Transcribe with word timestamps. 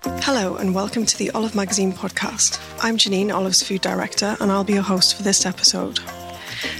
Hello, 0.00 0.56
and 0.56 0.74
welcome 0.74 1.04
to 1.04 1.18
the 1.18 1.30
Olive 1.32 1.54
Magazine 1.54 1.92
podcast. 1.92 2.58
I'm 2.82 2.96
Janine, 2.96 3.32
Olive's 3.32 3.62
food 3.62 3.82
director, 3.82 4.36
and 4.40 4.50
I'll 4.50 4.64
be 4.64 4.72
your 4.72 4.82
host 4.82 5.14
for 5.14 5.22
this 5.22 5.44
episode. 5.44 6.00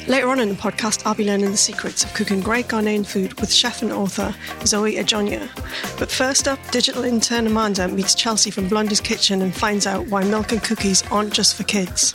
Later 0.09 0.29
on 0.29 0.41
in 0.41 0.49
the 0.49 0.55
podcast, 0.55 1.03
I'll 1.05 1.15
be 1.15 1.27
learning 1.27 1.51
the 1.51 1.57
secrets 1.57 2.05
of 2.05 2.15
cooking 2.15 2.41
great 2.41 2.69
Ghanaian 2.69 3.07
food 3.07 3.39
with 3.41 3.53
chef 3.53 3.83
and 3.83 3.93
author 3.93 4.35
Zoe 4.65 4.95
Adjonyoh. 4.95 5.49
But 5.99 6.11
first 6.11 6.49
up, 6.49 6.59
digital 6.71 7.05
intern 7.05 7.47
Amanda 7.47 7.87
meets 7.87 8.15
Chelsie 8.15 8.53
from 8.53 8.69
Blondie's 8.69 9.01
Kitchen 9.01 9.43
and 9.43 9.55
finds 9.55 9.87
out 9.87 10.07
why 10.07 10.25
milk 10.25 10.53
and 10.53 10.63
cookies 10.63 11.03
aren't 11.11 11.35
just 11.35 11.55
for 11.55 11.65
kids. 11.65 12.15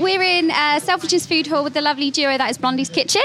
We're 0.00 0.22
in 0.22 0.50
uh, 0.50 0.78
Selfridges 0.80 1.26
Food 1.26 1.46
Hall 1.46 1.64
with 1.64 1.74
the 1.74 1.80
lovely 1.80 2.10
duo 2.10 2.36
that 2.36 2.50
is 2.50 2.58
Blondie's 2.58 2.90
Kitchen, 2.90 3.22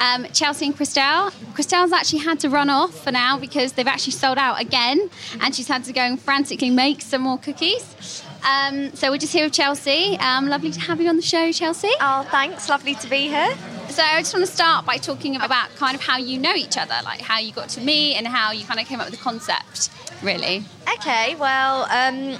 um, 0.00 0.24
Chelsie 0.24 0.66
and 0.66 0.76
Christelle. 0.76 1.30
Christelle's 1.54 1.92
actually 1.92 2.20
had 2.20 2.40
to 2.40 2.48
run 2.48 2.70
off 2.70 3.04
for 3.04 3.12
now 3.12 3.38
because 3.38 3.72
they've 3.72 3.86
actually 3.86 4.12
sold 4.12 4.36
out 4.36 4.60
again, 4.60 5.10
and 5.40 5.54
she's 5.54 5.68
had 5.68 5.84
to 5.84 5.92
go 5.92 6.00
and 6.00 6.20
frantically 6.20 6.70
make 6.70 7.02
some 7.02 7.22
more 7.22 7.38
cookies. 7.38 8.24
Um, 8.44 8.94
so 8.94 9.10
we're 9.10 9.18
just 9.18 9.32
here 9.32 9.44
with 9.44 9.52
Chelsie. 9.52 10.18
Um, 10.20 10.48
lovely 10.48 10.70
to 10.70 10.80
have 10.80 11.00
you 11.00 11.08
on 11.08 11.16
the 11.16 11.22
show, 11.22 11.48
Chelsie. 11.50 11.90
Oh, 12.00 12.26
thanks. 12.30 12.68
Lovely 12.68 12.94
to 12.96 13.08
be 13.08 13.28
here. 13.28 13.54
So 13.88 14.02
I 14.02 14.20
just 14.20 14.34
want 14.34 14.46
to 14.46 14.52
start 14.52 14.84
by 14.84 14.96
talking 14.96 15.36
about 15.36 15.70
kind 15.76 15.94
of 15.94 16.00
how 16.00 16.18
you 16.18 16.38
know 16.38 16.54
each 16.54 16.76
other, 16.76 16.94
like 17.04 17.20
how 17.20 17.38
you 17.38 17.52
got 17.52 17.68
to 17.70 17.80
meet 17.80 18.16
and 18.16 18.26
how 18.26 18.52
you 18.52 18.64
kind 18.64 18.78
of 18.78 18.86
came 18.86 19.00
up 19.00 19.06
with 19.10 19.18
the 19.18 19.22
concept, 19.22 19.90
really. 20.22 20.64
Okay, 20.94 21.34
well, 21.36 21.82
um, 21.90 22.38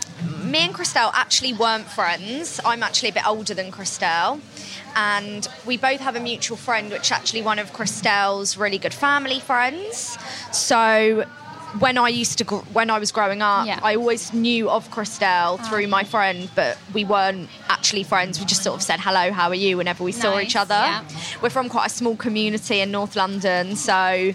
me 0.51 0.59
and 0.61 0.75
Christelle 0.75 1.11
actually 1.15 1.53
weren't 1.53 1.87
friends. 1.87 2.61
I'm 2.65 2.83
actually 2.83 3.11
a 3.11 3.13
bit 3.13 3.27
older 3.27 3.55
than 3.55 3.71
Christelle. 3.71 4.41
And 4.97 5.47
we 5.67 5.77
both 5.77 6.01
have 6.01 6.17
a 6.17 6.21
mutual 6.21 6.57
friend, 6.57 6.91
which 6.91 7.03
is 7.03 7.13
actually 7.13 7.43
one 7.43 7.59
of 7.59 7.73
Christelle's 7.73 8.57
really 8.57 8.79
good 8.79 8.95
family 8.95 9.39
friends. 9.39 10.19
So 10.53 11.25
when 11.79 11.99
I 11.99 12.09
used 12.09 12.39
to, 12.39 12.45
gr- 12.45 12.57
when 12.73 12.89
I 12.91 12.99
was 12.99 13.13
growing 13.13 13.43
up, 13.43 13.67
Yeah. 13.67 13.79
I 13.83 13.95
always 13.95 14.33
knew 14.33 14.71
of 14.71 14.91
Christelle 14.91 15.65
through 15.69 15.87
my 15.87 16.03
friend, 16.03 16.49
but 16.57 16.79
we 16.95 17.05
weren't 17.05 17.49
actually 17.69 18.03
friends. 18.03 18.41
We 18.41 18.47
just 18.47 18.63
sort 18.65 18.75
of 18.77 18.83
said 18.83 18.99
hello, 19.01 19.31
how 19.33 19.49
are 19.51 19.55
you, 19.55 19.77
whenever 19.77 20.03
we 20.03 20.11
saw 20.13 20.41
each 20.41 20.57
other. 20.57 20.75
yeah. 20.75 21.05
We're 21.43 21.51
from 21.51 21.69
quite 21.69 21.87
a 21.87 21.91
small 21.95 22.17
community 22.17 22.81
in 22.81 22.91
North 22.91 23.15
London, 23.15 23.77
so 23.77 24.33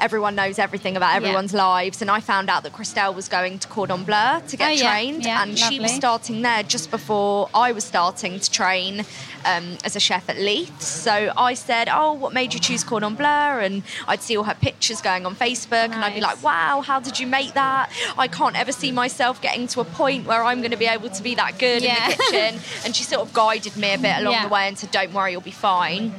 everyone 0.00 0.34
knows 0.34 0.58
everything 0.58 0.96
about 0.96 1.14
everyone's 1.14 1.52
lives. 1.54 2.00
And 2.02 2.10
I 2.10 2.20
found 2.20 2.48
out 2.50 2.62
that 2.62 2.72
Christelle 2.72 3.14
was 3.14 3.28
going 3.28 3.58
to 3.60 3.68
Cordon 3.68 4.04
Bleu 4.04 4.40
to 4.48 4.56
get 4.56 4.68
Oh, 4.68 4.72
yeah, 4.72 4.90
trained, 4.92 5.24
yeah, 5.24 5.42
and 5.42 5.58
she 5.58 5.78
was 5.80 5.92
starting 5.92 6.42
there 6.42 6.62
just 6.62 6.90
before 6.90 7.48
I 7.54 7.72
was 7.72 7.84
starting 7.84 8.40
to 8.40 8.50
train 8.50 9.04
um, 9.44 9.78
as 9.84 9.96
a 9.96 10.00
chef 10.00 10.28
at 10.28 10.36
Leith. 10.36 10.80
So 10.82 11.32
I 11.36 11.54
said, 11.54 11.88
"Oh, 11.90 12.12
what 12.12 12.32
made 12.34 12.52
you 12.54 12.60
choose 12.60 12.84
Cordon 12.84 13.14
Bleu?" 13.14 13.26
And 13.26 13.82
I'd 14.08 14.20
see 14.22 14.36
all 14.36 14.44
her 14.44 14.54
pictures 14.54 15.00
going 15.00 15.24
on 15.26 15.34
Facebook, 15.34 15.90
and 15.90 16.04
I'd 16.04 16.14
be 16.14 16.20
like, 16.20 16.42
"Wow, 16.42 16.82
how 16.82 17.00
did 17.00 17.18
you 17.18 17.26
make 17.26 17.54
that? 17.54 17.90
I 18.18 18.28
can't 18.28 18.58
ever 18.58 18.72
see 18.72 18.92
myself 18.92 19.40
getting 19.40 19.66
to 19.68 19.80
a 19.80 19.84
point 19.84 20.26
where 20.26 20.44
I'm 20.44 20.58
going 20.60 20.70
to 20.72 20.76
be 20.76 20.86
able 20.86 21.08
to 21.10 21.22
be 21.22 21.34
that 21.36 21.58
good 21.58 21.82
Yeah. 21.82 22.04
in 22.04 22.10
the 22.10 22.16
kitchen." 22.16 22.60
and 22.84 22.94
she 22.96 23.04
sort 23.04 23.22
of 23.26 23.32
guided 23.32 23.76
me 23.76 23.94
a 23.94 23.98
bit 23.98 24.18
along 24.18 24.34
Yeah. 24.34 24.42
the 24.44 24.52
way 24.52 24.68
and 24.68 24.78
said, 24.78 24.90
"Don't 24.90 25.12
worry, 25.12 25.32
you'll 25.32 25.40
be 25.40 25.50
fine." 25.50 26.12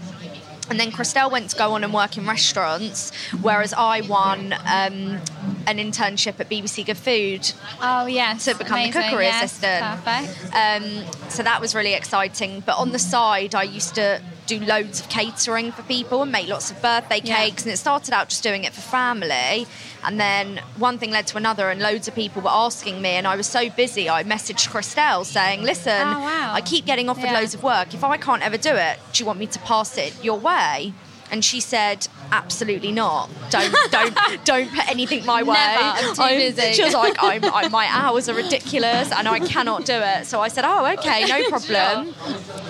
And 0.72 0.80
then 0.80 0.92
Christelle 0.92 1.30
went 1.30 1.50
to 1.50 1.58
go 1.58 1.74
on 1.74 1.84
and 1.84 1.94
work 1.94 2.18
in 2.18 2.26
restaurants, 2.26 3.14
whereas 3.42 3.74
I 3.74 4.00
won 4.02 4.54
um, 4.54 5.20
an 5.68 5.78
internship 5.78 6.40
at 6.40 6.50
BBC 6.50 6.86
Good 6.86 6.98
Food 6.98 7.52
Oh 7.82 8.06
yes, 8.06 8.46
to 8.46 8.56
become 8.56 8.78
amazing, 8.78 8.94
the 8.94 9.08
cookery 9.10 9.26
yes, 9.26 9.44
assistant. 9.44 10.04
Perfect. 10.04 10.56
Um, 10.56 11.30
so 11.30 11.44
that 11.44 11.60
was 11.60 11.76
really 11.76 11.94
exciting. 11.94 12.62
But 12.62 12.78
on 12.78 12.92
the 12.92 13.00
side, 13.00 13.54
I 13.54 13.64
used 13.64 13.96
to 13.96 14.22
do 14.60 14.66
loads 14.66 15.00
of 15.00 15.08
catering 15.10 15.72
for 15.72 15.84
people 15.84 16.22
and 16.24 16.32
make 16.32 16.48
lots 16.48 16.72
of 16.72 16.82
birthday 16.82 17.22
Yeah. 17.24 17.38
cakes. 17.38 17.64
And 17.64 17.72
it 17.74 17.78
started 17.78 18.14
out 18.14 18.30
just 18.30 18.44
doing 18.44 18.64
it 18.66 18.74
for 18.74 18.82
family. 18.82 19.66
And 20.04 20.20
then 20.20 20.62
one 20.78 20.98
thing 20.98 21.12
led 21.12 21.28
to 21.28 21.38
another, 21.38 21.70
and 21.70 21.80
loads 21.82 22.08
of 22.08 22.16
people 22.16 22.42
were 22.42 22.50
asking 22.52 23.02
me. 23.02 23.12
And 23.12 23.28
I 23.28 23.36
was 23.36 23.48
so 23.48 23.70
busy, 23.70 24.10
I 24.10 24.24
messaged 24.24 24.68
Christelle 24.70 25.26
saying, 25.26 25.62
Listen, 25.64 26.08
Oh, 26.08 26.20
wow. 26.20 26.52
I 26.54 26.62
keep 26.62 26.86
getting 26.86 27.08
offered 27.10 27.26
Yeah. 27.26 27.40
loads 27.40 27.54
of 27.54 27.64
work. 27.64 27.94
If 27.94 28.04
I 28.04 28.18
can't 28.18 28.42
ever 28.44 28.58
do 28.58 28.72
it, 28.76 29.00
do 29.14 29.22
you 29.24 29.26
want 29.28 29.40
me 29.40 29.48
to 29.48 29.60
pass 29.60 29.98
it 29.98 30.14
your 30.24 30.40
way? 30.40 30.94
And 31.32 31.44
she 31.44 31.60
said, 31.60 32.08
"Absolutely 32.32 32.92
not. 32.92 33.30
Don't, 33.50 33.74
don't, 33.92 34.46
don't 34.46 34.70
put 34.70 34.88
anything 34.90 35.26
my 35.26 35.44
way. 35.44 35.54
Never. 35.54 35.84
I'm 35.84 36.16
too 36.16 36.38
busy." 36.38 36.74
She 36.74 36.84
was 36.84 36.94
like, 37.06 37.16
I'm, 37.20 37.44
i 37.46 37.68
my 37.70 37.88
hours 37.90 38.28
are 38.30 38.36
ridiculous 38.36 39.12
and 39.12 39.28
I 39.28 39.40
cannot 39.40 39.86
do 39.86 39.94
it. 39.94 40.26
So 40.26 40.42
I 40.42 40.50
said, 40.50 40.66
oh, 40.68 40.86
okay, 40.94 41.26
no 41.26 41.50
problem. 41.56 42.14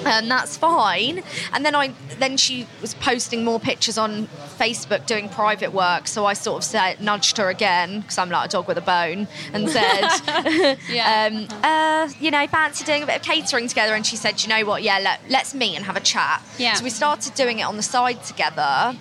And 0.06 0.30
that's 0.30 0.58
fine. 0.58 1.24
And 1.54 1.66
then 1.66 1.76
I 1.76 1.94
then 2.20 2.38
she 2.38 2.68
was 2.82 2.94
posting 2.96 3.44
more 3.44 3.60
pictures 3.60 3.98
on 3.98 4.28
Facebook 4.62 5.06
doing 5.08 5.28
private 5.28 5.74
work. 5.74 6.08
So 6.08 6.26
I 6.26 6.34
sort 6.34 6.60
of 6.60 6.64
said, 6.64 7.02
nudged 7.02 7.38
her 7.38 7.50
again 7.50 8.02
because 8.02 8.20
I'm 8.20 8.30
like 8.30 8.46
a 8.46 8.52
dog 8.52 8.68
with 8.68 8.78
a 8.78 8.82
bone 8.82 9.28
and 9.54 9.68
said, 9.68 10.78
Yeah. 10.90 11.30
um, 11.32 11.48
uh, 11.64 12.10
you 12.20 12.30
know, 12.30 12.46
fancy 12.48 12.86
doing 12.86 13.02
a 13.02 13.06
bit 13.08 13.16
of 13.16 13.24
catering 13.24 13.68
together. 13.68 13.96
And 13.96 14.06
she 14.06 14.16
said, 14.16 14.44
you 14.44 14.50
know 14.50 14.64
what? 14.66 14.84
Yeah, 14.84 15.00
let, 15.00 15.20
let's 15.30 15.56
meet 15.56 15.76
and 15.76 15.86
have 15.86 15.98
a 15.98 16.02
chat. 16.02 16.44
Yeah. 16.60 16.76
So 16.76 16.84
we 16.84 16.92
started 16.92 17.34
doing 17.34 17.60
it 17.60 17.64
on 17.64 17.78
the 17.78 17.84
side 17.84 18.24
together 18.24 18.96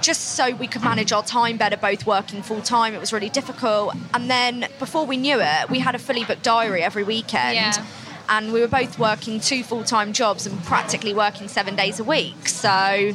just 0.00 0.36
so 0.36 0.54
we 0.54 0.66
could 0.66 0.82
manage 0.82 1.12
our 1.12 1.22
time 1.22 1.56
better, 1.56 1.76
both 1.76 2.06
working 2.06 2.42
full 2.42 2.62
time. 2.62 2.94
It 2.94 3.00
was 3.00 3.12
really 3.12 3.28
difficult. 3.28 3.94
And 4.14 4.30
then 4.30 4.66
before 4.78 5.06
we 5.06 5.16
knew 5.16 5.38
it, 5.40 5.70
we 5.70 5.80
had 5.80 5.94
a 5.94 5.98
fully 5.98 6.24
booked 6.24 6.42
diary 6.42 6.82
every 6.82 7.02
weekend. 7.02 7.56
Yeah. 7.56 7.84
And 8.28 8.52
we 8.52 8.60
were 8.60 8.68
both 8.68 8.98
working 8.98 9.40
two 9.40 9.64
full 9.64 9.82
time 9.82 10.12
jobs 10.12 10.46
and 10.46 10.62
practically 10.64 11.12
working 11.12 11.48
seven 11.48 11.74
days 11.74 11.98
a 11.98 12.04
week. 12.04 12.48
So 12.48 13.14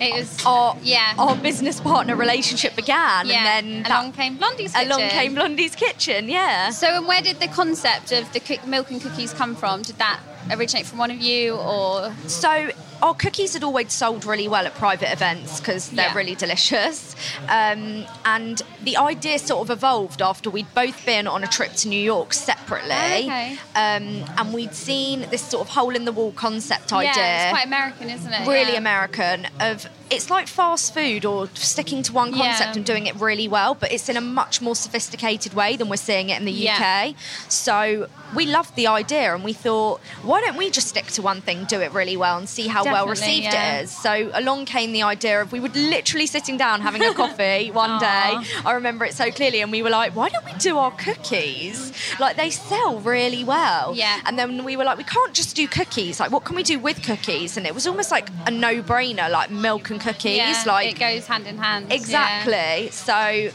It 0.00 0.12
oh. 0.12 0.16
was 0.18 0.44
our, 0.46 0.76
yeah. 0.82 1.14
our 1.18 1.36
business 1.36 1.80
partner 1.80 2.16
relationship 2.16 2.76
began. 2.76 3.26
yeah. 3.26 3.58
And 3.58 3.84
then 3.84 3.86
along 3.86 4.12
that- 4.12 4.16
came 4.16 4.36
Blondie's 4.36 4.72
kitchen. 4.72 4.90
along 4.90 5.08
came 5.10 5.34
Blondie's 5.34 5.74
Kitchen, 5.74 6.28
yeah. 6.28 6.70
So, 6.70 6.86
and 6.88 7.06
where 7.06 7.22
did 7.22 7.40
the 7.40 7.48
concept 7.48 8.12
of 8.12 8.30
the 8.32 8.58
milk 8.66 8.90
and 8.90 9.00
cookies 9.00 9.32
come 9.32 9.54
from? 9.54 9.82
Did 9.82 9.96
that 9.98 10.20
originate 10.50 10.86
from 10.86 10.98
one 10.98 11.10
of 11.10 11.18
you, 11.20 11.56
or 11.56 12.12
So 12.26 12.70
our 13.04 13.14
cookies 13.14 13.52
had 13.52 13.62
always 13.62 13.92
sold 13.92 14.24
really 14.24 14.48
well 14.48 14.64
at 14.66 14.74
private 14.76 15.12
events 15.12 15.60
because 15.60 15.90
they're 15.90 16.06
Yeah. 16.06 16.14
really 16.14 16.34
delicious. 16.34 17.14
Um, 17.48 18.06
and 18.24 18.62
the 18.82 18.96
idea 18.96 19.38
sort 19.38 19.60
of 19.60 19.70
evolved 19.70 20.22
after 20.22 20.48
we'd 20.48 20.72
both 20.74 21.04
been 21.04 21.26
on 21.26 21.44
a 21.44 21.46
trip 21.46 21.74
to 21.82 21.88
New 21.88 22.00
York 22.00 22.32
separately. 22.32 22.94
Okay. 23.26 23.58
Um, 23.74 24.24
and 24.38 24.54
we'd 24.54 24.74
seen 24.74 25.26
this 25.30 25.42
sort 25.42 25.68
of 25.68 25.74
hole 25.74 25.94
in 25.94 26.06
the 26.06 26.12
wall 26.12 26.32
concept 26.32 26.92
idea. 26.94 27.12
yeah, 27.14 27.44
it's 27.50 27.52
quite 27.58 27.66
American, 27.66 28.08
isn't 28.08 28.32
it? 28.32 28.48
Really 28.48 28.72
Yeah. 28.72 28.78
American 28.78 29.48
of 29.60 29.86
it's 30.10 30.30
like 30.30 30.46
fast 30.46 30.94
food 30.94 31.24
or 31.24 31.48
sticking 31.54 32.02
to 32.04 32.12
one 32.12 32.32
Yeah. 32.34 32.46
concept 32.46 32.76
and 32.76 32.84
doing 32.84 33.06
it 33.06 33.16
really 33.16 33.48
well, 33.48 33.74
but 33.74 33.90
it's 33.92 34.08
in 34.08 34.16
a 34.16 34.20
much 34.20 34.60
more 34.60 34.76
sophisticated 34.76 35.54
way 35.54 35.76
than 35.76 35.88
we're 35.88 35.96
seeing 35.96 36.30
it 36.30 36.38
in 36.38 36.44
the 36.44 36.52
Yeah. 36.52 36.76
UK. 36.76 37.14
So 37.48 38.06
we 38.34 38.46
loved 38.46 38.76
the 38.76 38.86
idea 38.86 39.34
and 39.34 39.42
we 39.42 39.52
thought, 39.52 40.00
why 40.22 40.40
don't 40.40 40.56
we 40.56 40.70
just 40.70 40.88
stick 40.88 41.06
to 41.12 41.22
one 41.22 41.40
thing, 41.40 41.64
do 41.64 41.80
it 41.80 41.92
really 41.92 42.16
well, 42.16 42.36
and 42.38 42.48
see 42.48 42.68
how 42.68 42.84
well 42.94 43.08
received 43.08 43.44
yeah. 43.44 43.78
it 43.78 43.84
is? 43.84 43.90
So 43.90 44.30
along 44.34 44.66
came 44.66 44.92
the 44.92 45.02
idea 45.02 45.40
of 45.40 45.52
we 45.52 45.60
would 45.60 45.76
literally 45.76 46.26
sitting 46.26 46.56
down 46.56 46.80
having 46.80 47.02
a 47.02 47.14
coffee 47.22 47.70
one 47.70 47.98
day. 48.00 48.36
I 48.64 48.72
remember 48.72 49.04
it 49.04 49.14
so 49.14 49.30
clearly, 49.30 49.60
and 49.60 49.70
we 49.70 49.82
were 49.82 49.90
like, 49.90 50.14
why 50.14 50.28
don't 50.28 50.44
we 50.44 50.52
do 50.54 50.78
our 50.78 50.90
cookies? 50.92 51.92
Like 52.18 52.36
they 52.36 52.50
sell 52.50 52.98
really 53.00 53.44
well. 53.44 53.94
Yeah. 53.94 54.20
And 54.26 54.38
then 54.38 54.64
we 54.64 54.76
were 54.76 54.84
like, 54.84 54.98
we 54.98 55.04
can't 55.04 55.34
just 55.34 55.56
do 55.56 55.66
cookies. 55.66 56.20
Like, 56.20 56.30
what 56.30 56.44
can 56.44 56.56
we 56.56 56.62
do 56.62 56.78
with 56.78 57.02
cookies? 57.02 57.56
And 57.56 57.66
it 57.66 57.74
was 57.74 57.86
almost 57.86 58.10
like 58.10 58.28
a 58.46 58.50
no-brainer, 58.50 59.30
like 59.30 59.50
milk 59.50 59.90
and 59.90 60.00
cookies. 60.00 60.36
Yeah, 60.36 60.62
like 60.66 60.94
it 60.94 60.98
goes 60.98 61.26
hand 61.26 61.46
in 61.46 61.58
hand. 61.58 61.86
yeah. 61.88 61.94
Exactly. 61.96 62.90
So 62.90 63.50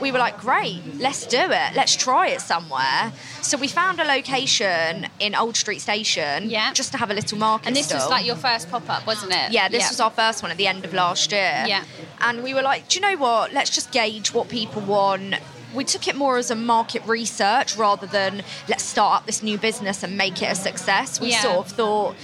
we 0.00 0.12
were 0.12 0.18
like, 0.18 0.38
great, 0.38 0.82
let's 0.98 1.26
do 1.26 1.38
it. 1.38 1.74
Let's 1.74 1.96
try 1.96 2.28
it 2.28 2.40
somewhere. 2.40 3.12
So 3.42 3.56
we 3.56 3.68
found 3.68 3.98
a 4.00 4.04
location 4.04 5.06
in 5.20 5.34
Old 5.34 5.56
Street 5.56 5.80
Station 5.80 6.50
Yeah. 6.50 6.72
just 6.72 6.92
to 6.92 6.98
have 6.98 7.10
a 7.10 7.14
little 7.14 7.38
market 7.38 7.66
And 7.66 7.74
this 7.76 7.92
was 7.92 8.08
like 8.10 8.26
your 8.26 8.36
first 8.36 8.70
pop 8.70 8.88
up, 8.90 9.06
wasn't 9.06 9.32
it? 9.32 9.52
Yeah, 9.52 9.68
this 9.68 9.88
was 9.88 10.00
our 10.00 10.10
first 10.10 10.42
one 10.42 10.50
at 10.50 10.56
the 10.58 10.66
end 10.66 10.84
of 10.84 10.92
last 10.92 11.32
year. 11.32 11.64
Yeah. 11.66 11.84
And 12.20 12.42
we 12.42 12.52
were 12.54 12.62
like, 12.62 12.88
do 12.88 12.98
you 12.98 13.00
know 13.00 13.16
what? 13.16 13.52
Let's 13.52 13.70
just 13.70 13.90
gauge 13.92 14.32
what 14.34 14.48
people 14.48 14.82
want. 14.82 15.34
We 15.74 15.84
took 15.84 16.08
it 16.08 16.16
more 16.16 16.38
as 16.38 16.50
a 16.50 16.54
market 16.54 17.04
research 17.06 17.76
rather 17.76 18.06
than 18.06 18.42
let's 18.68 18.82
start 18.84 19.20
up 19.20 19.26
this 19.26 19.42
new 19.42 19.58
business 19.58 20.02
and 20.02 20.16
make 20.16 20.40
it 20.42 20.50
a 20.50 20.54
success. 20.54 21.20
We 21.20 21.30
Yeah. 21.30 21.42
sort 21.42 21.66
of 21.66 21.72
thought 21.72 22.16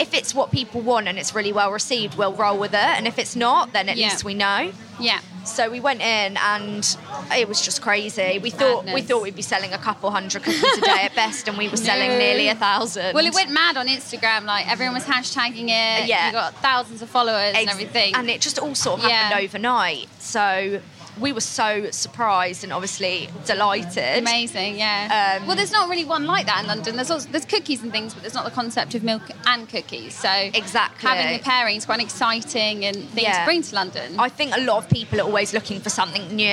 if 0.00 0.14
it's 0.14 0.34
what 0.34 0.50
people 0.50 0.80
want 0.80 1.08
and 1.08 1.18
it's 1.18 1.34
really 1.34 1.52
well 1.52 1.72
received, 1.72 2.16
we'll 2.16 2.32
roll 2.34 2.58
with 2.58 2.72
it. 2.72 2.76
And 2.96 3.06
if 3.06 3.18
it's 3.18 3.34
not, 3.36 3.72
then 3.72 3.88
at 3.88 3.96
Yeah. 3.96 4.08
least 4.10 4.24
we 4.24 4.34
know. 4.34 4.72
Yeah. 5.00 5.20
So 5.44 5.70
we 5.70 5.80
went 5.80 6.00
in 6.02 6.36
and 6.36 6.96
it 7.34 7.48
was 7.48 7.62
just 7.62 7.80
crazy. 7.80 8.38
We 8.42 8.50
thought 8.50 8.84
we 8.84 9.00
thought 9.00 9.22
we'd 9.22 9.34
be 9.36 9.42
selling 9.42 9.72
a 9.72 9.78
couple 9.78 10.10
hundred 10.10 10.42
cookies 10.42 10.62
a 10.76 10.80
day 10.82 11.02
at 11.04 11.14
best, 11.14 11.48
and 11.48 11.56
we 11.56 11.68
were 11.70 11.76
selling 11.90 12.10
No. 12.10 12.18
nearly 12.18 12.48
a 12.48 12.54
thousand. 12.54 13.14
Well, 13.14 13.24
it 13.24 13.32
went 13.34 13.50
mad 13.50 13.76
on 13.78 13.86
Instagram. 13.86 14.44
Like 14.44 14.68
everyone 14.70 14.94
was 14.94 15.04
hashtagging 15.04 15.64
it. 15.68 16.06
Yeah. 16.06 16.26
You 16.26 16.32
got 16.32 16.54
thousands 16.56 17.00
of 17.00 17.08
followers 17.08 17.54
and 17.56 17.68
everything. 17.68 18.14
and 18.14 18.28
it 18.28 18.40
just 18.42 18.58
all 18.58 18.74
sort 18.74 19.00
of 19.02 19.10
happened 19.10 19.40
Yeah. 19.40 19.44
overnight. 19.46 20.08
So 20.18 20.80
we 21.20 21.32
were 21.32 21.40
so 21.40 21.90
surprised 21.90 22.64
and 22.64 22.72
obviously 22.72 23.28
delighted. 23.46 24.18
Amazing, 24.18 24.78
yeah. 24.78 25.38
Um, 25.40 25.46
well, 25.46 25.56
there's 25.56 25.72
not 25.72 25.88
really 25.88 26.04
one 26.04 26.26
like 26.26 26.46
that 26.46 26.60
in 26.62 26.66
London. 26.66 26.96
There's 26.96 27.10
also, 27.10 27.28
there's 27.30 27.44
cookies 27.44 27.82
and 27.82 27.90
things, 27.92 28.14
but 28.14 28.22
there's 28.22 28.34
not 28.34 28.44
the 28.44 28.50
concept 28.50 28.94
of 28.94 29.02
milk 29.02 29.22
and 29.46 29.68
cookies. 29.68 30.14
So 30.14 30.30
Exactly. 30.30 31.08
having 31.08 31.36
the 31.38 31.42
pairing 31.42 31.76
is 31.76 31.86
quite 31.86 31.96
an 32.00 32.04
exciting 32.06 32.84
and 32.84 32.96
thing 33.10 33.24
Yeah. 33.24 33.40
to 33.40 33.44
bring 33.44 33.62
to 33.62 33.74
London. 33.74 34.18
I 34.18 34.28
think 34.28 34.54
a 34.56 34.60
lot 34.60 34.78
of 34.84 34.88
people 34.90 35.20
are 35.20 35.24
always 35.24 35.52
looking 35.52 35.80
for 35.80 35.90
something 35.90 36.34
new, 36.34 36.44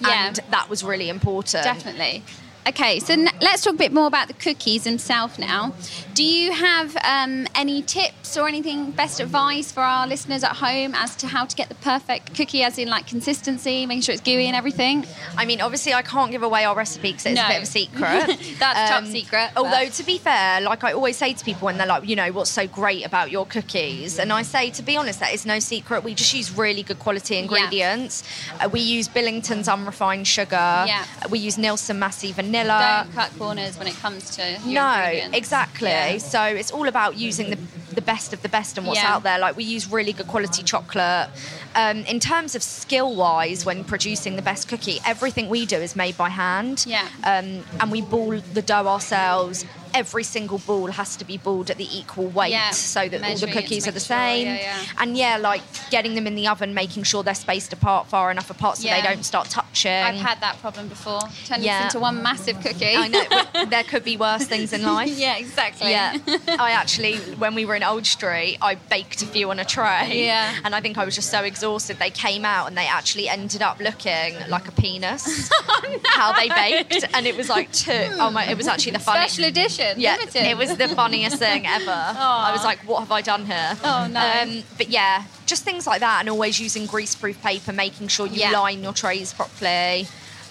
Yeah. 0.00 0.26
and 0.26 0.40
that 0.50 0.68
was 0.68 0.84
really 0.84 1.08
important. 1.08 1.64
Definitely. 1.64 2.22
Okay, 2.66 2.98
so 2.98 3.12
n- 3.12 3.28
let's 3.42 3.62
talk 3.62 3.74
a 3.74 3.76
bit 3.76 3.92
more 3.92 4.06
about 4.06 4.26
the 4.28 4.32
cookies 4.34 4.84
themselves 4.84 5.38
now. 5.38 5.74
Do 6.14 6.24
you 6.24 6.50
have 6.52 6.96
um, 7.04 7.46
any 7.54 7.82
tips 7.82 8.38
or 8.38 8.48
anything, 8.48 8.90
best 8.92 9.20
advice 9.20 9.70
for 9.70 9.80
our 9.82 10.06
listeners 10.06 10.42
at 10.42 10.52
home 10.56 10.94
as 10.94 11.14
to 11.16 11.26
how 11.26 11.44
to 11.44 11.54
get 11.54 11.68
the 11.68 11.74
perfect 11.76 12.34
cookie, 12.34 12.62
as 12.62 12.78
in 12.78 12.88
like 12.88 13.06
consistency, 13.06 13.84
making 13.84 14.00
sure 14.02 14.14
it's 14.14 14.22
gooey 14.22 14.46
and 14.46 14.56
everything? 14.56 15.04
I 15.36 15.44
mean, 15.44 15.60
obviously, 15.60 15.92
I 15.92 16.00
can't 16.00 16.30
give 16.30 16.42
away 16.42 16.64
our 16.64 16.74
recipe 16.74 17.08
because 17.12 17.26
it's 17.26 17.36
No. 17.36 17.44
a 17.44 17.48
bit 17.48 17.56
of 17.58 17.62
a 17.64 17.66
secret. 17.66 18.30
Um, 18.30 18.36
That's 18.58 18.90
top 18.90 19.04
secret, 19.06 19.50
but- 19.54 19.60
Although, 19.64 19.90
to 19.90 20.02
be 20.04 20.16
fair, 20.16 20.62
like 20.62 20.84
I 20.84 20.92
always 20.94 21.18
say 21.18 21.34
to 21.34 21.44
people 21.44 21.66
when 21.66 21.76
they're 21.76 21.86
like, 21.86 22.08
you 22.08 22.16
know, 22.16 22.32
what's 22.32 22.50
so 22.50 22.66
great 22.66 23.04
about 23.04 23.30
your 23.30 23.44
cookies? 23.44 24.18
And 24.18 24.32
I 24.32 24.40
say, 24.40 24.70
to 24.70 24.82
be 24.82 24.96
honest, 24.96 25.20
that 25.20 25.34
is 25.34 25.44
no 25.44 25.58
secret. 25.58 26.02
We 26.02 26.14
just 26.14 26.32
use 26.32 26.56
really 26.56 26.82
good 26.82 26.98
quality 26.98 27.36
ingredients. 27.36 28.22
Uh, 28.58 28.70
we 28.72 28.80
use 28.80 29.06
Billington's 29.06 29.68
unrefined 29.68 30.26
sugar. 30.26 30.56
Yeah. 30.86 31.04
Uh, 31.22 31.28
We 31.28 31.40
use 31.40 31.58
Nielsen 31.58 31.98
Massey 31.98 32.32
vanilla. 32.32 32.53
Don't 32.62 33.12
cut 33.14 33.30
corners 33.38 33.76
when 33.78 33.86
it 33.88 33.94
comes 33.96 34.30
to 34.36 34.58
No, 34.66 34.94
exactly. 35.32 35.88
Yeah. 35.88 36.18
So 36.18 36.42
it's 36.42 36.70
all 36.70 36.88
about 36.88 37.16
using 37.16 37.50
the, 37.50 37.58
the 37.94 38.00
best 38.02 38.32
of 38.32 38.42
the 38.42 38.48
best 38.48 38.78
and 38.78 38.86
what's 38.86 39.00
Yeah. 39.00 39.14
out 39.14 39.22
there. 39.24 39.38
Like 39.38 39.56
we 39.56 39.64
use 39.64 39.90
really 39.90 40.12
good 40.12 40.28
quality 40.28 40.62
chocolate. 40.62 41.28
Um, 41.74 41.98
in 42.04 42.20
terms 42.20 42.54
of 42.54 42.62
skill 42.62 43.14
wise, 43.16 43.64
when 43.64 43.82
producing 43.84 44.36
the 44.36 44.42
best 44.42 44.68
cookie, 44.68 44.98
everything 45.04 45.48
we 45.48 45.66
do 45.66 45.76
is 45.76 45.96
made 45.96 46.16
by 46.16 46.28
hand. 46.28 46.84
Yeah. 46.86 47.08
Um, 47.24 47.64
and 47.80 47.90
we 47.90 48.00
ball 48.00 48.38
the 48.52 48.62
dough 48.62 48.86
ourselves. 48.86 49.64
Every 49.94 50.24
single 50.24 50.58
ball 50.58 50.88
has 50.90 51.16
to 51.16 51.24
be 51.24 51.36
balled 51.38 51.70
at 51.70 51.76
the 51.78 51.88
equal 51.96 52.26
weight 52.28 52.50
Yeah. 52.50 52.70
so 52.70 53.00
that 53.08 53.12
all 53.14 53.20
the 53.20 53.20
Measuring 53.20 53.50
it 53.50 53.54
to 53.54 53.62
cookies 53.62 53.86
are 53.88 53.92
the 53.92 54.00
sure, 54.00 54.16
same. 54.16 54.46
yeah, 54.48 54.54
yeah. 54.60 54.82
And 54.98 55.16
yeah, 55.16 55.36
like 55.36 55.62
getting 55.90 56.14
them 56.16 56.26
in 56.26 56.34
the 56.34 56.48
oven, 56.48 56.74
making 56.74 57.04
sure 57.04 57.22
they're 57.22 57.34
spaced 57.34 57.72
apart 57.72 58.08
far 58.08 58.30
enough 58.30 58.50
apart 58.50 58.78
so 58.78 58.88
they 58.88 59.00
don't 59.02 59.24
start 59.24 59.48
touching. 59.50 59.92
I've 59.92 60.16
had 60.16 60.40
that 60.40 60.58
problem 60.60 60.88
before. 60.88 61.20
Turning 61.46 61.64
Yeah. 61.64 61.84
this 61.84 61.94
into 61.94 62.00
one 62.02 62.22
massive 62.22 62.60
cookie. 62.60 62.96
I 62.96 63.08
know 63.08 63.64
there 63.70 63.84
could 63.84 64.04
be 64.04 64.16
worse 64.16 64.44
things 64.46 64.72
in 64.72 64.82
life. 64.82 65.08
yeah, 65.16 65.36
exactly. 65.36 65.90
Yeah, 65.90 66.16
I 66.58 66.72
actually, 66.72 67.16
when 67.36 67.54
we 67.54 67.64
were 67.64 67.76
in 67.76 67.82
Old 67.84 68.04
Street, 68.06 68.58
I 68.60 68.74
baked 68.74 69.22
a 69.22 69.26
few 69.26 69.50
on 69.50 69.58
a 69.60 69.64
tray. 69.64 70.24
Yeah. 70.26 70.54
And 70.64 70.74
I 70.74 70.80
think 70.80 70.98
I 70.98 71.04
was 71.04 71.14
just 71.14 71.30
so 71.30 71.42
exhausted. 71.44 71.98
They 71.98 72.10
came 72.10 72.44
out 72.44 72.66
and 72.66 72.76
they 72.76 72.86
actually 72.86 73.28
ended 73.28 73.62
up 73.62 73.78
looking 73.80 74.34
like 74.48 74.66
a 74.66 74.72
penis. 74.72 75.50
Oh, 75.52 75.98
How 76.06 76.32
they 76.32 76.48
baked, 76.48 77.04
and 77.14 77.26
it 77.26 77.36
was 77.36 77.48
like 77.48 77.70
two. 77.72 77.92
Oh 78.18 78.30
my! 78.30 78.44
It 78.46 78.56
was 78.56 78.66
actually 78.66 78.92
the 78.92 78.98
funniest. 78.98 79.34
Special 79.34 79.48
edition. 79.48 79.83
Yeah, 79.96 80.16
limited. 80.16 80.42
it 80.46 80.56
was 80.56 80.76
the 80.76 80.88
funniest 80.88 81.38
thing 81.38 81.66
ever. 81.66 81.90
I 81.90 82.50
was 82.52 82.64
like, 82.64 82.78
"What 82.88 83.00
have 83.00 83.12
I 83.12 83.20
done 83.22 83.46
here?" 83.46 83.76
Oh, 83.82 84.06
no. 84.10 84.20
Um, 84.20 84.62
but 84.78 84.88
yeah, 84.88 85.24
just 85.46 85.62
things 85.64 85.86
like 85.86 86.00
that, 86.00 86.20
and 86.20 86.28
always 86.28 86.58
using 86.60 86.86
greaseproof 86.86 87.40
paper, 87.42 87.72
making 87.72 88.08
sure 88.08 88.26
you 88.26 88.40
Yeah. 88.40 88.50
line 88.58 88.82
your 88.82 88.92
trays 88.92 89.32
properly. 89.32 90.06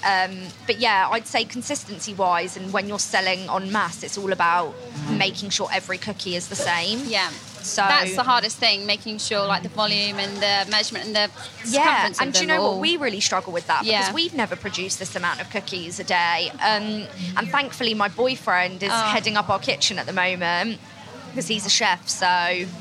Um, 0.06 0.48
but 0.68 0.80
yeah, 0.80 1.08
I'd 1.12 1.28
say 1.28 1.46
consistency 1.46 2.14
wise, 2.14 2.58
and 2.58 2.74
when 2.74 2.88
you're 2.90 3.00
selling 3.00 3.48
on 3.50 3.72
mass, 3.72 4.04
it's 4.04 4.18
all 4.18 4.34
about 4.34 4.74
making 5.12 5.50
sure 5.50 5.70
every 5.72 5.98
cookie 5.98 6.36
is 6.36 6.48
the 6.50 6.56
same. 6.58 7.00
Yeah. 7.08 7.30
So 7.64 7.82
That's 7.82 8.16
the 8.16 8.24
hardest 8.24 8.58
thing, 8.58 8.86
making 8.86 9.20
sure 9.20 9.46
like 9.46 9.64
the 9.64 9.70
volume 9.70 10.20
and 10.20 10.36
the 10.38 10.70
measurement 10.70 11.06
and 11.08 11.16
the 11.16 11.30
Yeah, 11.66 12.12
and 12.20 12.34
do 12.34 12.42
you 12.42 12.48
know 12.48 12.62
all- 12.62 12.72
what? 12.74 12.80
We 12.82 12.98
really 12.98 13.20
struggle 13.22 13.54
with 13.54 13.68
that 13.68 13.86
Yeah. 13.86 14.00
because 14.02 14.14
we've 14.14 14.34
never 14.34 14.56
produced 14.56 15.00
this 15.00 15.16
amount 15.16 15.42
of 15.42 15.50
cookies 15.50 16.00
a 16.00 16.04
day. 16.04 16.52
Um, 16.62 17.08
and 17.38 17.50
thankfully, 17.50 17.94
my 17.94 18.10
boyfriend 18.10 18.84
is 18.84 18.92
Oh. 18.94 19.02
heading 19.14 19.38
up 19.38 19.50
our 19.50 19.60
kitchen 19.60 19.98
at 19.98 20.06
the 20.06 20.14
moment 20.14 20.80
because 21.32 21.48
he's 21.48 21.66
a 21.66 21.70
chef. 21.70 22.08
So 22.08 22.28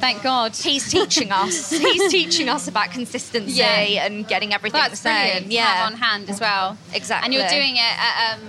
Thank 0.00 0.22
God. 0.22 0.54
he's 0.54 0.90
teaching 0.90 1.32
us. 1.42 1.70
he's 1.70 2.10
teaching 2.10 2.48
us 2.48 2.68
about 2.68 2.90
consistency 2.90 3.52
Yeah. 3.54 4.04
and 4.04 4.26
getting 4.28 4.52
everything 4.52 4.80
That's 4.80 5.00
the 5.00 5.08
same. 5.08 5.50
Yeah, 5.50 5.84
on 5.86 5.94
hand 5.94 6.28
as 6.28 6.40
well. 6.40 6.76
Exactly. 6.92 7.24
And 7.26 7.34
you're 7.34 7.48
doing 7.48 7.76
it 7.76 7.80
at 7.98 8.34
um, 8.34 8.40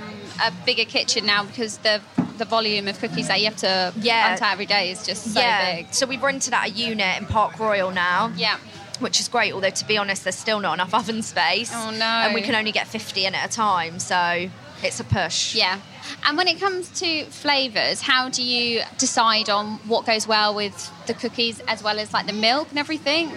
a 0.44 0.52
bigger 0.66 0.86
kitchen 0.86 1.26
now 1.26 1.44
because 1.44 1.78
the 1.78 2.02
the 2.38 2.46
volume 2.46 2.88
of 2.88 3.00
cookies 3.00 3.28
that 3.28 3.40
you 3.40 3.46
have 3.46 3.56
to 3.58 3.94
Yeah. 4.02 4.30
hunt 4.30 4.42
out 4.42 4.54
every 4.54 4.66
day 4.66 4.92
is 4.92 5.06
just 5.06 5.34
so 5.34 5.40
yeah. 5.40 5.76
big. 5.76 5.94
So 5.94 6.06
we've 6.06 6.22
rented 6.24 6.54
out 6.54 6.68
a 6.68 6.70
unit 6.70 7.20
in 7.20 7.26
Park 7.26 7.60
Royal 7.60 7.92
now. 7.92 8.32
Yeah. 8.36 8.58
Which 9.00 9.20
is 9.20 9.28
great, 9.28 9.54
although 9.54 9.70
to 9.72 9.86
be 9.86 9.98
honest, 9.98 10.24
there's 10.24 10.36
still 10.36 10.60
not 10.60 10.74
enough 10.76 10.94
oven 11.00 11.22
space. 11.22 11.72
Oh, 11.74 11.90
no. 11.92 12.06
And 12.06 12.34
we 12.34 12.42
can 12.42 12.56
only 12.56 12.72
get 12.72 12.88
50 12.88 13.26
in 13.26 13.36
at 13.36 13.50
a 13.50 13.52
time, 13.54 14.00
so 14.00 14.50
it's 14.84 15.00
a 15.00 15.04
push. 15.04 15.56
Yeah. 15.56 15.80
And 16.26 16.38
when 16.38 16.48
it 16.48 16.60
comes 16.60 16.90
to 17.00 17.26
flavours, 17.26 18.02
how 18.02 18.30
do 18.30 18.44
you 18.44 18.82
decide 18.98 19.50
on 19.50 19.78
what 19.88 20.06
goes 20.06 20.28
well 20.28 20.54
with 20.54 20.92
the 21.08 21.14
cookies 21.14 21.60
as 21.68 21.82
well 21.84 21.98
as 22.00 22.14
like 22.14 22.28
the 22.28 22.34
milk 22.34 22.70
and 22.70 22.80
everything? 22.80 23.32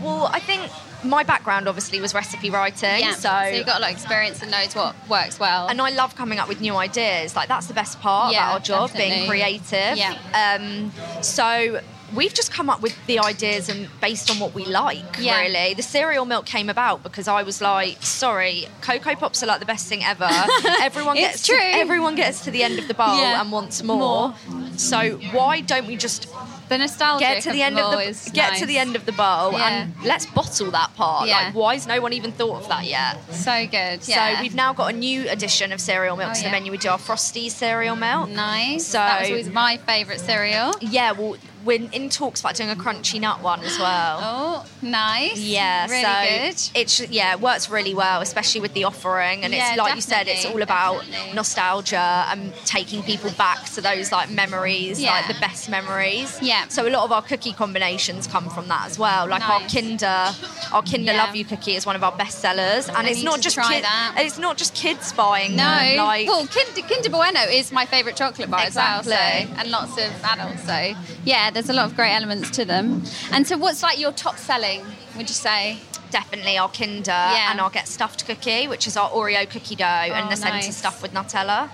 Well, 0.00 0.26
I 0.32 0.38
think 0.40 0.70
my 1.04 1.22
background 1.22 1.68
obviously 1.68 2.00
was 2.00 2.14
recipe 2.14 2.50
writing, 2.50 3.00
Yeah. 3.00 3.14
so, 3.14 3.40
you've 3.42 3.66
got 3.66 3.78
a 3.78 3.80
lot 3.80 3.90
of 3.90 3.96
experience 3.96 4.42
and 4.42 4.50
knows 4.50 4.74
what 4.74 4.94
works 5.08 5.38
well. 5.38 5.68
and 5.68 5.80
I 5.80 5.90
love 5.90 6.14
coming 6.16 6.38
up 6.38 6.48
with 6.48 6.60
new 6.60 6.74
ideas. 6.76 7.36
Like 7.36 7.48
that's 7.48 7.66
the 7.66 7.74
best 7.74 8.00
part 8.00 8.32
Yeah, 8.32 8.44
about 8.48 8.52
our 8.54 8.60
job, 8.88 8.92
being 8.96 9.28
creative. 9.28 9.96
Yeah. 9.96 10.16
Um, 10.34 10.92
so 11.22 11.80
we've 12.14 12.34
just 12.34 12.52
come 12.52 12.70
up 12.70 12.80
with 12.80 12.94
the 13.06 13.18
ideas 13.18 13.68
and 13.68 13.88
based 14.00 14.30
on 14.30 14.38
what 14.38 14.54
we 14.54 14.64
like. 14.64 15.02
Yeah. 15.18 15.40
Really, 15.40 15.74
the 15.74 15.82
cereal 15.82 16.24
milk 16.24 16.46
came 16.46 16.68
about 16.68 17.02
because 17.02 17.28
I 17.28 17.42
was 17.42 17.60
like, 17.60 18.02
sorry, 18.02 18.66
Coco 18.80 19.14
Pops 19.14 19.42
are 19.42 19.46
like 19.46 19.60
the 19.60 19.66
best 19.66 19.86
thing 19.88 20.04
ever. 20.04 20.28
everyone 20.80 21.16
It's 21.16 21.26
gets 21.28 21.46
true. 21.46 21.56
To, 21.58 21.64
everyone 21.64 22.14
gets 22.14 22.44
to 22.44 22.50
the 22.50 22.62
end 22.62 22.78
of 22.78 22.88
the 22.88 22.94
bowl 22.94 23.16
Yeah. 23.18 23.40
and 23.40 23.50
wants 23.52 23.82
more. 23.82 24.34
So 24.76 25.18
why 25.32 25.60
don't 25.60 25.86
we 25.86 25.96
just 25.96 26.28
the 26.68 26.78
nostalgia 26.78 27.20
get 27.24 27.42
to 27.42 27.52
the 27.52 27.60
end 27.62 27.78
of 27.78 27.90
the 27.90 28.30
get 28.32 28.50
nice. 28.52 28.60
to 28.60 28.66
the 28.66 28.78
end 28.78 28.96
of 28.96 29.04
the 29.04 29.12
bowl 29.12 29.52
Yeah. 29.52 29.82
and 29.84 29.94
let's 30.04 30.24
bottle 30.26 30.70
that 30.70 30.94
part. 30.96 31.28
Yeah. 31.28 31.46
Like, 31.46 31.54
why 31.54 31.74
has 31.74 31.86
no 31.86 32.00
one 32.00 32.12
even 32.14 32.32
thought 32.32 32.62
of 32.62 32.68
that 32.68 32.84
yet? 32.84 33.18
So 33.34 33.66
good. 33.66 34.06
Yeah. 34.08 34.36
So 34.36 34.42
we've 34.42 34.54
now 34.54 34.72
got 34.72 34.92
a 34.92 34.96
new 34.96 35.28
edition 35.28 35.72
of 35.72 35.80
cereal 35.80 36.16
milk 36.16 36.30
Oh, 36.30 36.34
to 36.34 36.40
the 36.40 36.46
yeah. 36.46 36.52
menu. 36.52 36.72
We 36.72 36.78
do 36.78 36.88
our 36.88 36.98
frosty 36.98 37.48
cereal 37.50 37.96
milk. 37.96 38.30
nice. 38.30 38.86
So- 38.86 38.98
that 38.98 39.20
was 39.20 39.30
always 39.30 39.48
my 39.50 39.76
favourite 39.78 40.20
cereal. 40.20 40.72
Yeah, 40.80 41.12
well, 41.12 41.36
we're 41.64 41.88
in 41.92 42.08
talks 42.10 42.40
about 42.40 42.54
doing 42.56 42.70
a 42.70 42.74
crunchy 42.76 43.20
nut 43.20 43.42
one 43.42 43.60
as 43.64 43.78
well. 43.78 44.18
Oh, 44.22 44.66
nice. 44.82 45.38
Yeah, 45.38 45.86
really 45.88 46.02
so 46.02 46.70
good. 46.72 46.80
it 46.80 47.10
yeah 47.10 47.32
it 47.34 47.40
works 47.40 47.70
really 47.70 47.94
well, 47.94 48.20
especially 48.20 48.60
with 48.60 48.74
the 48.74 48.84
offering, 48.84 49.44
and 49.44 49.52
Yeah, 49.52 49.70
it's 49.70 49.78
like 49.78 49.94
you 49.94 50.00
said, 50.00 50.28
it's 50.28 50.44
all 50.44 50.62
about 50.62 51.00
definitely. 51.06 51.34
nostalgia 51.34 52.26
and 52.30 52.52
taking 52.64 53.02
people 53.02 53.30
back 53.32 53.64
to 53.74 53.80
those 53.80 54.12
like 54.12 54.30
memories, 54.30 55.00
Yeah. 55.00 55.12
like 55.12 55.28
the 55.28 55.40
best 55.40 55.68
memories. 55.68 56.38
Yeah. 56.42 56.68
So 56.68 56.86
a 56.86 56.90
lot 56.90 57.04
of 57.04 57.12
our 57.12 57.22
cookie 57.22 57.52
combinations 57.52 58.26
come 58.26 58.50
from 58.50 58.68
that 58.68 58.86
as 58.86 58.98
well. 58.98 59.26
Like 59.28 59.48
our 59.48 59.60
Nice. 59.60 59.72
Kinder, 59.74 60.34
our 60.72 60.82
Kinder 60.82 61.12
Yeah. 61.12 61.24
Love 61.24 61.36
You 61.36 61.44
cookie 61.44 61.76
is 61.76 61.86
one 61.86 61.96
of 61.96 62.04
our 62.04 62.12
best 62.12 62.40
sellers, 62.40 62.88
and 62.88 63.06
I 63.06 63.10
it's 63.10 63.22
not 63.22 63.40
just 63.40 63.58
kid- 63.60 63.84
it's 64.16 64.38
not 64.38 64.56
just 64.56 64.74
kids 64.74 65.12
buying 65.12 65.56
No, 65.56 65.64
them. 65.64 65.96
Like 65.98 66.28
well, 66.28 66.46
Kinder, 66.46 66.82
Kinder 66.88 67.10
Bueno 67.10 67.40
is 67.40 67.72
my 67.72 67.86
favourite 67.86 68.16
chocolate 68.16 68.50
bar 68.50 68.60
as 68.60 68.74
well, 68.76 69.02
so, 69.02 69.10
Exactly. 69.12 69.56
and 69.58 69.70
lots 69.70 69.92
of 69.98 70.10
adults. 70.24 70.64
So, 70.64 70.94
yeah, 71.24 71.50
there's 71.54 71.70
a 71.70 71.72
lot 71.72 71.86
of 71.86 71.96
great 71.96 72.12
elements 72.14 72.50
to 72.50 72.64
them. 72.64 73.02
And 73.32 73.46
so, 73.46 73.56
what's 73.56 73.82
like 73.82 73.98
your 73.98 74.12
top 74.12 74.36
selling? 74.36 74.82
Would 75.16 75.28
you 75.28 75.34
say? 75.34 75.78
definitely 76.10 76.56
our 76.56 76.68
Kinder 76.68 77.10
Yeah. 77.10 77.50
and 77.50 77.60
our 77.60 77.70
Get 77.70 77.88
Stuffed 77.88 78.24
cookie, 78.24 78.68
which 78.68 78.86
is 78.86 78.96
our 78.96 79.10
Oreo 79.10 79.50
cookie 79.50 79.74
dough, 79.74 79.84
and 79.84 80.26
Oh, 80.26 80.30
the 80.30 80.36
centre 80.36 80.54
nice. 80.58 80.76
stuffed 80.76 81.02
with 81.02 81.12
Nutella. 81.12 81.68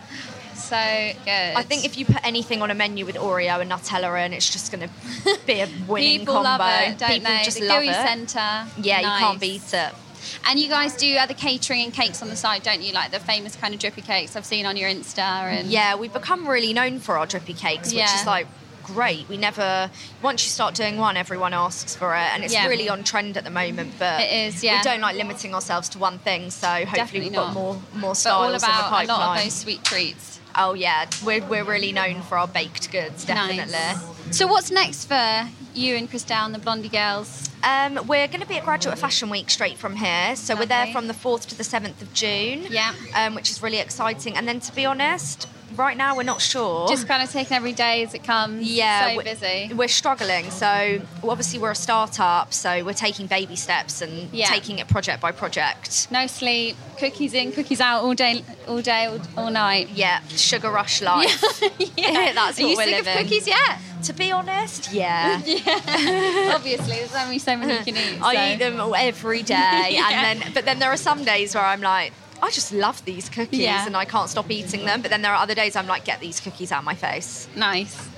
So 0.54 0.76
good. 1.26 1.54
I 1.56 1.62
think 1.62 1.84
if 1.84 1.98
you 1.98 2.06
put 2.06 2.24
anything 2.24 2.62
on 2.62 2.70
a 2.70 2.74
menu 2.74 3.04
with 3.04 3.16
Oreo 3.16 3.60
and 3.60 3.70
Nutella 3.70 4.24
in, 4.24 4.32
it's 4.32 4.48
just 4.50 4.72
going 4.72 4.88
to 5.24 5.38
be 5.46 5.60
a 5.60 5.68
winning 5.86 6.20
people 6.20 6.36
combo. 6.42 6.48
love 6.48 6.88
it, 6.88 6.98
don't 6.98 7.10
People 7.10 7.30
they? 7.32 7.42
just 7.44 7.58
the 7.60 7.66
love 7.66 7.82
it. 7.82 7.92
centre. 7.94 8.66
Yeah, 8.80 9.00
you 9.00 9.06
can't 9.18 9.38
beat 9.40 9.74
it. 9.74 9.92
And 10.48 10.58
you 10.58 10.68
guys 10.68 10.94
do 10.96 11.16
other 11.16 11.34
catering 11.34 11.84
and 11.84 11.92
cakes 11.92 12.22
on 12.22 12.28
the 12.30 12.36
side, 12.36 12.62
don't 12.62 12.80
you? 12.82 12.94
Like 12.94 13.10
the 13.10 13.20
famous 13.20 13.56
kind 13.56 13.74
of 13.74 13.80
drippy 13.80 14.00
cakes 14.00 14.36
I've 14.36 14.46
seen 14.46 14.64
on 14.64 14.74
your 14.76 14.88
Insta. 14.88 15.18
And 15.18 15.68
Yeah, 15.68 15.96
we've 15.96 16.12
become 16.14 16.48
really 16.48 16.72
known 16.72 16.98
for 16.98 17.18
our 17.18 17.26
drippy 17.26 17.52
cakes, 17.52 17.88
which 17.88 17.96
Yeah. 17.96 18.20
is 18.20 18.26
like 18.26 18.46
great. 18.94 19.28
We 19.28 19.36
never 19.36 19.90
once 20.22 20.44
you 20.44 20.50
start 20.50 20.74
doing 20.74 20.96
one, 20.98 21.16
everyone 21.16 21.54
asks 21.54 21.94
for 21.94 22.14
it, 22.14 22.28
and 22.34 22.44
it's 22.44 22.52
Yeah. 22.52 22.66
really 22.66 22.88
on 22.88 23.02
trend 23.04 23.36
at 23.36 23.44
the 23.44 23.50
moment. 23.50 23.94
But 23.98 24.20
It 24.22 24.32
is, 24.32 24.62
yeah. 24.64 24.78
We 24.78 24.82
don't 24.84 25.00
like 25.00 25.16
limiting 25.16 25.54
ourselves 25.54 25.88
to 25.90 25.98
one 25.98 26.18
thing, 26.18 26.50
so 26.50 26.66
hopefully 26.68 26.96
Definitely 26.96 27.20
we've 27.28 27.34
got 27.34 27.46
not. 27.46 27.54
more 27.54 27.74
more 27.94 28.10
but 28.10 28.14
styles 28.14 28.36
all 28.36 28.46
in 28.46 28.52
the 28.52 28.56
about 28.58 29.04
a 29.04 29.06
lot 29.06 29.36
of 29.38 29.44
those 29.44 29.54
sweet 29.54 29.84
treats. 29.84 30.40
Oh 30.56 30.74
yeah, 30.74 31.06
we're 31.24 31.44
we're 31.44 31.64
really 31.64 31.92
known 31.92 32.22
for 32.22 32.36
our 32.38 32.48
baked 32.48 32.90
goods, 32.90 33.24
definitely. 33.24 33.72
Nice. 33.72 33.98
So 34.36 34.46
what's 34.46 34.70
next 34.70 35.04
for 35.06 35.48
you 35.74 35.96
and 35.96 36.10
Christelle 36.10 36.44
and 36.46 36.54
the 36.54 36.58
Blondie 36.58 36.88
girls? 36.88 37.48
Um, 37.62 38.06
we're 38.06 38.26
going 38.28 38.40
to 38.40 38.46
be 38.48 38.56
at 38.56 38.64
Graduate 38.64 38.98
Fashion 38.98 39.28
Week 39.30 39.50
straight 39.50 39.76
from 39.78 39.96
here. 39.96 40.34
So 40.36 40.56
we're 40.56 40.66
there 40.66 40.86
from 40.88 41.06
the 41.08 41.14
4th 41.14 41.46
to 41.48 41.54
the 41.56 41.62
7th 41.64 42.00
of 42.02 42.12
June. 42.14 42.66
Yeah. 42.70 42.92
Um, 43.14 43.34
which 43.34 43.50
is 43.50 43.62
really 43.62 43.78
exciting. 43.78 44.36
And 44.36 44.48
then 44.48 44.60
to 44.60 44.74
be 44.74 44.86
honest, 44.86 45.46
right 45.76 45.96
now 45.96 46.16
we're 46.16 46.22
not 46.22 46.40
sure. 46.40 46.88
Just 46.88 47.06
kind 47.06 47.22
of 47.22 47.30
taking 47.30 47.54
every 47.56 47.72
day 47.72 48.02
as 48.02 48.14
it 48.14 48.24
comes. 48.24 48.62
yeah, 48.70 49.10
So 49.10 49.16
we- 49.18 49.24
busy. 49.24 49.70
We're 49.74 49.88
struggling. 49.88 50.50
So 50.50 51.00
obviously 51.22 51.58
we're 51.58 51.70
a 51.72 51.74
startup, 51.76 52.52
so 52.54 52.82
we're 52.84 52.94
taking 52.94 53.26
baby 53.26 53.56
steps 53.56 54.00
and 54.00 54.30
Yeah. 54.32 54.46
taking 54.46 54.78
it 54.78 54.88
project 54.88 55.20
by 55.20 55.30
project. 55.32 56.08
No 56.10 56.26
sleep, 56.26 56.76
cookies 56.98 57.34
in, 57.34 57.52
cookies 57.52 57.80
out 57.80 58.02
all 58.02 58.14
day, 58.14 58.42
all 58.68 58.80
day, 58.80 59.04
all, 59.06 59.20
all 59.36 59.50
night. 59.50 59.90
Yeah, 59.94 60.20
sugar 60.30 60.70
rush 60.70 61.02
life. 61.02 61.42
yeah, 61.96 62.32
That's 62.34 62.58
Are 62.58 62.62
what 62.62 62.70
you 62.70 62.76
we're 62.76 62.84
sick 62.84 62.92
living. 63.04 63.12
of 63.12 63.18
cookies 63.22 63.46
yet? 63.46 63.78
To 64.04 64.12
be 64.14 64.32
honest, 64.32 64.92
yeah. 64.92 65.36
Obviously, 66.54 66.96
there's 66.96 67.14
only 67.14 67.38
so 67.38 67.56
many 67.56 67.74
you 67.78 67.84
can 67.84 67.96
eat. 67.96 68.22
I 68.22 68.54
eat 68.54 68.58
them 68.58 68.80
every 68.96 69.42
day, 69.42 69.98
and 70.02 70.40
then 70.42 70.52
but 70.54 70.64
then 70.64 70.78
there 70.78 70.90
are 70.90 70.96
some 70.96 71.24
days 71.24 71.54
where 71.54 71.64
I'm 71.64 71.80
like, 71.80 72.12
I 72.42 72.50
just 72.50 72.72
love 72.72 73.04
these 73.04 73.28
cookies, 73.28 73.60
Yeah. 73.60 73.86
and 73.86 73.96
I 73.96 74.04
can't 74.06 74.28
stop 74.30 74.50
eating 74.50 74.84
them. 74.84 75.02
But 75.02 75.10
then 75.10 75.22
there 75.22 75.32
are 75.32 75.42
other 75.42 75.54
days 75.54 75.76
I'm 75.76 75.86
like, 75.86 76.04
get 76.04 76.20
these 76.20 76.40
cookies 76.40 76.72
out 76.72 76.78
of 76.80 76.84
my 76.84 76.94
face. 76.94 77.48
Nice. 77.56 78.08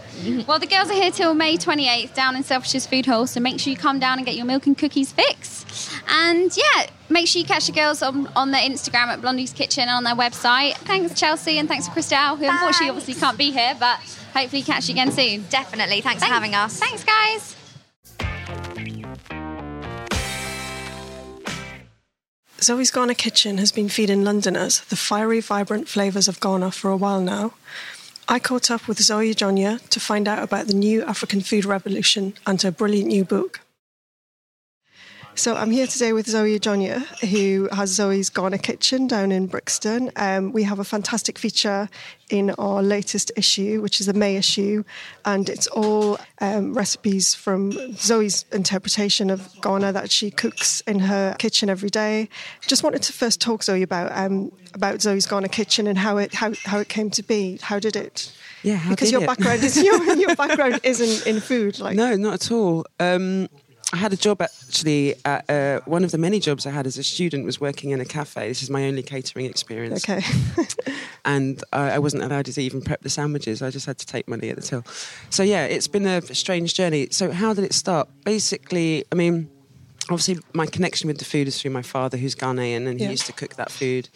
Well, 0.46 0.58
the 0.58 0.66
girls 0.66 0.90
are 0.90 0.94
here 0.94 1.10
till 1.10 1.32
May 1.34 1.56
28th 1.56 2.14
down 2.14 2.36
in 2.36 2.42
Selfridges 2.44 2.86
Food 2.86 3.06
Hall, 3.06 3.26
so 3.26 3.40
make 3.40 3.58
sure 3.58 3.70
you 3.70 3.76
come 3.78 3.98
down 3.98 4.18
and 4.18 4.26
get 4.26 4.36
your 4.36 4.44
milk 4.44 4.66
and 4.66 4.76
cookies 4.76 5.10
fix. 5.10 5.64
And 6.06 6.54
yeah, 6.54 6.86
make 7.08 7.26
sure 7.26 7.40
you 7.40 7.46
catch 7.46 7.66
the 7.66 7.72
girls 7.72 8.02
on, 8.02 8.26
on 8.36 8.50
their 8.50 8.60
Instagram 8.60 9.06
at 9.06 9.22
Blondie's 9.22 9.52
Kitchen 9.54 9.84
and 9.84 9.90
on 9.90 10.04
their 10.04 10.14
website. 10.14 10.74
Thanks, 10.74 11.12
Chelsie, 11.14 11.54
and 11.54 11.66
thanks, 11.66 11.86
to 11.86 11.92
Christelle, 11.92 12.36
who 12.38 12.44
unfortunately 12.44 12.90
obviously 12.90 13.14
can't 13.14 13.38
be 13.38 13.50
here, 13.52 13.74
but 13.80 13.98
hopefully 14.34 14.62
catch 14.62 14.88
you 14.88 14.94
again 14.94 15.12
soon. 15.12 15.44
Definitely. 15.50 16.00
Thanks, 16.00 16.22
for 16.22 16.28
having 16.30 16.54
us. 16.54 16.78
Thanks, 16.78 17.04
guys. 17.04 17.56
Zoe's 22.60 22.92
Ghana 22.92 23.16
Kitchen 23.16 23.58
has 23.58 23.72
been 23.72 23.88
feeding 23.88 24.22
Londoners 24.22 24.82
the 24.82 24.94
fiery, 24.94 25.40
vibrant 25.40 25.88
flavours 25.88 26.28
of 26.28 26.38
Ghana 26.38 26.70
for 26.70 26.90
a 26.92 26.96
while 26.96 27.20
now. 27.20 27.54
I 28.28 28.38
caught 28.38 28.70
up 28.70 28.86
with 28.86 29.00
Zoe 29.00 29.34
Adjonyoh 29.34 29.88
to 29.88 30.00
find 30.00 30.28
out 30.28 30.42
about 30.42 30.68
the 30.68 30.74
new 30.74 31.02
African 31.02 31.40
food 31.40 31.64
revolution 31.64 32.34
and 32.46 32.62
her 32.62 32.70
brilliant 32.70 33.08
new 33.08 33.24
book. 33.24 33.60
So 35.34 35.56
I'm 35.56 35.70
here 35.70 35.86
today 35.86 36.12
with 36.12 36.26
Zoe 36.26 36.58
Adjonyoh, 36.58 37.00
who 37.30 37.68
has 37.72 37.90
Zoe's 37.90 38.28
Ghana 38.28 38.58
Kitchen 38.58 39.06
down 39.06 39.32
in 39.32 39.46
Brixton. 39.46 40.10
Um, 40.16 40.52
we 40.52 40.62
have 40.64 40.78
a 40.78 40.84
fantastic 40.84 41.38
feature 41.38 41.88
in 42.28 42.50
our 42.58 42.82
latest 42.82 43.32
issue, 43.34 43.80
which 43.80 43.98
is 43.98 44.06
the 44.06 44.12
May 44.12 44.36
issue, 44.36 44.84
and 45.24 45.48
it's 45.48 45.66
all 45.68 46.18
um, 46.40 46.74
recipes 46.74 47.34
from 47.34 47.72
Zoe's 47.94 48.44
interpretation 48.52 49.30
of 49.30 49.48
Ghana 49.62 49.92
that 49.92 50.10
she 50.10 50.30
cooks 50.30 50.82
in 50.82 50.98
her 51.00 51.34
kitchen 51.38 51.70
every 51.70 51.90
day. 51.90 52.28
Just 52.66 52.84
wanted 52.84 53.02
to 53.02 53.12
first 53.12 53.40
talk 53.40 53.62
Zoe 53.62 53.82
about 53.82 54.12
um, 54.14 54.52
about 54.74 55.00
Zoe's 55.00 55.26
Ghana 55.26 55.48
Kitchen 55.48 55.86
and 55.86 55.96
how 55.96 56.18
it 56.18 56.34
how, 56.34 56.52
how 56.64 56.78
it 56.78 56.88
came 56.88 57.10
to 57.10 57.22
be. 57.22 57.58
How 57.62 57.78
did 57.78 57.96
it? 57.96 58.32
Yeah, 58.62 58.76
how 58.76 58.90
because 58.90 59.08
did 59.08 59.14
your 59.14 59.24
it? 59.24 59.26
background 59.26 59.64
is 59.64 59.76
your, 59.82 60.14
your 60.14 60.36
background 60.36 60.80
isn't 60.82 61.26
in 61.26 61.40
food. 61.40 61.78
Like 61.78 61.96
No, 61.96 62.16
not 62.16 62.34
at 62.34 62.52
all. 62.52 62.84
Um, 63.00 63.48
I 63.92 63.96
had 63.98 64.12
a 64.12 64.16
job 64.16 64.40
actually. 64.40 65.14
At, 65.24 65.48
uh, 65.50 65.80
one 65.84 66.02
of 66.04 66.10
the 66.12 66.18
many 66.18 66.40
jobs 66.40 66.66
I 66.66 66.70
had 66.70 66.86
as 66.86 66.96
a 66.96 67.02
student 67.02 67.44
was 67.44 67.60
working 67.60 67.90
in 67.90 68.00
a 68.00 68.04
cafe. 68.04 68.48
This 68.48 68.62
is 68.62 68.70
my 68.70 68.84
only 68.86 69.02
catering 69.02 69.44
experience. 69.46 70.08
okay, 70.08 70.22
and 71.24 71.62
I, 71.72 71.90
I 71.92 71.98
wasn't 71.98 72.22
allowed 72.22 72.46
to 72.46 72.60
even 72.62 72.80
prep 72.80 73.02
the 73.02 73.10
sandwiches. 73.10 73.60
I 73.62 73.70
just 73.70 73.86
had 73.86 73.98
to 73.98 74.06
take 74.06 74.26
money 74.28 74.48
at 74.48 74.56
the 74.56 74.62
till. 74.62 74.84
So 75.30 75.42
yeah, 75.42 75.64
it's 75.66 75.88
been 75.88 76.06
a 76.06 76.22
strange 76.34 76.74
journey. 76.74 77.08
So 77.10 77.32
how 77.32 77.52
did 77.54 77.64
it 77.64 77.74
start? 77.74 78.08
Basically, 78.24 79.04
I 79.12 79.14
mean, 79.14 79.50
obviously 80.04 80.38
my 80.54 80.66
connection 80.66 81.08
with 81.08 81.18
the 81.18 81.24
food 81.26 81.46
is 81.46 81.60
through 81.60 81.72
my 81.72 81.82
father, 81.82 82.16
who's 82.16 82.34
Ghanaian, 82.34 82.86
and 82.88 82.98
he 82.98 83.04
Yeah. 83.04 83.10
used 83.10 83.26
to 83.26 83.32
cook 83.32 83.56
that 83.56 83.70
food 83.70 84.08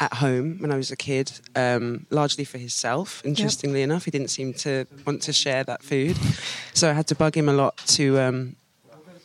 at 0.00 0.14
home 0.14 0.56
when 0.60 0.72
I 0.72 0.76
was 0.76 0.90
a 0.90 0.96
kid, 0.96 1.30
um, 1.54 2.06
largely 2.10 2.44
for 2.44 2.58
himself. 2.58 3.20
Interestingly 3.24 3.82
enough, 3.82 4.06
he 4.06 4.10
didn't 4.10 4.28
seem 4.30 4.52
to 4.54 4.86
want 5.06 5.22
to 5.22 5.32
share 5.32 5.62
that 5.64 5.82
food, 5.84 6.16
so 6.72 6.90
I 6.90 6.94
had 6.94 7.06
to 7.08 7.14
bug 7.14 7.36
him 7.36 7.48
a 7.48 7.52
lot 7.52 7.76
to, 7.98 8.18
um, 8.18 8.56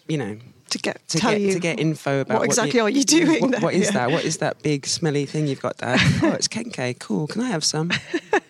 you 0.10 0.18
know, 0.18 0.38
to 0.72 0.78
get 0.78 1.08
to 1.10 1.18
tell 1.18 1.38
get 1.38 1.54
to 1.54 1.60
get 1.60 1.80
info 1.80 2.22
about 2.22 2.40
what 2.40 2.46
exactly 2.46 2.78
you, 2.80 2.84
are 2.84 2.90
you 2.90 3.04
doing 3.04 3.42
What, 3.42 3.62
what 3.62 3.74
is 3.74 3.86
Yeah. 3.88 3.92
that? 3.92 4.12
What 4.12 4.26
is 4.26 4.38
that 4.38 4.62
big 4.62 4.86
smelly 4.86 5.26
thing 5.26 5.48
you've 5.48 5.62
got 5.62 5.78
there? 5.78 5.96
oh, 6.24 6.34
it's 6.34 6.48
kenkey. 6.48 7.00
Cool. 7.00 7.28
Can 7.28 7.42
I 7.42 7.48
have 7.50 7.64
some? 7.64 7.92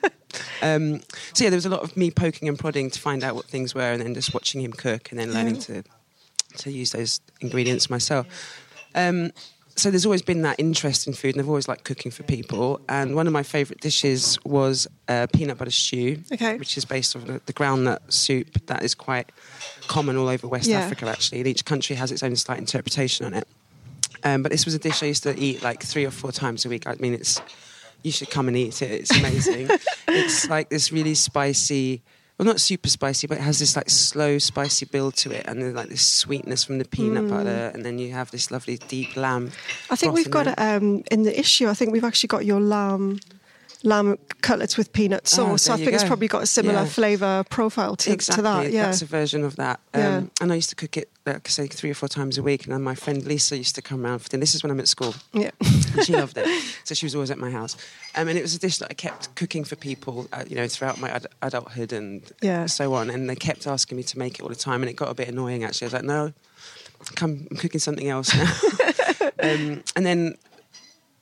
um, 0.61 1.01
so 1.33 1.43
yeah, 1.43 1.49
there 1.49 1.57
was 1.57 1.65
a 1.65 1.69
lot 1.69 1.81
of 1.81 1.95
me 1.95 2.11
poking 2.11 2.47
and 2.49 2.57
prodding 2.57 2.89
to 2.89 2.99
find 2.99 3.23
out 3.23 3.35
what 3.35 3.45
things 3.45 3.73
were, 3.75 3.91
and 3.91 4.01
then 4.01 4.13
just 4.13 4.33
watching 4.33 4.61
him 4.61 4.73
cook, 4.73 5.11
and 5.11 5.19
then 5.19 5.33
learning 5.33 5.59
to 5.61 5.83
to 6.57 6.71
use 6.71 6.91
those 6.91 7.21
ingredients 7.41 7.89
myself. 7.89 8.25
Um, 8.95 9.31
so 9.79 9.89
there's 9.89 10.05
always 10.05 10.21
been 10.21 10.41
that 10.43 10.59
interest 10.59 11.07
in 11.07 11.13
food, 11.13 11.36
and 11.36 11.41
I've 11.41 11.48
always 11.50 11.67
liked 11.67 11.83
cooking 11.83 12.12
for 12.12 12.24
people. 12.24 12.81
And 12.89 13.15
one 13.15 13.27
of 13.27 13.33
my 13.33 13.43
favourite 13.43 13.81
dishes 13.81 14.38
was 14.43 14.88
uh, 15.07 15.27
peanut 15.33 15.57
butter 15.57 15.71
stew, 15.71 16.21
Okay. 16.31 16.57
which 16.57 16.77
is 16.77 16.86
based 16.86 17.15
on 17.15 17.25
the, 17.25 17.53
groundnut 17.53 18.00
soup 18.12 18.65
that 18.67 18.83
is 18.83 18.93
quite 18.95 19.31
common 19.88 20.17
all 20.17 20.27
over 20.27 20.48
West 20.48 20.67
Yeah. 20.67 20.79
Africa. 20.79 21.07
Actually, 21.07 21.39
and 21.39 21.48
each 21.48 21.65
country 21.65 21.95
has 21.95 22.12
its 22.12 22.24
own 22.24 22.36
slight 22.36 22.59
interpretation 22.59 23.25
on 23.25 23.33
it. 23.33 23.48
Um, 24.24 24.43
but 24.43 24.51
this 24.51 24.65
was 24.65 24.74
a 24.74 24.79
dish 24.79 25.01
I 25.01 25.07
used 25.07 25.24
to 25.24 25.38
eat 25.38 25.63
like 25.63 25.81
three 25.81 26.05
or 26.05 26.12
four 26.12 26.31
times 26.31 26.65
a 26.65 26.69
week. 26.69 26.86
I 26.88 26.95
mean, 27.00 27.13
it's 27.13 27.41
you 28.03 28.12
should 28.12 28.29
come 28.29 28.48
and 28.48 28.55
eat 28.57 28.81
it. 28.81 28.91
It's 28.91 29.12
amazing. 29.17 29.69
it's 30.07 30.50
like 30.50 30.69
this 30.69 30.91
really 30.91 31.15
spicy. 31.15 32.01
Well, 32.39 32.46
not 32.46 32.62
super 32.62 32.88
spicy, 32.88 33.27
but 33.27 33.38
it 33.38 33.41
has 33.41 33.60
this 33.60 33.75
like 33.75 33.89
slow, 33.89 34.38
spicy 34.38 34.86
build 34.86 35.17
to 35.17 35.31
it, 35.31 35.46
and 35.46 35.62
then 35.62 35.74
like 35.74 35.89
this 35.89 36.08
sweetness 36.08 36.63
from 36.63 36.77
the 36.77 36.86
peanut 36.86 37.29
butter, 37.29 37.69
and 37.74 37.84
then 37.84 38.00
you 38.00 38.13
have 38.13 38.31
this 38.31 38.50
lovely 38.50 38.77
deep 38.77 39.17
lamb. 39.17 39.50
Mm. 39.50 39.53
I 39.89 39.96
think 39.98 40.13
we've 40.13 40.31
got 40.31 40.48
it 40.48 40.55
um, 40.58 41.03
in 41.12 41.24
the 41.24 41.38
issue. 41.38 41.67
I 41.67 41.74
think 41.74 41.91
we've 41.91 42.05
actually 42.05 42.29
got 42.29 42.46
your 42.46 42.62
lamb 42.62 43.19
lamb 43.83 44.17
cutlets 44.41 44.77
with 44.77 44.91
peanut 44.91 45.27
sauce. 45.27 45.62
so 45.63 45.71
I 45.71 45.75
Ah, 45.75 45.77
think 45.77 45.93
it's 45.93 46.03
probably 46.03 46.27
got 46.27 46.43
a 46.43 46.45
similar 46.45 46.81
Yeah. 46.81 46.86
flavour 46.86 47.43
profile 47.50 47.95
to, 47.95 48.12
exactly. 48.12 48.36
to 48.38 48.41
that. 48.43 48.71
Yeah. 48.74 48.86
That's 48.88 49.01
a 49.01 49.05
version 49.05 49.43
of 49.45 49.55
that. 49.55 49.79
Um, 49.93 50.01
Yeah. 50.01 50.21
And 50.41 50.51
I 50.51 50.55
used 50.55 50.69
to 50.71 50.75
cook 50.75 50.98
it, 50.98 51.09
like 51.25 51.48
I 51.48 51.50
say, 51.50 51.67
three 51.67 51.89
or 51.89 51.93
four 51.93 52.09
times 52.09 52.38
a 52.38 52.43
week. 52.43 52.65
And 52.65 52.74
then 52.74 52.81
my 52.81 52.95
friend 52.95 53.24
Lisa 53.25 53.55
used 53.57 53.75
to 53.75 53.81
come 53.81 54.05
around 54.05 54.19
for 54.19 54.27
dinner. 54.29 54.41
This 54.41 54.53
is 54.55 54.63
when 54.63 54.71
I'm 54.71 54.79
at 54.81 54.88
school. 54.89 55.15
yeah. 55.33 55.51
she 56.03 56.13
loved 56.13 56.38
it. 56.38 56.48
So 56.83 56.95
she 56.95 57.05
was 57.05 57.13
always 57.15 57.29
at 57.31 57.38
my 57.38 57.51
house. 57.51 57.77
Um, 58.15 58.27
and 58.27 58.38
it 58.38 58.41
was 58.41 58.55
a 58.55 58.59
dish 58.59 58.79
that 58.79 58.88
I 58.89 58.95
kept 58.95 59.33
cooking 59.36 59.63
for 59.63 59.75
people, 59.75 60.27
uh, 60.33 60.43
you 60.48 60.55
know, 60.55 60.67
throughout 60.67 61.00
my 61.00 61.09
ad- 61.09 61.27
adulthood 61.41 61.93
and 61.93 62.24
Yeah. 62.41 62.65
so 62.65 62.93
on. 62.95 63.09
And 63.12 63.29
they 63.29 63.36
kept 63.36 63.67
asking 63.67 63.95
me 63.98 64.03
to 64.03 64.17
make 64.17 64.39
it 64.39 64.41
all 64.41 64.50
the 64.50 64.55
time. 64.55 64.81
And 64.81 64.89
it 64.89 64.95
got 64.95 65.09
a 65.09 65.13
bit 65.13 65.27
annoying, 65.29 65.63
actually. 65.63 65.86
I 65.86 65.89
was 65.89 65.93
like, 65.93 66.03
no, 66.03 66.33
come, 67.15 67.48
I'm 67.51 67.57
cooking 67.57 67.79
something 67.79 68.07
else 68.09 68.33
now. 68.36 68.51
um, 69.43 69.83
and 69.95 70.05
then, 70.05 70.36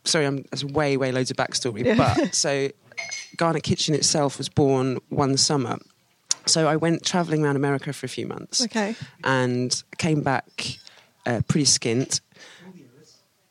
sorry, 0.08 0.26
I'm, 0.26 0.38
that's 0.50 0.64
way, 0.64 0.98
way 0.98 1.12
loads 1.12 1.30
of 1.32 1.38
backstory. 1.38 1.96
But 1.98 2.34
so 2.46 2.70
Ghana 3.38 3.62
Kitchen 3.62 3.94
itself 3.94 4.38
was 4.38 4.50
born 4.50 4.98
one 5.10 5.38
summer. 5.38 5.78
So 6.46 6.68
I 6.68 6.76
went 6.78 7.04
travelling 7.06 7.44
around 7.44 7.58
America 7.58 7.92
for 7.94 8.06
a 8.06 8.10
few 8.10 8.26
months 8.26 8.64
Okay. 8.64 8.96
and 9.24 9.84
came 9.98 10.22
back 10.22 10.78
uh, 11.26 11.42
pretty 11.48 11.66
skint, 11.66 12.22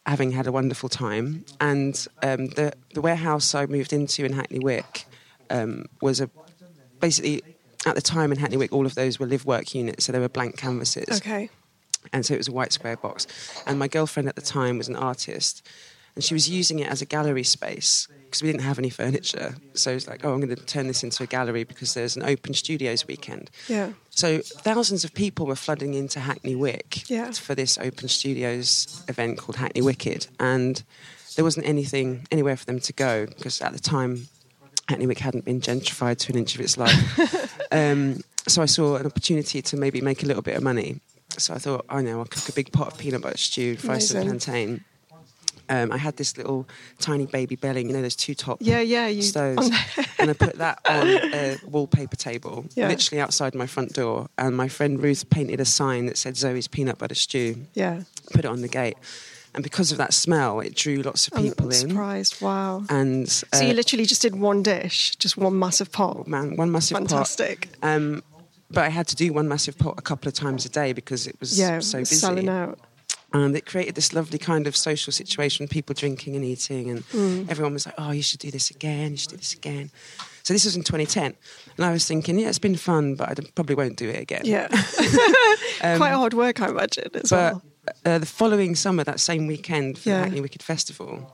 having 0.06 0.30
had 0.32 0.46
a 0.46 0.52
wonderful 0.52 0.88
time. 0.88 1.44
And 1.60 1.94
um, 2.22 2.46
the 2.48 2.72
the 2.94 3.00
warehouse 3.00 3.54
I 3.54 3.66
moved 3.66 3.92
into 3.92 4.24
in 4.24 4.32
Hackney 4.32 4.58
Wick 4.60 5.04
um, 5.50 5.86
was 6.00 6.20
a 6.20 6.30
basically 7.00 7.42
at 7.84 7.94
the 7.94 8.00
time 8.00 8.32
in 8.32 8.38
Hackney 8.38 8.56
Wick 8.56 8.72
all 8.72 8.86
of 8.86 8.94
those 8.94 9.18
were 9.18 9.26
live 9.26 9.44
work 9.44 9.74
units, 9.74 10.04
so 10.06 10.12
they 10.12 10.18
were 10.18 10.28
blank 10.28 10.56
canvases, 10.56 11.18
Okay. 11.18 11.50
and 12.12 12.24
so 12.24 12.34
it 12.34 12.38
was 12.38 12.48
a 12.48 12.52
white 12.52 12.72
square 12.72 12.96
box. 12.96 13.26
And 13.66 13.78
my 13.78 13.88
girlfriend 13.88 14.28
at 14.28 14.36
the 14.36 14.42
time 14.42 14.78
was 14.78 14.88
an 14.88 14.96
artist. 14.96 15.66
And 16.16 16.24
she 16.24 16.34
was 16.34 16.48
using 16.48 16.78
it 16.80 16.88
as 16.88 17.00
a 17.02 17.04
gallery 17.06 17.44
space 17.44 18.08
because 18.24 18.42
we 18.42 18.48
didn't 18.50 18.62
have 18.64 18.78
any 18.78 18.90
furniture. 18.90 19.54
So 19.74 19.92
it's 19.92 20.08
like, 20.08 20.24
oh, 20.24 20.32
I'm 20.32 20.40
going 20.40 20.56
to 20.56 20.64
turn 20.64 20.86
this 20.88 21.04
into 21.04 21.22
a 21.22 21.26
gallery 21.26 21.62
because 21.64 21.94
there's 21.94 22.16
an 22.16 22.22
open 22.24 22.54
studios 22.54 23.06
weekend. 23.06 23.50
Yeah. 23.68 23.90
So 24.10 24.38
thousands 24.40 25.04
of 25.04 25.12
people 25.14 25.46
were 25.46 25.54
flooding 25.56 25.92
into 25.94 26.18
Hackney 26.20 26.56
Wick 26.56 27.08
Yeah. 27.10 27.30
for 27.32 27.54
this 27.54 27.76
Open 27.76 28.08
Studios 28.08 29.04
event 29.08 29.36
called 29.38 29.56
Hackney 29.56 29.82
Wicked, 29.82 30.26
and 30.40 30.82
there 31.36 31.44
wasn't 31.44 31.66
anything 31.66 32.26
anywhere 32.30 32.56
for 32.56 32.64
them 32.64 32.80
to 32.80 32.92
go 32.94 33.26
because 33.26 33.60
at 33.60 33.74
the 33.74 33.78
time 33.78 34.26
Hackney 34.88 35.06
Wick 35.06 35.18
hadn't 35.18 35.44
been 35.44 35.60
gentrified 35.60 36.16
to 36.20 36.32
an 36.32 36.38
inch 36.38 36.54
of 36.54 36.62
its 36.62 36.78
life. 36.78 37.58
um, 37.72 38.20
so 38.48 38.62
I 38.62 38.66
saw 38.66 38.96
an 38.96 39.04
opportunity 39.04 39.60
to 39.60 39.76
maybe 39.76 40.00
make 40.00 40.22
a 40.22 40.26
little 40.26 40.42
bit 40.42 40.56
of 40.56 40.62
money. 40.62 41.00
So 41.36 41.52
I 41.52 41.58
thought, 41.58 41.84
I 41.90 42.00
know, 42.00 42.20
I'll 42.20 42.24
cook 42.24 42.48
a 42.48 42.52
big 42.52 42.72
pot 42.72 42.92
of 42.92 42.98
peanut 42.98 43.20
butter 43.20 43.36
stew, 43.36 43.76
fry 43.76 43.98
some 43.98 44.22
plantain. 44.22 44.84
Um, 45.68 45.90
I 45.92 45.96
had 45.98 46.16
this 46.16 46.36
little 46.36 46.66
tiny 46.98 47.26
baby 47.26 47.56
belling, 47.56 47.88
you 47.88 47.94
know, 47.94 48.02
those 48.02 48.16
two 48.16 48.34
top 48.34 48.58
Yeah, 48.60 48.80
yeah. 48.80 49.08
You 49.08 49.22
stoves, 49.22 49.70
and 50.18 50.30
I 50.30 50.32
put 50.32 50.56
that 50.58 50.78
on 50.88 51.06
a 51.34 51.56
wallpaper 51.66 52.16
table, 52.16 52.64
Yeah. 52.74 52.88
literally 52.88 53.20
outside 53.20 53.54
my 53.54 53.66
front 53.66 53.92
door. 53.94 54.28
And 54.38 54.56
my 54.56 54.68
friend 54.68 55.02
Ruth 55.02 55.28
painted 55.30 55.60
a 55.60 55.64
sign 55.64 56.06
that 56.06 56.16
said 56.18 56.36
Zoe's 56.36 56.68
peanut 56.68 56.98
butter 56.98 57.14
stew. 57.16 57.66
yeah. 57.74 58.02
Put 58.32 58.44
it 58.44 58.48
on 58.48 58.60
the 58.62 58.68
gate, 58.68 58.96
and 59.54 59.62
because 59.62 59.90
of 59.92 59.98
that 59.98 60.12
smell, 60.12 60.60
it 60.60 60.74
drew 60.74 60.96
lots 61.02 61.26
of 61.28 61.32
I'm 61.38 61.44
people 61.44 61.66
in. 61.68 61.72
surprised. 61.74 62.42
Wow. 62.42 62.84
And 62.90 63.28
so 63.28 63.46
uh, 63.54 63.60
you 63.60 63.72
literally 63.72 64.04
just 64.04 64.22
did 64.22 64.34
one 64.36 64.62
dish, 64.62 65.14
just 65.16 65.36
one 65.36 65.58
massive 65.58 65.90
pot. 65.92 66.26
man, 66.26 66.56
one 66.56 66.70
massive 66.72 66.96
pot. 66.98 67.08
Fantastic. 67.08 67.68
Um, 67.82 68.22
but 68.68 68.82
I 68.84 68.88
had 68.88 69.06
to 69.08 69.16
do 69.16 69.32
one 69.32 69.46
massive 69.48 69.78
pot 69.78 69.94
a 69.96 70.02
couple 70.02 70.26
of 70.28 70.34
times 70.34 70.64
a 70.66 70.68
day 70.68 70.92
because 70.92 71.28
it 71.28 71.36
was 71.38 71.56
Yeah, 71.58 71.78
so 71.78 71.98
busy. 72.00 72.16
selling 72.16 72.48
out. 72.48 72.80
And 73.44 73.56
it 73.56 73.66
created 73.66 73.94
this 73.94 74.12
lovely 74.12 74.38
kind 74.38 74.66
of 74.66 74.76
social 74.76 75.12
situation, 75.12 75.68
people 75.68 75.94
drinking 75.94 76.36
and 76.36 76.44
eating, 76.44 76.90
and 76.90 77.08
Mm. 77.10 77.48
everyone 77.50 77.72
was 77.74 77.86
like, 77.86 77.94
"Oh, 77.98 78.10
you 78.12 78.22
should 78.22 78.40
do 78.40 78.50
this 78.50 78.70
again. 78.70 79.10
You 79.12 79.16
should 79.16 79.30
do 79.30 79.36
this 79.36 79.52
again." 79.54 79.90
So 80.42 80.54
this 80.54 80.64
was 80.64 80.76
in 80.76 80.82
2010, 80.84 81.34
and 81.76 81.84
I 81.84 81.90
was 81.92 82.04
thinking, 82.06 82.38
"Yeah, 82.38 82.48
it's 82.48 82.58
been 82.58 82.76
fun, 82.76 83.14
but 83.16 83.28
I 83.30 83.34
probably 83.54 83.74
won't 83.74 83.96
do 83.96 84.08
it 84.08 84.20
again." 84.20 84.42
Yeah. 84.44 84.68
Quite 85.80 86.12
a 86.12 86.16
hard 86.16 86.34
work, 86.34 86.60
I 86.60 86.68
imagine, 86.68 87.10
as 87.14 87.32
Um, 87.32 87.38
But 87.38 87.52
well. 88.04 88.14
uh, 88.14 88.18
the 88.18 88.26
following 88.26 88.74
summer, 88.76 89.04
that 89.04 89.20
same 89.20 89.46
weekend 89.46 89.98
for 89.98 90.08
Yeah. 90.08 90.16
the 90.18 90.24
Hackney 90.24 90.40
Wicked 90.40 90.62
Festival, 90.62 91.32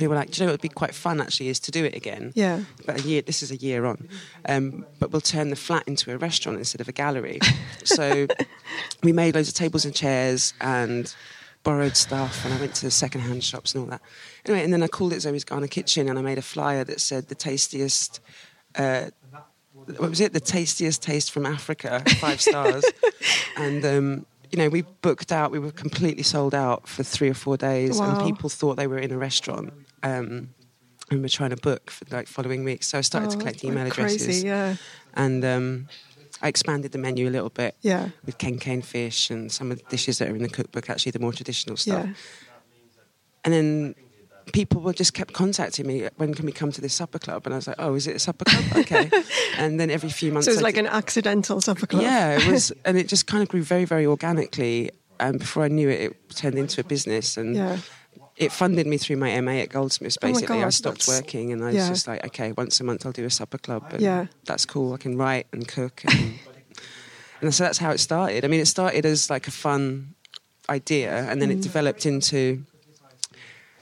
we 0.00 0.08
were 0.08 0.14
like, 0.16 0.30
"Do 0.32 0.36
you 0.40 0.46
know 0.46 0.52
what 0.52 0.54
would 0.54 0.60
be 0.62 0.68
quite 0.82 0.94
fun 0.94 1.20
actually 1.20 1.48
is 1.48 1.60
to 1.60 1.70
do 1.70 1.84
it 1.84 1.94
again." 1.94 2.32
Yeah. 2.34 2.60
But 2.86 3.00
a 3.00 3.02
year, 3.08 3.22
this 3.22 3.42
is 3.42 3.50
a 3.50 3.56
year 3.56 3.84
on, 3.86 4.08
um, 4.48 4.84
but 4.98 5.10
we'll 5.12 5.20
turn 5.20 5.50
the 5.50 5.56
flat 5.56 5.84
into 5.86 6.12
a 6.12 6.16
restaurant 6.18 6.58
instead 6.58 6.80
of 6.80 6.88
a 6.88 6.92
gallery. 6.92 7.38
so 7.84 8.26
we 9.02 9.12
made 9.12 9.34
loads 9.34 9.48
of 9.48 9.54
tables 9.54 9.84
and 9.84 9.94
chairs 9.94 10.52
and 10.60 11.14
borrowed 11.64 11.96
stuff, 11.96 12.44
and 12.44 12.54
I 12.54 12.60
went 12.60 12.74
to 12.76 12.90
second-hand 12.90 13.42
shops 13.42 13.74
and 13.74 13.82
all 13.84 13.90
that. 13.90 14.02
Anyway, 14.46 14.62
and 14.62 14.72
then 14.72 14.82
I 14.82 14.86
called 14.86 15.12
it 15.12 15.20
Zoe's 15.20 15.44
Ghana 15.44 15.68
Kitchen, 15.68 16.08
and 16.08 16.18
I 16.18 16.22
made 16.22 16.38
a 16.38 16.42
flyer 16.42 16.84
that 16.84 17.00
said 17.00 17.28
the 17.28 17.34
tastiest. 17.34 18.20
Uh, 18.76 19.06
what 19.72 20.10
was 20.10 20.20
it? 20.20 20.32
The 20.32 20.40
tastiest 20.40 21.02
taste 21.02 21.30
from 21.32 21.44
Africa, 21.46 22.02
five 22.20 22.40
stars. 22.40 22.84
and 23.56 23.84
um, 23.84 24.26
you 24.50 24.58
know, 24.58 24.68
we 24.68 24.82
booked 25.02 25.32
out. 25.32 25.50
We 25.50 25.58
were 25.58 25.72
completely 25.72 26.22
sold 26.22 26.54
out 26.54 26.86
for 26.88 27.02
three 27.02 27.28
or 27.28 27.34
four 27.34 27.56
days, 27.56 27.98
Wow. 27.98 28.16
and 28.18 28.26
people 28.26 28.48
thought 28.48 28.76
they 28.76 28.86
were 28.86 28.98
in 28.98 29.10
a 29.10 29.18
restaurant. 29.18 29.72
Um, 30.02 30.50
and 31.10 31.20
we're 31.20 31.28
trying 31.28 31.50
to 31.50 31.56
book 31.56 31.90
for 31.90 32.04
like 32.10 32.26
following 32.28 32.64
weeks. 32.64 32.88
So 32.88 32.98
I 32.98 33.02
started 33.02 33.30
to 33.30 33.36
Oh, 33.36 33.40
collect 33.40 33.62
like 33.62 33.70
email 33.72 33.90
crazy, 33.90 34.14
addresses, 34.16 34.44
yeah. 34.44 34.76
and 35.14 35.44
um, 35.44 35.88
I 36.42 36.48
expanded 36.48 36.92
the 36.92 36.98
menu 36.98 37.28
a 37.28 37.30
little 37.30 37.50
bit. 37.50 37.76
Yeah. 37.80 38.10
with 38.26 38.38
ken 38.38 38.58
cane 38.58 38.82
fish 38.82 39.30
and 39.30 39.50
some 39.52 39.70
of 39.72 39.78
the 39.78 39.84
dishes 39.88 40.18
that 40.18 40.28
are 40.28 40.36
in 40.36 40.42
the 40.42 40.48
cookbook. 40.48 40.90
Actually, 40.90 41.12
the 41.12 41.18
more 41.20 41.32
traditional 41.32 41.76
stuff. 41.76 42.06
Yeah. 42.06 42.12
And 43.44 43.52
then 43.54 43.94
people 44.52 44.80
were 44.80 44.92
just 44.92 45.14
kept 45.14 45.32
contacting 45.32 45.86
me. 45.86 46.08
When 46.16 46.34
can 46.34 46.44
we 46.46 46.52
come 46.52 46.70
to 46.72 46.80
this 46.80 46.94
supper 46.94 47.18
club? 47.18 47.46
And 47.46 47.54
I 47.54 47.56
was 47.58 47.66
like, 47.66 47.76
oh, 47.78 47.94
is 47.94 48.06
it 48.06 48.16
a 48.16 48.18
supper 48.18 48.44
club? 48.44 48.64
Okay. 48.76 49.10
and 49.58 49.78
then 49.80 49.90
every 49.90 50.10
few 50.10 50.32
months, 50.32 50.46
So 50.46 50.52
it 50.52 50.56
was 50.56 50.62
like 50.62 50.76
an 50.76 50.86
accidental 50.86 51.60
supper 51.60 51.86
club. 51.86 52.02
yeah, 52.02 52.36
it 52.38 52.46
was, 52.50 52.72
and 52.84 52.98
it 52.98 53.08
just 53.08 53.26
kind 53.26 53.42
of 53.42 53.48
grew 53.48 53.62
very, 53.62 53.84
very 53.84 54.06
organically. 54.06 54.90
And 55.20 55.38
before 55.38 55.62
I 55.64 55.68
knew 55.68 55.88
it, 55.88 56.00
it 56.00 56.28
turned 56.36 56.58
into 56.58 56.80
a 56.80 56.84
business, 56.84 57.36
and 57.36 57.54
Yeah. 57.56 57.78
It 58.36 58.50
funded 58.52 58.86
me 58.86 58.98
through 58.98 59.16
my 59.16 59.40
MA 59.40 59.52
at 59.62 59.68
Goldsmiths. 59.70 60.18
Oh 60.22 60.26
Basically, 60.28 60.62
I 60.62 60.70
stopped 60.70 61.06
working, 61.06 61.52
and 61.52 61.64
I 61.64 61.70
yeah. 61.70 61.80
was 61.80 61.88
just 61.88 62.08
like, 62.08 62.24
okay, 62.26 62.52
once 62.52 62.80
a 62.80 62.84
month 62.84 63.06
I'll 63.06 63.12
do 63.12 63.24
a 63.24 63.30
supper 63.30 63.58
club, 63.58 63.84
and 63.92 64.00
Yeah. 64.02 64.26
that's 64.44 64.66
cool. 64.66 64.92
I 64.92 64.96
can 64.96 65.16
write 65.16 65.46
and 65.52 65.66
cook, 65.68 66.02
and, 66.04 66.38
and 67.40 67.54
so 67.54 67.64
that's 67.64 67.78
how 67.78 67.90
it 67.90 67.98
started. 67.98 68.44
I 68.44 68.48
mean, 68.48 68.60
it 68.60 68.66
started 68.66 69.06
as 69.06 69.30
like 69.30 69.46
a 69.46 69.52
fun 69.52 70.14
idea, 70.68 71.10
and 71.30 71.40
then 71.40 71.48
Mm. 71.50 71.58
it 71.58 71.60
developed 71.62 72.06
into 72.06 72.64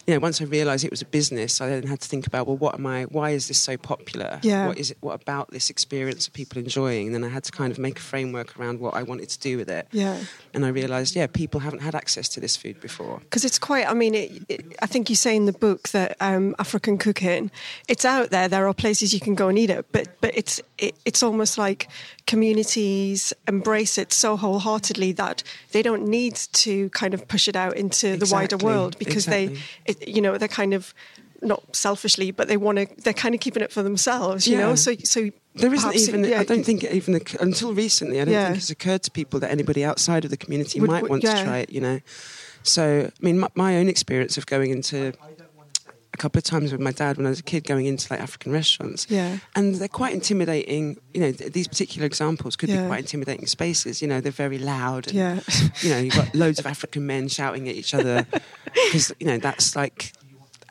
you 0.07 0.15
know, 0.15 0.21
once 0.21 0.41
I 0.41 0.45
realised 0.45 0.85
it 0.85 0.91
was 0.91 1.03
a 1.03 1.07
business, 1.07 1.61
I 1.61 1.69
then 1.69 1.85
had 1.85 2.01
to 2.01 2.09
think 2.09 2.27
about, 2.27 2.47
well, 2.47 2.57
what 2.57 2.75
am 2.75 2.87
I? 2.87 3.05
Why 3.05 3.31
is 3.31 3.49
this 3.49 3.61
so 3.61 3.77
popular? 3.77 4.41
Yeah. 4.43 4.67
What 4.67 4.79
is 4.79 4.91
it? 4.91 4.99
What 5.01 5.21
about 5.21 5.51
this 5.51 5.71
experience 5.71 6.29
are 6.29 6.33
people 6.33 6.59
enjoying? 6.59 7.07
And 7.07 7.15
then 7.15 7.25
I 7.25 7.29
had 7.29 7.45
to 7.45 7.53
kind 7.53 7.71
of 7.71 7.79
make 7.79 7.99
a 7.99 8.03
framework 8.03 8.59
around 8.59 8.81
what 8.81 8.95
I 8.95 9.03
wanted 9.03 9.29
to 9.31 9.39
do 9.39 9.57
with 9.57 9.69
it. 9.69 9.87
Yeah. 9.93 10.19
And 10.55 10.65
I 10.65 10.69
realised, 10.69 11.15
yeah, 11.17 11.27
people 11.27 11.61
haven't 11.61 11.81
had 11.81 11.95
access 11.95 12.29
to 12.31 12.41
this 12.41 12.57
food 12.57 12.81
before. 12.81 13.21
because 13.21 13.45
it's 13.45 13.59
quite 13.59 13.89
i 13.89 13.95
mean 13.95 14.15
it, 14.15 14.31
it, 14.49 14.77
i 14.83 14.87
think 14.87 15.09
you 15.09 15.17
say 15.17 15.35
in 15.35 15.47
the 15.47 15.53
book 15.53 15.89
that 15.91 16.17
um, 16.21 16.55
african 16.59 16.99
cooking 16.99 17.51
it's 17.89 18.05
out 18.05 18.31
there 18.31 18.49
there 18.49 18.67
are 18.69 18.75
places 18.75 19.15
you 19.15 19.21
can 19.21 19.35
go 19.35 19.49
and 19.49 19.59
eat 19.59 19.71
it 19.71 19.87
but 19.93 20.09
but 20.21 20.37
it's 20.37 20.61
it, 20.79 20.95
it's 21.05 21.23
almost 21.23 21.59
like 21.59 21.89
communities 22.27 23.33
embrace 23.49 23.99
it 23.99 24.13
so 24.13 24.37
wholeheartedly 24.37 25.13
that 25.13 25.43
they 25.73 25.83
don't 25.83 26.07
need 26.07 26.35
to 26.35 26.91
kind 26.91 27.15
of 27.15 27.27
push 27.27 27.49
it 27.49 27.57
out 27.57 27.77
into 27.77 28.17
the 28.17 28.29
wider 28.33 28.57
world 28.59 28.99
because 28.99 29.27
exactly. 29.27 29.57
they 29.87 29.91
it, 30.00 30.09
you 30.09 30.20
know 30.20 30.37
they're 30.38 30.48
kind 30.48 30.74
of 30.74 30.94
not 31.40 31.74
selfishly 31.74 32.31
but 32.31 32.46
they 32.48 32.57
want 32.57 32.78
to 32.78 32.87
they're 33.02 33.12
kind 33.12 33.35
of 33.35 33.40
keeping 33.40 33.62
it 33.62 33.72
for 33.72 33.83
themselves 33.83 34.46
you 34.46 34.57
know 34.57 34.74
so 34.76 34.94
so 35.02 35.31
There 35.55 35.72
isn't 35.74 35.88
perhaps 35.90 36.05
it- 36.05 36.09
even, 36.09 36.24
yeah, 36.24 36.40
I 36.40 36.44
don't 36.44 36.64
think 36.64 36.83
it 36.85 36.92
even, 36.92 37.14
occur- 37.14 37.37
until 37.40 37.74
recently, 37.74 38.20
I 38.20 38.24
don't 38.24 38.33
Yeah. 38.33 38.46
think 38.46 38.57
it's 38.59 38.70
occurred 38.70 39.02
to 39.02 39.11
people 39.11 39.38
that 39.40 39.50
anybody 39.50 39.85
outside 39.85 40.24
of 40.24 40.31
the 40.31 40.38
community 40.38 40.81
Would- 40.81 40.88
might 40.90 41.02
would- 41.02 41.11
want 41.11 41.22
yeah. 41.24 41.35
to 41.35 41.44
try 41.44 41.59
it, 41.59 41.68
you 41.70 41.81
know. 41.87 42.00
So, 42.62 43.11
I 43.11 43.22
mean, 43.26 43.38
my, 43.38 43.48
my 43.55 43.76
own 43.76 43.88
experience 43.88 44.38
of 44.38 44.46
going 44.46 44.70
into 44.70 45.12
a 46.14 46.16
couple 46.18 46.38
of 46.38 46.44
times 46.44 46.72
with 46.72 46.81
my 46.81 46.92
dad 46.92 47.16
when 47.16 47.27
I 47.27 47.31
was 47.31 47.40
a 47.40 47.42
kid 47.42 47.64
going 47.64 47.87
into 47.87 48.07
like 48.12 48.20
African 48.20 48.53
restaurants. 48.53 49.07
Yeah. 49.09 49.38
And 49.57 49.77
they're 49.77 49.88
quite 49.88 50.12
intimidating, 50.14 50.98
you 51.14 51.20
know, 51.20 51.33
th- 51.33 51.53
these 51.53 51.66
particular 51.68 52.07
examples 52.07 52.55
could 52.57 52.68
Yeah. 52.68 52.83
be 52.83 52.87
quite 52.88 53.01
intimidating 53.01 53.46
spaces, 53.46 54.03
you 54.03 54.09
know, 54.09 54.20
they're 54.20 54.31
very 54.33 54.59
loud. 54.59 55.07
And, 55.09 55.16
Yeah. 55.16 55.40
You 55.81 55.90
know, 55.90 55.98
you've 55.98 56.14
got 56.14 56.35
loads 56.35 56.59
of 56.59 56.66
African 56.66 57.07
men 57.07 57.29
shouting 57.29 57.68
at 57.68 57.75
each 57.77 57.94
other 57.94 58.27
because, 58.75 59.12
you 59.20 59.27
know, 59.27 59.38
that's 59.38 59.75
like 59.75 60.12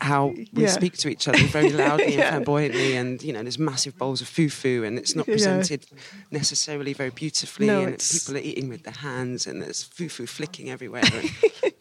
how 0.02 0.28
we 0.54 0.64
Yeah. 0.64 0.68
speak 0.70 0.98
to 0.98 1.10
each 1.10 1.28
other 1.28 1.44
very 1.58 1.70
loudly 1.84 2.16
Yeah. 2.16 2.22
and 2.22 2.30
flamboyantly 2.46 2.96
and 2.96 3.22
you 3.22 3.32
know 3.34 3.44
there's 3.44 3.60
massive 3.60 3.98
bowls 3.98 4.20
of 4.22 4.28
fufu 4.28 4.86
and 4.86 4.98
it's 4.98 5.16
not 5.16 5.28
Yeah. 5.28 5.36
presented 5.36 5.86
necessarily 6.32 6.94
very 6.94 7.12
beautifully 7.12 7.68
No, 7.68 7.82
and 7.82 7.94
it's- 7.94 8.12
people 8.12 8.36
are 8.38 8.44
eating 8.44 8.68
with 8.70 8.84
their 8.84 8.96
hands 8.96 9.46
and 9.48 9.62
there's 9.62 9.88
fufu 9.98 10.28
flicking 10.28 10.70
everywhere 10.70 11.04
and, 11.14 11.24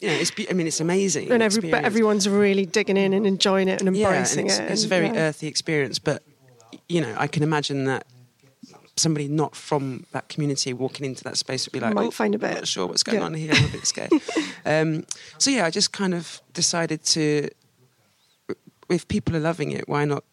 you 0.01 0.07
know 0.09 0.13
it's 0.13 0.31
be- 0.31 0.49
I 0.49 0.53
mean 0.53 0.67
it's 0.67 0.79
amazing 0.79 1.31
and 1.31 1.41
every, 1.41 1.69
but 1.71 1.83
everyone's 1.83 2.27
really 2.29 2.65
digging 2.65 2.97
in 2.97 3.13
and 3.13 3.25
enjoying 3.25 3.67
it 3.67 3.81
and 3.81 3.95
yeah 3.95 4.07
and 4.07 4.15
embracing 4.17 4.45
it's, 4.47 4.59
it 4.59 4.71
it's 4.71 4.83
a 4.85 4.87
very 4.87 5.07
yeah. 5.07 5.15
earthy 5.27 5.47
experience 5.47 5.97
but 5.99 6.23
you 6.87 7.01
know 7.01 7.13
I 7.17 7.27
can 7.27 7.43
imagine 7.43 7.85
that 7.85 8.05
somebody 8.97 9.27
not 9.27 9.55
from 9.55 10.05
that 10.11 10.27
community 10.29 10.73
walking 10.73 11.05
into 11.05 11.23
that 11.23 11.37
space 11.37 11.65
would 11.65 11.71
be 11.73 11.79
like 11.79 11.95
Might 11.95 12.07
oh, 12.07 12.11
find 12.11 12.35
a 12.35 12.37
I'm 12.37 12.41
bit- 12.41 12.55
not 12.55 12.67
sure 12.67 12.85
what's 12.87 13.03
going 13.03 13.19
yeah. 13.19 13.25
on 13.25 13.33
here 13.33 13.51
I'm 13.55 13.65
a 13.65 13.69
bit 13.69 13.87
scared 13.87 14.11
um, 14.65 15.05
so 15.39 15.49
yeah 15.49 15.65
I 15.65 15.71
just 15.71 15.91
kind 15.91 16.13
of 16.13 16.41
decided 16.53 17.03
to 17.15 17.49
if 18.91 19.07
people 19.07 19.35
are 19.35 19.39
loving 19.39 19.71
it, 19.71 19.87
why 19.87 20.05
not 20.05 20.23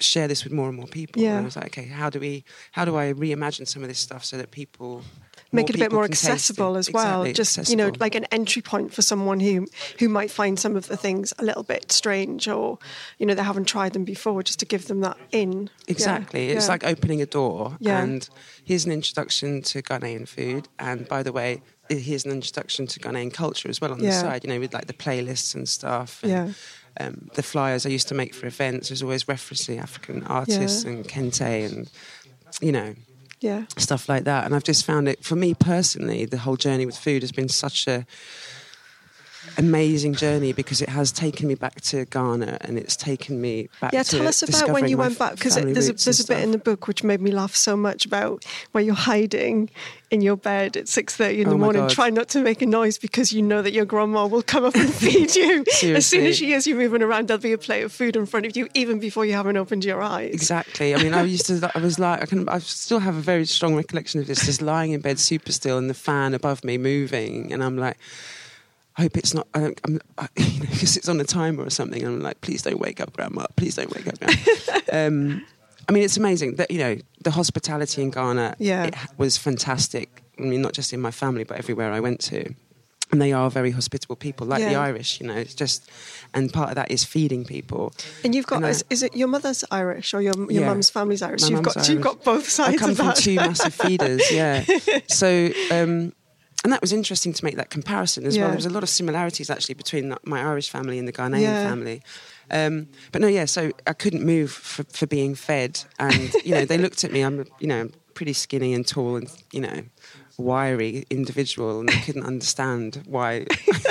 share 0.00 0.28
this 0.28 0.44
with 0.44 0.52
more 0.52 0.68
and 0.68 0.76
more 0.76 0.86
people? 0.86 1.20
Yeah. 1.20 1.30
And 1.36 1.40
I 1.40 1.44
was 1.44 1.56
like, 1.56 1.66
okay, 1.66 1.86
how 1.86 2.08
do 2.10 2.20
we, 2.20 2.44
how 2.72 2.84
do 2.84 2.96
I 2.96 3.12
reimagine 3.12 3.66
some 3.66 3.82
of 3.82 3.88
this 3.88 3.98
stuff 3.98 4.24
so 4.24 4.36
that 4.36 4.50
people 4.52 5.02
make 5.50 5.70
it 5.70 5.76
a 5.76 5.78
bit 5.78 5.92
more 5.92 6.04
accessible 6.04 6.76
as 6.76 6.90
well. 6.92 7.22
Exactly, 7.22 7.32
Just 7.64 7.70
you 7.70 7.76
know, 7.76 7.90
like 7.98 8.14
an 8.14 8.26
entry 8.26 8.60
point 8.62 8.92
for 8.92 9.02
someone 9.02 9.40
who 9.40 9.66
who 9.98 10.08
might 10.08 10.30
find 10.30 10.58
some 10.58 10.76
of 10.76 10.88
the 10.88 10.96
things 10.96 11.32
a 11.38 11.44
little 11.44 11.62
bit 11.62 11.90
strange, 11.90 12.46
or 12.48 12.78
you 13.18 13.26
know, 13.26 13.34
they 13.34 13.42
haven't 13.42 13.64
tried 13.66 13.92
them 13.94 14.04
before, 14.04 14.42
just 14.42 14.58
to 14.60 14.66
give 14.66 14.86
them 14.88 15.00
that 15.00 15.16
in. 15.32 15.62
Yeah, 15.62 15.68
Exactly. 15.88 16.50
It's 16.50 16.66
yeah. 16.66 16.72
like 16.72 16.84
opening 16.84 17.22
a 17.22 17.26
door 17.26 17.76
Yeah. 17.80 18.02
and 18.02 18.28
here's 18.64 18.84
an 18.84 18.92
introduction 18.92 19.62
to 19.62 19.82
Ghanaian 19.82 20.28
food. 20.28 20.68
And 20.78 21.08
by 21.08 21.22
the 21.22 21.32
way, 21.32 21.62
here's 21.88 22.26
an 22.26 22.30
introduction 22.32 22.86
to 22.88 23.00
Ghanaian 23.00 23.32
culture 23.32 23.68
as 23.70 23.80
well 23.80 23.92
on 23.92 23.98
the 24.00 24.06
Yeah. 24.06 24.20
side, 24.20 24.44
you 24.44 24.50
know, 24.50 24.60
with 24.60 24.74
like 24.74 24.86
the 24.86 24.92
playlists 24.92 25.54
and 25.54 25.66
stuff. 25.68 26.22
And, 26.22 26.30
Yeah. 26.32 26.48
Um, 27.00 27.28
the 27.34 27.42
flyers 27.42 27.86
I 27.86 27.90
used 27.90 28.08
to 28.08 28.14
make 28.14 28.34
for 28.34 28.46
events, 28.46 28.90
was 28.90 29.02
always 29.02 29.24
referencing 29.24 29.80
African 29.80 30.24
artists 30.24 30.84
Yeah. 30.84 30.90
and 30.90 31.08
Kente 31.08 31.64
and, 31.66 31.88
you 32.60 32.72
know, 32.72 32.94
yeah, 33.40 33.66
stuff 33.76 34.08
like 34.08 34.24
that. 34.24 34.44
And 34.44 34.54
I've 34.54 34.64
just 34.64 34.84
found 34.84 35.08
it, 35.08 35.22
for 35.22 35.36
me 35.36 35.54
personally, 35.54 36.24
the 36.24 36.38
whole 36.38 36.56
journey 36.56 36.86
with 36.86 36.96
food 36.96 37.22
has 37.22 37.30
been 37.30 37.48
such 37.48 37.86
a 37.86 38.04
amazing 39.56 40.14
journey 40.14 40.52
because 40.52 40.82
it 40.82 40.88
has 40.88 41.12
taken 41.12 41.48
me 41.48 41.54
back 41.54 41.80
to 41.82 42.04
Ghana 42.06 42.58
and 42.62 42.78
it's 42.78 42.96
taken 42.96 43.40
me 43.40 43.68
back 43.80 43.92
yeah. 43.92 44.02
Tell 44.02 44.26
us 44.26 44.42
about 44.42 44.70
when 44.70 44.88
you 44.88 44.96
went 44.98 45.18
back 45.18 45.34
because 45.34 45.54
there's 45.54 45.88
a, 45.88 45.92
there's 45.92 46.20
a 46.20 46.26
bit 46.26 46.42
in 46.42 46.50
the 46.50 46.58
book 46.58 46.86
which 46.86 47.02
made 47.02 47.20
me 47.20 47.30
laugh 47.30 47.54
so 47.54 47.76
much 47.76 48.04
about 48.04 48.44
where 48.72 48.82
you're 48.84 48.94
hiding 48.94 49.70
in 50.10 50.22
your 50.22 50.36
bed 50.36 50.76
at 50.76 50.88
six 50.88 51.14
thirty 51.14 51.42
in 51.42 51.48
Oh 51.48 51.50
the 51.50 51.58
morning, 51.58 51.82
God. 51.82 51.90
trying 51.90 52.14
not 52.14 52.28
to 52.30 52.40
make 52.40 52.62
a 52.62 52.66
noise 52.66 52.96
because 52.96 53.32
you 53.32 53.42
know 53.42 53.60
that 53.60 53.72
your 53.72 53.84
grandma 53.84 54.26
will 54.26 54.42
come 54.42 54.64
up 54.64 54.74
and 54.74 54.92
feed 55.02 55.34
you 55.36 55.64
as 55.94 56.06
soon 56.06 56.24
as 56.24 56.36
she 56.38 56.46
hears 56.46 56.66
you 56.66 56.74
moving 56.74 57.02
around. 57.02 57.28
There'll 57.28 57.42
be 57.42 57.52
a 57.52 57.58
plate 57.58 57.82
of 57.82 57.92
food 57.92 58.16
in 58.16 58.24
front 58.24 58.46
of 58.46 58.56
you, 58.56 58.68
even 58.74 58.98
before 58.98 59.26
you 59.26 59.34
haven't 59.34 59.56
opened 59.58 59.84
your 59.84 60.02
eyes. 60.02 60.32
Exactly. 60.32 60.94
I 60.94 61.02
mean, 61.02 61.12
I 61.12 61.22
used 61.22 61.46
to. 61.46 61.70
I 61.74 61.78
was 61.80 61.98
like, 61.98 62.22
I 62.22 62.26
can. 62.26 62.48
I 62.48 62.58
still 62.58 63.00
have 63.00 63.16
a 63.16 63.20
very 63.20 63.44
strong 63.44 63.76
recollection 63.76 64.20
of 64.20 64.26
this. 64.26 64.46
Just 64.46 64.62
lying 64.62 64.92
in 64.92 65.00
bed, 65.02 65.18
super 65.18 65.52
still, 65.52 65.76
and 65.76 65.90
the 65.90 65.94
fan 65.94 66.32
above 66.32 66.64
me 66.64 66.78
moving, 66.78 67.52
and 67.52 67.62
I'm 67.62 67.76
like, 67.76 67.98
I 68.98 69.02
hope 69.02 69.16
it's 69.16 69.32
not. 69.32 69.46
I 69.54 69.60
don't, 69.60 69.80
I'm, 69.86 70.00
I, 70.18 70.28
you 70.36 70.60
know, 70.60 70.66
because 70.70 70.96
it's 70.96 71.08
on 71.08 71.20
a 71.20 71.24
timer 71.24 71.64
or 71.64 71.70
something. 71.70 72.02
And 72.02 72.16
I'm 72.16 72.20
like, 72.20 72.40
please 72.40 72.62
don't 72.62 72.80
wake 72.80 73.00
up, 73.00 73.12
Grandma. 73.12 73.46
Please 73.56 73.76
don't 73.76 73.90
wake 73.94 74.06
up, 74.08 74.18
Grandma. 74.18 74.80
um, 75.06 75.46
I 75.88 75.92
mean, 75.92 76.02
it's 76.02 76.16
amazing 76.16 76.56
that 76.56 76.70
you 76.70 76.78
know 76.78 76.96
the 77.22 77.30
hospitality 77.30 78.02
in 78.02 78.10
Ghana. 78.10 78.56
Yeah. 78.58 78.84
it 78.86 78.94
was 79.16 79.36
fantastic. 79.38 80.22
I 80.38 80.42
mean, 80.42 80.62
not 80.62 80.72
just 80.72 80.92
in 80.92 81.00
my 81.00 81.10
family, 81.12 81.44
but 81.44 81.56
everywhere 81.58 81.92
I 81.92 82.00
went 82.00 82.20
to. 82.22 82.54
And 83.10 83.22
they 83.22 83.32
are 83.32 83.48
very 83.50 83.70
hospitable 83.70 84.16
people, 84.16 84.46
like 84.46 84.62
the 84.62 84.74
Irish, 84.74 85.18
you 85.18 85.26
know. 85.26 85.34
It's 85.34 85.54
just, 85.54 85.90
and 86.34 86.52
part 86.52 86.68
of 86.68 86.74
that 86.74 86.90
is 86.90 87.04
feeding 87.04 87.42
people. 87.46 87.94
And 88.22 88.34
you've 88.34 88.46
got 88.46 88.56
And 88.56 88.66
I- 88.66 88.70
is, 88.70 88.84
is 88.90 89.02
it 89.02 89.16
your 89.16 89.28
mother's 89.28 89.64
Irish 89.70 90.12
or 90.12 90.20
your 90.20 90.34
your 90.36 90.60
Yeah. 90.62 90.66
mum's 90.66 90.90
family's 90.90 91.22
Irish? 91.22 91.40
My 91.42 91.48
you've 91.48 91.62
got 91.62 91.88
you've 91.88 92.02
got 92.02 92.22
both 92.22 92.46
sides 92.50 92.74
I 92.74 92.76
come 92.76 92.90
of 92.90 92.96
from 92.98 93.14
two 93.14 93.36
massive 93.36 93.72
feeders, 93.72 94.30
yeah. 94.30 94.62
So, 95.08 95.48
um, 95.70 96.12
and 96.64 96.72
that 96.72 96.80
was 96.80 96.92
interesting 96.92 97.32
to 97.32 97.44
make 97.44 97.56
that 97.56 97.70
comparison 97.70 98.26
as 98.26 98.34
Yeah. 98.36 98.42
well. 98.42 98.50
There 98.50 98.56
was 98.56 98.66
a 98.66 98.70
lot 98.70 98.82
of 98.82 98.88
similarities 98.88 99.48
actually 99.50 99.74
between 99.76 100.14
my 100.24 100.40
Irish 100.42 100.70
family 100.70 100.98
and 100.98 101.06
the 101.06 101.12
Ghanaian 101.12 101.40
Yeah. 101.42 101.68
family. 101.68 102.02
Um, 102.50 102.88
but 103.12 103.20
no, 103.20 103.28
yeah. 103.28 103.44
So 103.44 103.70
I 103.86 103.92
couldn't 103.92 104.24
move 104.24 104.50
for, 104.50 104.82
for 104.84 105.06
being 105.06 105.34
fed, 105.34 105.80
and 105.98 106.32
you 106.44 106.54
know 106.54 106.64
they 106.64 106.78
looked 106.78 107.04
at 107.04 107.12
me. 107.12 107.20
I'm, 107.22 107.44
you 107.60 107.66
know, 107.68 107.90
pretty 108.14 108.32
skinny 108.32 108.74
and 108.74 108.86
tall 108.86 109.16
and 109.16 109.28
you 109.52 109.60
know 109.60 109.82
wiry 110.38 111.04
individual, 111.10 111.80
and 111.80 111.90
I 111.90 111.96
couldn't 112.06 112.24
understand 112.24 113.02
why 113.06 113.44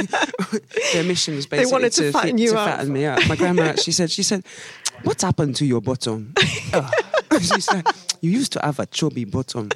their 0.94 1.04
mission 1.04 1.36
was 1.36 1.46
basically 1.46 1.72
wanted 1.72 1.92
to 1.94 2.12
fatten 2.12 2.38
you 2.38 2.52
to 2.52 2.58
up. 2.60 2.68
fatten 2.70 2.92
me 2.94 3.06
up. 3.06 3.20
My 3.28 3.36
grandma 3.36 3.64
actually 3.64 3.94
said, 3.94 4.10
she 4.12 4.24
said, 4.24 4.44
"What's 5.04 5.24
happened 5.24 5.56
to 5.58 5.66
your 5.66 5.82
bottom?" 5.82 6.34
Oh. 6.74 6.90
she 7.42 7.62
said, 7.62 7.86
"You 8.22 8.32
used 8.32 8.52
to 8.54 8.60
have 8.64 8.80
a 8.80 8.86
chubby 8.88 9.26
bottom." 9.26 9.70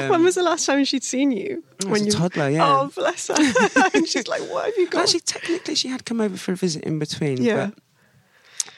Um, 0.00 0.08
when 0.08 0.24
was 0.24 0.34
the 0.34 0.42
last 0.42 0.66
time 0.66 0.84
she'd 0.84 1.04
seen 1.04 1.30
you? 1.32 1.62
When 1.86 2.02
a 2.02 2.04
you 2.04 2.10
toddler, 2.10 2.48
yeah. 2.48 2.66
Oh, 2.66 2.90
bless 2.94 3.28
her. 3.28 3.34
and 3.94 4.06
she's 4.08 4.28
like, 4.28 4.42
"What 4.42 4.66
have 4.66 4.76
you 4.76 4.88
got?" 4.88 5.02
Actually, 5.04 5.20
technically, 5.20 5.74
she 5.74 5.88
had 5.88 6.04
come 6.04 6.20
over 6.20 6.36
for 6.36 6.52
a 6.52 6.56
visit 6.56 6.84
in 6.84 6.98
between. 6.98 7.42
Yeah. 7.42 7.70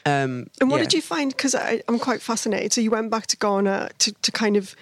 But, 0.03 0.11
um, 0.11 0.47
And 0.59 0.69
what 0.69 0.77
yeah. 0.77 0.83
did 0.83 0.93
you 0.93 1.01
find? 1.01 1.31
Because 1.35 1.55
I'm 1.55 1.99
quite 1.99 2.21
fascinated. 2.21 2.73
So 2.73 2.81
you 2.81 2.91
went 2.91 3.09
back 3.11 3.27
to 3.27 3.37
Ghana 3.37 3.89
to, 3.99 4.11
to 4.11 4.31
kind 4.31 4.57
of, 4.57 4.75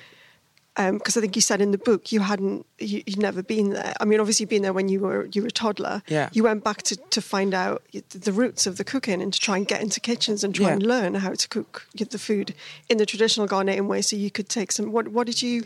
Um, 0.80 1.00
because 1.00 1.18
I 1.18 1.22
think 1.22 1.36
you 1.36 1.42
said 1.42 1.60
in 1.60 1.72
the 1.72 1.78
book 1.80 2.12
you 2.12 2.20
hadn't, 2.20 2.66
you, 2.78 3.02
you'd 3.08 3.18
never 3.20 3.42
been 3.42 3.72
there. 3.72 3.94
I 4.00 4.06
mean, 4.06 4.20
obviously 4.20 4.44
you'd 4.44 4.50
been 4.50 4.62
there 4.62 4.74
when 4.74 4.90
you 4.90 5.00
were 5.00 5.26
you 5.34 5.42
were 5.42 5.48
a 5.48 5.52
toddler. 5.52 6.04
Yeah. 6.08 6.30
You 6.34 6.44
went 6.44 6.64
back 6.64 6.84
to, 6.84 6.96
to 6.96 7.22
find 7.22 7.54
out 7.56 7.82
the 8.12 8.32
roots 8.32 8.68
of 8.68 8.78
the 8.78 8.84
cooking 8.84 9.20
and 9.22 9.34
to 9.34 9.40
try 9.40 9.58
and 9.58 9.68
get 9.68 9.82
into 9.82 10.00
kitchens 10.00 10.44
and 10.44 10.54
try 10.54 10.68
Yeah. 10.68 10.74
and 10.74 10.84
learn 10.84 11.16
how 11.16 11.34
to 11.34 11.48
cook 11.48 11.88
get 11.96 12.12
the 12.12 12.20
food 12.20 12.54
in 12.90 12.98
the 12.98 13.06
traditional 13.08 13.48
Ghanaian 13.48 13.88
way, 13.88 14.02
so 14.04 14.16
you 14.16 14.30
could 14.30 14.50
take 14.50 14.72
some. 14.72 14.92
What 14.92 15.08
what 15.08 15.26
did 15.26 15.42
you 15.42 15.64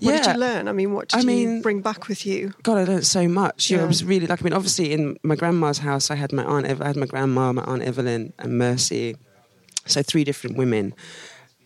what 0.00 0.12
did 0.22 0.26
you 0.26 0.38
learn? 0.40 0.68
I 0.68 0.72
mean, 0.72 0.92
what 0.92 1.08
did 1.08 1.16
I 1.16 1.20
you 1.20 1.26
mean- 1.26 1.62
bring 1.62 1.80
back 1.80 2.08
with 2.08 2.26
you? 2.26 2.52
God, 2.62 2.76
I 2.78 2.84
learned 2.84 3.06
so 3.06 3.26
much. 3.28 3.70
You 3.70 3.76
know, 3.76 3.82
Yeah. 3.82 3.86
I 3.86 3.88
was 3.88 4.04
really 4.04 4.26
like. 4.26 4.42
I 4.42 4.44
mean, 4.44 4.52
obviously, 4.52 4.92
in 4.92 5.16
my 5.22 5.36
grandma's 5.36 5.78
house, 5.78 6.10
I 6.10 6.16
had 6.16 6.32
my 6.32 6.44
aunt. 6.44 6.66
I 6.66 6.86
had 6.86 6.96
my 6.96 7.06
grandma, 7.06 7.52
my 7.52 7.62
aunt 7.62 7.82
Evelyn, 7.82 8.32
and 8.38 8.58
Mercy. 8.58 9.16
So 9.86 10.02
three 10.02 10.24
different 10.24 10.56
women. 10.58 10.92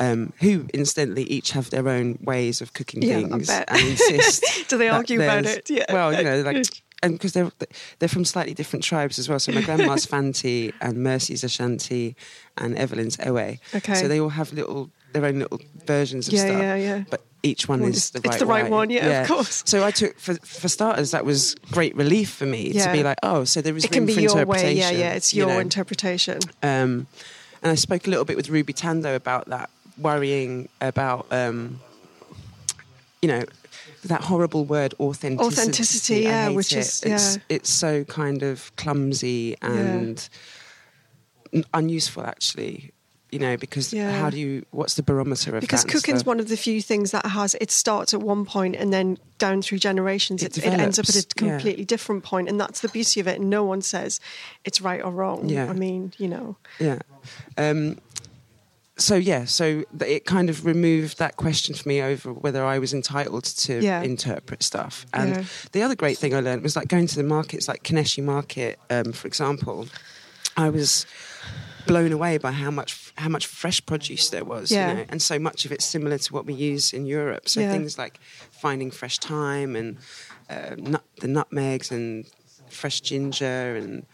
Um, 0.01 0.33
who 0.41 0.67
incidentally 0.75 1.23
each 1.23 1.53
have 1.53 1.71
their 1.71 1.89
own 1.89 2.19
ways 2.21 2.61
of 2.61 2.73
cooking 2.73 3.01
Yeah, 3.03 3.15
things 3.15 3.49
and 3.49 3.81
insist. 3.81 4.45
Do 4.69 4.77
they 4.77 4.89
argue 4.89 5.23
about 5.23 5.47
it? 5.47 5.71
Yeah. 5.71 5.85
Well, 5.93 6.13
you 6.13 6.25
know, 6.25 6.41
like, 6.43 6.67
and 7.01 7.13
because 7.13 7.33
they're 7.33 7.53
they're 8.01 8.09
from 8.09 8.25
slightly 8.25 8.55
different 8.55 8.83
tribes 8.85 9.21
as 9.21 9.29
well. 9.29 9.39
So 9.39 9.53
my 9.53 9.61
grandma's 9.69 10.05
Fanti 10.05 10.73
and 10.81 10.97
Mercy's 11.05 11.45
Ashanti 11.45 12.17
and 12.59 12.77
Evelyn's 12.77 13.19
Ewe. 13.25 13.59
Okay. 13.73 13.95
So 13.95 14.09
they 14.09 14.19
all 14.21 14.31
have 14.31 14.53
little 14.53 14.91
their 15.13 15.25
own 15.27 15.39
little 15.39 15.61
versions 15.87 16.27
of 16.27 16.35
Yeah, 16.35 16.41
stuff. 16.41 16.59
yeah, 16.59 16.75
yeah. 16.75 17.05
But 17.09 17.23
each 17.45 17.69
one 17.69 17.79
Well, 17.81 17.91
is 17.91 17.97
it's- 17.97 18.11
the 18.11 18.19
it's 18.19 18.29
right 18.31 18.39
the 18.41 18.47
right 18.47 18.65
way. 18.65 18.71
one, 18.71 18.91
yeah, 18.91 19.23
of 19.23 19.29
course. 19.29 19.63
So 19.65 19.85
I 19.85 19.93
took 19.93 20.19
for 20.19 20.35
for 20.35 20.67
starters 20.69 21.13
that 21.13 21.25
was 21.25 21.55
great 21.71 21.95
relief 21.95 22.31
for 22.31 22.47
me 22.47 22.73
Yeah. 22.73 22.87
to 22.87 22.93
be 22.93 23.05
like, 23.05 23.19
oh, 23.23 23.45
so 23.45 23.61
there 23.63 23.77
is 23.77 23.85
It 23.85 23.93
can 23.93 24.07
be 24.07 24.15
for 24.15 24.21
your 24.21 24.45
way. 24.45 24.73
Yeah, 24.75 24.91
yeah. 24.91 25.13
It's 25.13 25.33
you 25.33 25.45
your 25.45 25.53
know. 25.55 25.61
interpretation. 25.61 26.41
Um, 26.65 27.07
and 27.63 27.71
I 27.71 27.77
spoke 27.77 28.09
a 28.09 28.11
little 28.11 28.25
bit 28.25 28.37
with 28.37 28.49
Ruby 28.51 28.73
Tandoh 28.75 29.15
about 29.15 29.49
that, 29.51 29.71
worrying 29.99 30.69
about, 30.81 31.27
um, 31.31 31.81
you 33.23 33.29
know, 33.29 33.45
that 34.05 34.21
horrible 34.23 34.65
word 34.65 34.95
authenticity. 35.01 35.61
Authenticity, 35.61 36.21
yeah, 36.23 36.49
which 36.51 36.73
it. 36.73 36.79
is- 36.81 37.03
it's, 37.05 37.37
yeah. 37.37 37.43
it's 37.49 37.71
so 37.71 38.05
kind 38.05 38.43
of 38.43 38.75
clumsy 38.77 39.57
and 39.63 40.29
n- 41.53 41.65
unuseful, 41.73 42.25
actually. 42.25 42.91
You 43.33 43.41
know, 43.41 43.57
because 43.57 43.93
Yeah. 43.93 44.13
how 44.21 44.31
do 44.31 44.39
you? 44.39 44.65
What's 44.71 44.95
the 44.95 45.03
barometer 45.03 45.57
of 45.57 45.61
because 45.61 45.83
that? 45.83 45.91
cooking's 45.91 46.21
stuff? 46.21 46.27
one 46.29 46.39
of 46.39 46.47
the 46.47 46.57
few 46.57 46.81
things 46.81 47.11
that 47.11 47.27
has 47.27 47.57
it 47.61 47.73
starts 47.73 48.15
at 48.15 48.21
one 48.21 48.45
point 48.45 48.77
and 48.77 48.93
then 48.93 49.19
down 49.39 49.61
through 49.61 49.79
generations 49.79 50.41
It 50.41 50.57
it, 50.57 50.65
it 50.67 50.73
ends 50.79 51.01
up 51.01 51.09
at 51.09 51.17
a 51.17 51.19
yeah. 51.19 51.25
completely 51.35 51.85
different 51.85 52.23
point 52.23 52.49
and 52.49 52.61
that's 52.61 52.79
the 52.79 52.89
beauty 52.91 53.19
of 53.19 53.27
it 53.27 53.41
and 53.41 53.51
no 53.51 53.65
one 53.65 53.83
says 53.83 54.21
it's 54.65 54.81
right 54.81 55.03
or 55.03 55.11
wrong 55.11 55.49
Yeah. 55.49 55.69
i 55.69 55.73
mean 55.73 56.13
you 56.17 56.29
know 56.29 56.57
Yeah. 56.79 57.01
Um, 57.59 57.99
so 58.97 59.17
yeah, 59.17 59.45
so 59.45 59.83
it 60.01 60.25
kind 60.25 60.49
of 60.49 60.65
removed 60.65 61.19
that 61.19 61.37
question 61.37 61.75
for 61.75 61.89
me 61.89 62.01
over 62.01 62.33
whether 62.33 62.65
I 62.65 62.79
was 62.79 62.95
entitled 62.95 63.45
to 63.45 63.81
Yeah. 63.83 64.03
interpret 64.03 64.63
stuff. 64.63 65.05
And 65.13 65.31
Yeah. 65.37 65.45
the 65.73 65.83
other 65.83 65.97
great 65.97 66.17
thing 66.19 66.33
I 66.35 66.41
learned 66.41 66.63
was 66.63 66.77
like 66.77 66.89
going 66.89 67.07
to 67.09 67.17
the 67.17 67.25
markets, 67.25 67.67
like 67.69 67.83
Kaneshie 67.83 68.23
Market, 68.23 68.79
um, 68.91 69.13
for 69.13 69.27
example. 69.27 69.89
I 70.57 70.71
was 70.71 71.07
blown 71.87 72.13
away 72.13 72.39
by 72.39 72.53
how 72.53 72.71
much 72.71 73.01
how 73.17 73.29
much 73.29 73.47
fresh 73.47 73.85
produce 73.85 74.31
there 74.31 74.45
was, 74.45 74.71
Yeah. 74.71 74.89
you 74.91 74.95
know, 74.95 75.05
and 75.09 75.21
so 75.23 75.39
much 75.39 75.65
of 75.65 75.71
it 75.73 75.83
similar 75.83 76.19
to 76.19 76.33
what 76.33 76.47
we 76.47 76.55
use 76.55 76.93
in 76.93 77.07
Europe. 77.07 77.49
So 77.49 77.61
things 77.71 77.97
like 77.99 78.19
finding 78.51 78.91
fresh 78.91 79.19
thyme 79.19 79.77
and 79.77 79.99
uh, 80.51 80.75
nut, 80.77 81.05
the 81.21 81.29
nutmegs 81.29 81.91
and 81.93 82.25
fresh 82.71 83.01
ginger 83.01 83.77
and 83.77 84.05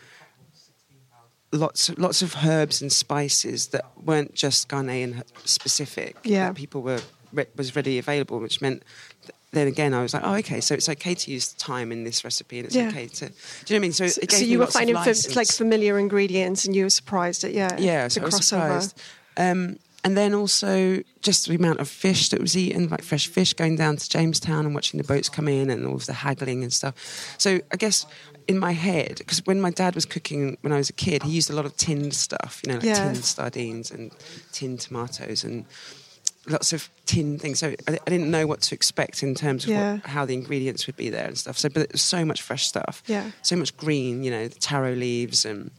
lots 1.53 1.91
lots 1.99 2.23
of 2.23 2.37
herbs 2.45 2.81
and 2.83 2.93
spices 2.93 3.69
that 3.69 3.85
weren't 4.05 4.35
just 4.35 4.69
Ghanaian 4.69 5.23
specific. 5.45 6.17
Yeah. 6.25 6.53
people 6.53 6.83
were 6.83 7.01
re- 7.33 7.47
was 7.57 7.75
readily 7.77 7.99
available, 7.99 8.39
which 8.41 8.61
meant. 8.61 8.83
th- 9.23 9.33
Then 9.53 9.67
again, 9.67 9.93
I 9.95 10.03
was 10.03 10.15
like, 10.15 10.23
oh, 10.25 10.35
okay, 10.37 10.61
so 10.61 10.75
it's 10.75 10.89
okay 10.89 11.15
to 11.15 11.31
use 11.31 11.49
thyme 11.55 11.91
in 11.91 12.05
this 12.05 12.23
recipe, 12.23 12.59
and 12.61 12.67
it's 12.67 12.77
Yeah. 12.77 12.89
okay 12.89 13.09
to. 13.09 13.25
Do 13.27 13.31
you 13.31 13.31
know 13.31 13.67
what 13.67 13.71
I 13.75 13.79
mean? 13.81 13.93
So, 13.93 14.07
so, 14.07 14.21
so 14.29 14.45
you 14.45 14.59
were 14.61 14.67
finding 14.69 14.95
fa- 14.97 15.35
like 15.35 15.49
familiar 15.49 15.99
ingredients 15.99 16.65
and 16.67 16.77
you 16.77 16.85
were 16.85 16.91
surprised 16.91 17.43
at 17.45 17.53
yeah 17.53 17.77
yeah, 17.79 18.05
the 18.05 18.11
so 18.11 18.21
crossover 18.21 18.43
surprised. 18.43 19.01
Um, 19.37 19.77
and 20.05 20.17
then 20.17 20.35
also 20.35 21.03
just 21.21 21.47
the 21.49 21.57
amount 21.57 21.81
of 21.81 21.89
fish 21.89 22.31
that 22.31 22.41
was 22.41 22.57
eaten, 22.57 22.89
like 22.89 23.03
fresh 23.03 23.27
fish, 23.27 23.53
going 23.53 23.77
down 23.77 23.97
to 23.97 24.09
Jamestown 24.09 24.65
and 24.67 24.75
watching 24.75 24.99
the 24.99 25.05
boats 25.07 25.29
come 25.29 25.47
in 25.49 25.69
and 25.69 25.85
all 25.85 25.97
of 25.97 26.07
the 26.07 26.13
haggling 26.15 26.63
and 26.63 26.73
stuff. 26.73 26.95
So 27.37 27.59
I 27.73 27.77
guess 27.77 28.07
in 28.51 28.59
my 28.59 28.73
head, 28.73 29.15
because 29.19 29.41
when 29.47 29.61
my 29.61 29.71
dad 29.71 29.95
was 29.95 30.05
cooking 30.15 30.43
when 30.63 30.73
I 30.73 30.77
was 30.83 30.91
a 30.91 30.99
kid, 31.07 31.23
he 31.23 31.31
used 31.41 31.51
a 31.51 31.57
lot 31.61 31.67
of 31.67 31.73
tinned 31.77 32.13
stuff, 32.27 32.53
you 32.63 32.69
know, 32.73 32.79
like 32.79 32.89
Yeah. 32.93 33.03
tinned 33.03 33.25
sardines 33.25 33.91
and 33.91 34.11
tinned 34.53 34.81
tomatoes 34.81 35.45
and 35.45 35.65
lots 36.49 36.73
of 36.73 36.89
tin 37.07 37.39
things. 37.39 37.59
So 37.63 37.67
I, 37.89 37.93
I 38.07 38.11
didn't 38.11 38.31
know 38.31 38.47
what 38.47 38.61
to 38.63 38.75
expect 38.75 39.23
in 39.23 39.35
terms 39.35 39.65
of 39.65 39.71
Yeah. 39.71 39.93
what, 39.95 40.07
how 40.07 40.25
the 40.25 40.35
ingredients 40.35 40.87
would 40.87 40.97
be 40.97 41.11
there 41.11 41.27
and 41.27 41.37
stuff. 41.39 41.57
So, 41.59 41.69
but 41.69 41.83
it 41.83 41.93
was 41.93 42.03
so 42.03 42.25
much 42.25 42.41
fresh 42.43 42.67
stuff. 42.67 43.03
Yeah. 43.07 43.31
So 43.43 43.57
much 43.57 43.77
green, 43.77 44.25
you 44.25 44.31
know, 44.31 44.49
the 44.49 44.59
taro 44.59 44.93
leaves 44.95 45.45
and 45.45 45.71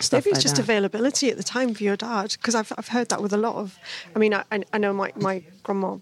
stuff 0.00 0.18
Maybe 0.24 0.30
it's 0.30 0.38
like 0.38 0.42
just 0.42 0.56
that. 0.56 0.62
availability 0.62 1.30
at 1.30 1.36
the 1.36 1.42
time 1.42 1.74
for 1.74 1.82
your 1.82 1.96
dad, 1.96 2.28
because 2.38 2.54
I've 2.54 2.72
I've 2.78 2.88
heard 2.88 3.08
that 3.08 3.20
with 3.22 3.32
a 3.32 3.36
lot 3.46 3.56
of. 3.56 3.78
I 4.14 4.18
mean, 4.18 4.32
I 4.34 4.44
I 4.72 4.78
know 4.78 4.92
my 4.92 5.12
my 5.16 5.42
grandma 5.64 5.98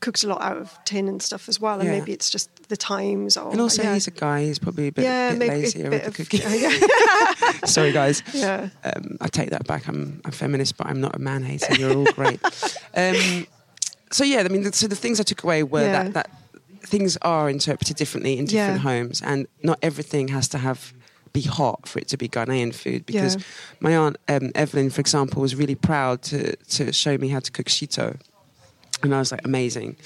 cooks 0.00 0.24
a 0.24 0.28
lot 0.28 0.40
out 0.42 0.56
of 0.56 0.78
tin 0.84 1.08
and 1.08 1.22
stuff 1.22 1.48
as 1.48 1.60
well, 1.60 1.78
and 1.80 1.84
Yeah. 1.88 1.98
maybe 1.98 2.12
it's 2.12 2.30
just 2.30 2.48
the 2.68 2.76
times 2.76 3.36
or 3.36 3.50
And 3.52 3.60
also, 3.60 3.82
yeah. 3.82 3.94
he's 3.94 4.06
a 4.06 4.10
guy. 4.10 4.44
He's 4.44 4.58
probably 4.58 4.88
a 4.88 4.92
bit, 4.92 5.04
yeah, 5.04 5.34
bit 5.34 5.48
lazier 5.48 5.86
a 5.86 5.90
with 5.90 6.02
bit 6.04 6.14
the 6.14 6.24
cooking. 6.24 7.64
Sorry, 7.66 7.92
guys. 7.92 8.22
yeah. 8.32 8.68
Um, 8.84 9.18
I 9.20 9.28
take 9.28 9.50
that 9.50 9.66
back. 9.66 9.86
I'm 9.88 10.20
a 10.24 10.32
feminist, 10.32 10.76
but 10.76 10.86
I'm 10.86 11.00
not 11.00 11.14
a 11.16 11.18
man 11.18 11.42
hater. 11.42 11.74
You're 11.74 11.94
all 11.96 12.04
great. 12.12 12.40
um, 12.96 13.46
so 14.10 14.24
yeah, 14.24 14.40
I 14.40 14.48
mean, 14.48 14.72
so 14.72 14.86
the 14.86 14.96
things 14.96 15.20
I 15.20 15.22
took 15.22 15.44
away 15.44 15.62
were 15.62 15.82
that, 15.82 16.14
that 16.14 16.30
things 16.82 17.16
are 17.22 17.48
interpreted 17.50 17.96
differently 17.96 18.38
in 18.38 18.46
different 18.46 18.80
homes, 18.80 19.20
and 19.22 19.46
not 19.62 19.78
everything 19.82 20.28
has 20.28 20.48
to 20.48 20.58
have 20.58 20.92
be 21.32 21.42
hot 21.42 21.86
for 21.88 22.00
it 22.00 22.08
to 22.08 22.16
be 22.16 22.28
Ghanaian 22.28 22.74
food. 22.74 23.06
Because 23.06 23.36
Yeah. 23.36 23.42
my 23.78 23.96
aunt 23.96 24.16
um, 24.28 24.50
Evelyn, 24.56 24.90
for 24.90 25.00
example, 25.00 25.40
was 25.42 25.54
really 25.54 25.76
proud 25.76 26.22
to 26.22 26.56
to 26.56 26.92
show 26.92 27.16
me 27.18 27.28
how 27.28 27.38
to 27.40 27.52
cook 27.52 27.66
shito, 27.66 28.18
and 29.02 29.14
I 29.14 29.18
was 29.18 29.32
like, 29.32 29.44
amazing. 29.44 29.96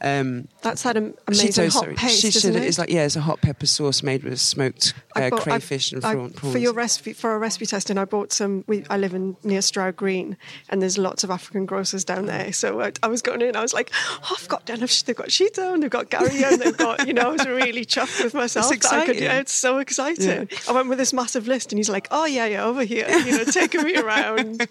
Um, 0.00 0.46
That's 0.62 0.84
that 0.84 0.96
am- 0.96 1.14
amazing 1.26 1.48
Shito, 1.64 1.72
hot 1.72 1.82
sorry. 1.82 1.94
paste, 1.96 2.20
She 2.20 2.28
isn't 2.28 2.40
said 2.52 2.54
it? 2.62 2.64
it's 2.68 2.78
like 2.78 2.88
yeah, 2.88 3.04
it's 3.04 3.16
a 3.16 3.20
hot 3.20 3.40
pepper 3.40 3.66
sauce 3.66 4.00
made 4.00 4.22
with 4.22 4.38
smoked 4.38 4.94
uh, 5.16 5.28
bought- 5.28 5.40
I- 5.40 5.42
crayfish 5.42 5.90
and 5.90 6.04
I- 6.04 6.14
prawn, 6.14 6.30
prawns. 6.30 6.52
For 6.52 6.58
your 6.60 6.72
recipe, 6.72 7.12
for 7.14 7.34
a 7.34 7.38
recipe 7.40 7.66
testing, 7.66 7.98
I 7.98 8.04
bought 8.04 8.32
some. 8.32 8.62
We, 8.68 8.84
I 8.90 8.96
live 8.96 9.12
in 9.12 9.36
near 9.42 9.60
Stroud 9.60 9.96
Green, 9.96 10.36
and 10.68 10.80
there's 10.80 10.98
lots 10.98 11.24
of 11.24 11.32
African 11.32 11.66
grocers 11.66 12.04
down 12.04 12.26
there. 12.26 12.52
So 12.52 12.80
I, 12.80 12.92
I 13.02 13.08
was 13.08 13.22
going 13.22 13.42
in, 13.42 13.56
I 13.56 13.60
was 13.60 13.74
like, 13.74 13.90
oh, 14.22 14.36
I've 14.38 14.46
got 14.46 14.66
they've 14.66 14.78
they've 14.78 15.16
got 15.16 15.30
Shito 15.30 15.74
and 15.74 15.82
they've 15.82 15.90
got 15.90 16.10
gari 16.10 16.44
and 16.48 16.62
they've 16.62 16.76
got, 16.76 17.04
you 17.04 17.12
know, 17.12 17.22
I 17.22 17.32
was 17.32 17.44
really 17.44 17.84
chuffed 17.84 18.22
with 18.22 18.34
myself. 18.34 18.72
It's 18.72 18.86
I 18.86 19.00
could, 19.00 19.16
exciting. 19.16 19.22
yeah, 19.24 19.40
it's 19.40 19.52
so 19.52 19.78
exciting. 19.78 20.48
I 20.68 20.72
went 20.72 20.88
with 20.88 20.98
this 20.98 21.12
massive 21.12 21.48
list, 21.48 21.72
and 21.72 21.78
he's 21.80 21.90
like, 21.90 22.06
oh 22.12 22.24
yeah, 22.24 22.46
yeah, 22.46 22.64
over 22.64 22.84
here, 22.84 23.08
you 23.10 23.36
know, 23.36 23.42
taking 23.42 23.82
me 23.82 23.96
around. 23.96 24.58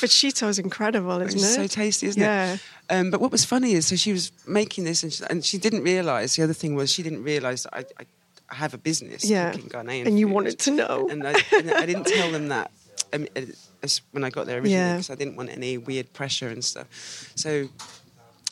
But 0.00 0.10
Shito's 0.10 0.60
incredible, 0.60 1.20
isn't 1.20 1.36
It's 1.40 1.50
it? 1.50 1.54
so 1.56 1.66
tasty, 1.66 2.06
isn't 2.06 2.22
Yeah. 2.22 2.54
it? 2.54 2.60
Um, 2.90 3.10
but 3.10 3.20
what 3.20 3.30
was 3.30 3.44
funny 3.44 3.72
is, 3.72 3.86
so 3.86 3.96
she 3.96 4.12
was 4.12 4.32
making 4.46 4.84
this, 4.84 5.02
and 5.02 5.12
she, 5.12 5.24
and 5.28 5.44
she 5.44 5.58
didn't 5.58 5.82
realise. 5.82 6.36
The 6.36 6.42
other 6.42 6.54
thing 6.54 6.74
was, 6.74 6.90
she 6.90 7.02
didn't 7.02 7.22
realise 7.22 7.64
that 7.64 7.74
I, 7.74 7.80
I, 8.00 8.06
I 8.50 8.54
have 8.54 8.72
a 8.74 8.78
business 8.78 9.24
Yeah. 9.28 9.52
cooking 9.52 9.68
Ghanaian 9.68 10.06
And 10.06 10.18
you 10.18 10.26
food. 10.26 10.34
wanted 10.34 10.58
to 10.60 10.70
know. 10.70 11.08
and 11.10 11.26
I, 11.26 11.34
and 11.54 11.70
I 11.70 11.84
didn't 11.86 12.06
tell 12.06 12.30
them 12.32 12.48
that 12.48 12.70
um, 13.12 13.26
as 13.82 14.00
when 14.12 14.24
I 14.24 14.30
got 14.30 14.46
there 14.46 14.56
originally 14.56 14.72
Yeah. 14.72 14.94
because 14.94 15.10
I 15.10 15.16
didn't 15.16 15.36
want 15.36 15.50
any 15.50 15.76
weird 15.76 16.12
pressure 16.14 16.48
and 16.48 16.64
stuff. 16.64 16.86
So 17.34 17.68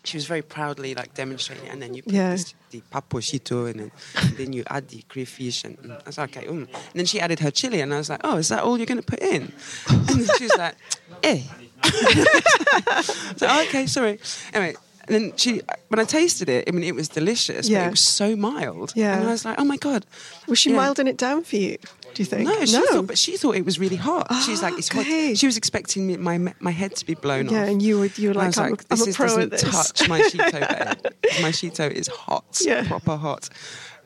she 0.05 0.19
was 0.19 0.27
very 0.27 0.43
proudly 0.43 0.95
like 0.95 1.15
demonstrating, 1.15 1.69
and 1.71 1.81
then 1.81 1.95
you 1.95 2.03
put 2.03 2.13
Yeah. 2.13 2.33
this, 2.33 2.55
the 2.71 2.83
paposhito, 2.93 3.71
and 3.71 3.81
then, 3.81 3.91
and 4.17 4.37
then 4.37 4.53
you 4.53 4.65
add 4.69 4.89
the 4.89 5.03
crayfish, 5.09 5.65
and, 5.65 5.79
and 5.83 5.93
I 5.93 6.03
was 6.07 6.19
like, 6.19 6.37
okay. 6.37 6.47
Mm. 6.47 6.69
And 6.69 6.69
then 6.95 7.07
she 7.07 7.19
added 7.21 7.41
her 7.41 7.51
chili, 7.51 7.81
and 7.81 7.93
I 7.95 7.97
was 7.99 8.11
like, 8.11 8.21
oh, 8.23 8.37
is 8.37 8.49
that 8.49 8.63
all 8.63 8.77
you're 8.77 8.87
going 8.87 9.01
to 9.03 9.07
put 9.07 9.21
in? 9.21 9.51
And 9.89 10.29
she 10.37 10.45
was 10.45 10.57
like, 10.59 10.75
eh. 11.23 11.43
so, 13.37 13.47
oh, 13.49 13.65
okay, 13.69 13.87
sorry. 13.87 14.19
Anyway, 14.53 14.75
And 15.09 15.15
then 15.15 15.33
she, 15.37 15.61
when 15.89 16.01
I 16.01 16.05
tasted 16.05 16.49
it, 16.49 16.69
I 16.69 16.73
mean, 16.73 16.83
it 16.85 16.95
was 16.95 17.09
delicious, 17.09 17.69
Yeah. 17.69 17.83
but 17.83 17.87
it 17.87 17.91
was 17.93 18.01
so 18.01 18.35
mild. 18.37 18.93
Yeah. 18.97 19.17
And 19.19 19.29
I 19.29 19.33
was 19.33 19.45
like, 19.45 19.59
oh 19.61 19.65
my 19.65 19.77
god. 19.77 20.05
Was 20.49 20.59
she 20.59 20.71
Yeah. 20.71 20.77
milding 20.77 21.07
it 21.07 21.17
down 21.17 21.45
for 21.45 21.57
you? 21.57 21.79
Do 22.15 22.23
you 22.23 22.25
think? 22.25 22.49
No, 22.49 22.65
she 22.65 22.81
thought, 22.87 23.07
but 23.07 23.19
she 23.19 23.37
thought 23.37 23.57
it 23.57 23.65
was 23.65 23.79
really 23.79 23.97
hot. 23.97 24.27
She's 24.45 24.63
like, 24.63 24.77
it's 24.79 24.91
okay. 24.91 25.29
hot. 25.29 25.39
She 25.39 25.47
was 25.47 25.57
expecting 25.57 26.07
me, 26.07 26.17
my 26.17 26.39
my 26.61 26.71
head 26.73 26.97
to 26.97 27.05
be 27.07 27.15
blown 27.15 27.49
yeah, 27.51 27.63
off. 27.63 27.69
and 27.69 27.83
you 27.83 27.99
were 28.01 28.07
you 28.17 28.29
were 28.33 28.41
And 28.43 28.57
like, 28.57 28.59
I'm, 28.59 28.71
like, 28.71 28.83
a, 28.83 28.87
I'm 28.91 28.99
this 28.99 29.15
a 29.15 29.17
pro 29.17 29.27
doesn't 29.27 29.43
at 29.43 29.51
this. 29.51 29.63
touch 29.93 30.09
my 30.09 30.21
Shito. 30.23 30.61
My 31.43 31.51
Shito 31.53 31.91
is 31.91 32.09
hot, 32.09 32.61
Yeah. 32.65 32.87
proper 32.89 33.17
hot. 33.17 33.49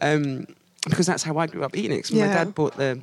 Um, 0.02 0.46
because 0.88 1.06
that's 1.06 1.22
how 1.22 1.36
I 1.38 1.46
grew 1.46 1.62
up 1.62 1.76
eating 1.76 1.98
it. 1.98 2.10
Yeah. 2.10 2.26
My 2.26 2.32
dad 2.34 2.54
bought 2.54 2.76
the, 2.76 3.00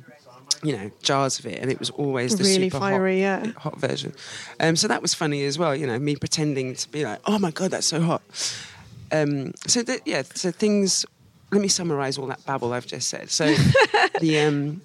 you 0.62 0.76
know, 0.76 0.90
jars 1.02 1.38
of 1.38 1.46
it, 1.46 1.58
and 1.60 1.70
it 1.70 1.78
was 1.78 1.90
always 1.90 2.36
the 2.36 2.44
Really 2.44 2.68
super 2.70 2.78
fiery, 2.80 3.22
hot, 3.22 3.44
yeah. 3.46 3.52
hot 3.56 3.78
version. 3.78 4.12
Um, 4.60 4.76
so 4.76 4.88
that 4.88 5.02
was 5.02 5.14
funny 5.14 5.44
as 5.44 5.58
well. 5.58 5.74
You 5.74 5.86
know, 5.86 5.98
me 5.98 6.16
pretending 6.16 6.74
to 6.74 6.88
be 6.90 7.04
like, 7.04 7.20
oh 7.26 7.38
my 7.38 7.50
god, 7.50 7.70
that's 7.70 7.86
so 7.86 8.00
hot. 8.00 8.22
Um, 9.12 9.52
so 9.66 9.82
that, 9.82 10.00
yeah, 10.06 10.22
so 10.34 10.50
things. 10.50 11.06
Let 11.50 11.62
me 11.62 11.68
summarise 11.68 12.18
all 12.18 12.26
that 12.26 12.44
babble 12.44 12.74
I've 12.74 12.86
just 12.86 13.08
said. 13.08 13.30
So 13.30 13.46
the 14.20 14.40
um, 14.40 14.82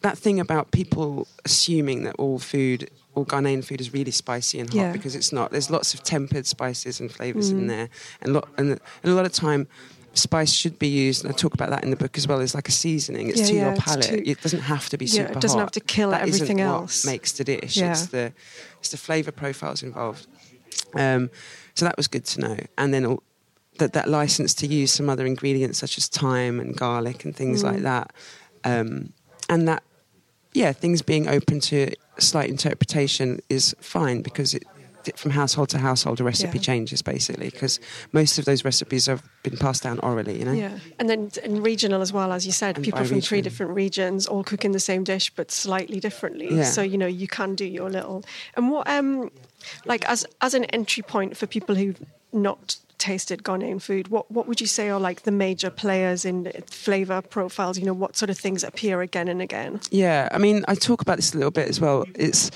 that 0.00 0.16
thing 0.16 0.40
about 0.40 0.70
people 0.70 1.26
assuming 1.44 2.04
that 2.04 2.14
all 2.18 2.38
food, 2.38 2.88
all 3.14 3.26
Ghanaian 3.26 3.62
food, 3.62 3.80
is 3.82 3.92
really 3.92 4.10
spicy 4.10 4.60
and 4.60 4.68
hot 4.70 4.76
Yeah. 4.76 4.92
because 4.92 5.14
it's 5.14 5.30
not. 5.32 5.50
There's 5.50 5.70
lots 5.70 5.92
of 5.92 6.02
tempered 6.02 6.46
spices 6.46 7.00
and 7.00 7.12
flavors 7.12 7.52
Mm. 7.52 7.58
in 7.58 7.66
there, 7.66 7.88
and 8.22 8.32
lot 8.32 8.48
and, 8.56 8.70
and 9.02 9.12
a 9.12 9.14
lot 9.14 9.26
of 9.26 9.32
time. 9.32 9.66
Spice 10.14 10.52
should 10.52 10.78
be 10.78 10.88
used, 10.88 11.24
and 11.24 11.32
I 11.34 11.36
talk 11.36 11.54
about 11.54 11.70
that 11.70 11.82
in 11.84 11.90
the 11.90 11.96
book 11.96 12.16
as 12.16 12.26
well. 12.28 12.40
As 12.40 12.54
like 12.54 12.68
a 12.68 12.72
seasoning, 12.72 13.28
it's 13.28 13.40
Yeah, 13.40 13.46
to 13.46 13.54
yeah, 13.54 13.64
your 13.72 13.76
palate. 13.76 14.02
to- 14.04 14.28
it 14.28 14.40
doesn't 14.40 14.60
have 14.60 14.88
to 14.90 14.96
be 14.96 15.06
super 15.06 15.24
Yeah, 15.32 15.36
it 15.36 15.40
doesn't 15.40 15.58
hot. 15.58 15.64
have 15.66 15.72
to 15.72 15.80
kill 15.80 16.10
That 16.10 16.28
isn't 16.28 16.42
everything 16.42 16.58
what 16.66 16.72
else. 16.74 17.04
makes 17.04 17.32
the 17.32 17.44
dish. 17.44 17.76
Yeah. 17.76 17.90
It's 17.92 18.06
the 18.06 18.32
it's 18.80 18.90
the 18.90 18.96
flavor 18.96 19.32
profiles 19.32 19.82
involved. 19.82 20.26
Um, 20.94 21.30
so 21.74 21.84
that 21.84 21.96
was 21.96 22.06
good 22.08 22.24
to 22.26 22.40
know, 22.40 22.56
and 22.78 22.94
then 22.94 23.04
all, 23.06 23.22
that 23.78 23.92
that 23.94 24.08
license 24.08 24.54
to 24.54 24.66
use 24.66 24.92
some 24.92 25.08
other 25.10 25.26
ingredients 25.26 25.78
such 25.78 25.98
as 25.98 26.06
thyme 26.06 26.60
and 26.60 26.76
garlic 26.76 27.24
and 27.24 27.34
things 27.34 27.62
Mm. 27.62 27.64
like 27.72 27.82
that, 27.82 28.12
um, 28.64 29.12
and 29.48 29.66
that 29.68 29.82
yeah, 30.52 30.72
things 30.72 31.02
being 31.02 31.26
open 31.28 31.58
to 31.58 31.90
slight 32.18 32.48
interpretation 32.48 33.40
is 33.48 33.74
fine 33.80 34.22
because 34.22 34.54
it 34.54 34.62
from 35.16 35.30
household 35.32 35.68
to 35.70 35.78
household 35.78 36.20
a 36.20 36.24
recipe 36.24 36.58
Yeah. 36.58 36.62
changes 36.64 37.02
basically 37.02 37.50
because 37.50 37.80
most 38.12 38.38
of 38.38 38.44
those 38.44 38.64
recipes 38.64 39.06
have 39.06 39.22
been 39.42 39.56
passed 39.56 39.82
down 39.82 39.98
orally 40.00 40.38
you 40.38 40.44
know 40.44 40.52
Yeah, 40.52 40.78
and 40.98 41.08
then 41.08 41.30
and 41.42 41.62
regional 41.64 42.00
as 42.02 42.12
well, 42.12 42.32
as 42.32 42.44
you 42.46 42.52
said, 42.52 42.76
And 42.76 42.84
people 42.84 43.04
from 43.04 43.20
three 43.20 43.42
different 43.42 43.72
regions 43.74 44.26
all 44.26 44.44
cooking 44.44 44.72
the 44.72 44.80
same 44.80 45.04
dish 45.04 45.30
but 45.30 45.50
slightly 45.50 46.00
differently. 46.00 46.48
Yeah. 46.50 46.64
So 46.64 46.82
you 46.82 46.98
know 46.98 47.06
you 47.06 47.28
can 47.28 47.54
do 47.54 47.64
your 47.64 47.90
little. 47.90 48.24
And 48.56 48.70
what 48.70 48.88
um, 48.88 49.30
like 49.84 50.04
as 50.08 50.26
as 50.40 50.54
an 50.54 50.64
entry 50.66 51.02
point 51.02 51.36
for 51.36 51.46
people 51.46 51.74
who've 51.74 52.00
not 52.32 52.76
tasted 52.98 53.42
Ghanaian 53.42 53.80
food, 53.82 54.08
what 54.08 54.30
what 54.30 54.46
would 54.48 54.60
you 54.60 54.66
say 54.66 54.88
are 54.88 55.00
like 55.08 55.22
the 55.22 55.30
major 55.32 55.70
players 55.70 56.24
in 56.24 56.50
flavor 56.66 57.20
profiles? 57.22 57.78
You 57.78 57.84
know, 57.84 57.92
what 57.92 58.16
sort 58.16 58.30
of 58.30 58.38
things 58.38 58.64
appear 58.64 59.00
again 59.02 59.28
and 59.28 59.42
again? 59.42 59.80
Yeah, 59.90 60.28
I 60.32 60.38
mean, 60.38 60.64
I 60.68 60.74
talk 60.74 61.02
about 61.02 61.16
this 61.16 61.34
a 61.34 61.36
little 61.36 61.50
bit 61.50 61.68
as 61.68 61.80
well. 61.80 62.04
It's, 62.14 62.50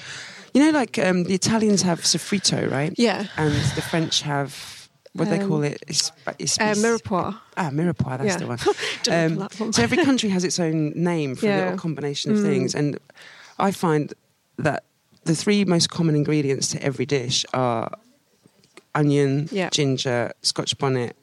you 0.54 0.62
know, 0.64 0.70
like 0.78 0.98
um, 0.98 1.24
the 1.24 1.34
Italians 1.34 1.82
have 1.82 2.00
soffritto, 2.00 2.70
right? 2.70 2.92
Yeah. 2.96 3.26
And 3.36 3.52
the 3.76 3.82
French 3.82 4.22
have, 4.22 4.88
what 5.12 5.24
do 5.26 5.30
they 5.32 5.40
Um, 5.42 5.48
call 5.48 5.62
it? 5.62 5.82
It's, 5.86 6.10
it's, 6.38 6.58
Uh, 6.58 6.74
mirepoix. 6.76 7.36
Ah, 7.56 7.70
mirepoix, 7.70 8.18
that's 8.18 8.24
Yeah. 8.30 8.36
the 8.38 8.46
one. 8.46 8.58
Don't 9.02 9.34
know 9.34 9.40
that 9.48 9.60
one. 9.60 9.72
so 9.72 9.82
every 9.82 10.04
country 10.04 10.28
has 10.30 10.44
its 10.44 10.58
own 10.58 10.92
name 10.94 11.36
for 11.36 11.46
a 11.46 11.48
Yeah. 11.48 11.60
little 11.64 11.78
combination 11.78 12.32
of 12.32 12.38
Mm. 12.38 12.42
things. 12.44 12.74
And 12.74 12.98
I 13.58 13.70
find 13.72 14.12
that 14.58 14.84
the 15.24 15.34
three 15.34 15.64
most 15.64 15.90
common 15.90 16.14
ingredients 16.16 16.68
to 16.68 16.82
every 16.82 17.06
dish 17.06 17.44
are 17.52 17.90
onion, 18.94 19.48
Yeah. 19.52 19.68
ginger, 19.70 20.32
scotch 20.42 20.76
bonnet, 20.78 21.16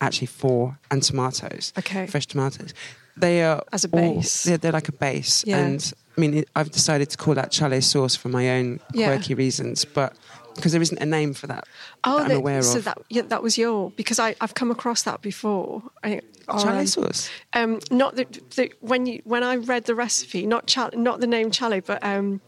actually 0.00 0.26
four, 0.26 0.78
and 0.90 1.02
tomatoes. 1.02 1.72
Okay. 1.78 2.06
Fresh 2.06 2.26
tomatoes. 2.26 2.74
They 3.16 3.42
are 3.42 3.62
As 3.72 3.84
a 3.84 3.88
all- 3.88 4.14
base. 4.16 4.42
they're, 4.44 4.58
they're 4.58 4.72
like 4.72 4.88
a 4.88 4.92
base. 4.92 5.44
Yeah. 5.46 5.58
And 5.58 5.92
I 6.16 6.20
mean, 6.20 6.44
I've 6.54 6.70
decided 6.70 7.10
to 7.10 7.16
call 7.16 7.34
that 7.34 7.50
chale 7.50 7.80
sauce 7.82 8.14
for 8.16 8.28
my 8.28 8.50
own 8.50 8.80
Yeah. 8.92 9.06
quirky 9.06 9.34
reasons, 9.34 9.84
but 9.84 10.14
because 10.54 10.72
there 10.72 10.82
isn't 10.82 10.98
a 10.98 11.06
name 11.06 11.34
for 11.34 11.46
that. 11.48 11.64
Oh, 12.04 12.18
that 12.18 12.30
I'm 12.30 12.36
aware 12.36 12.62
so 12.62 12.78
of. 12.78 12.84
that 12.84 12.98
yeah, 13.10 13.22
that 13.22 13.42
was 13.42 13.58
your 13.58 13.90
because 13.92 14.18
I 14.18 14.36
I've 14.40 14.54
come 14.54 14.70
across 14.70 15.02
that 15.02 15.20
before. 15.20 15.82
I, 16.02 16.20
chale 16.58 16.68
um, 16.68 16.86
sauce. 16.86 17.30
Um, 17.54 17.80
not 17.90 18.16
the, 18.16 18.26
the 18.54 18.72
when 18.80 19.06
you 19.06 19.20
when 19.24 19.42
I 19.42 19.56
read 19.56 19.84
the 19.84 19.94
recipe, 19.94 20.46
not 20.46 20.66
chal, 20.66 20.90
not 20.94 21.20
the 21.20 21.26
name 21.26 21.50
chale, 21.50 21.80
but 21.80 22.04
um, 22.04 22.40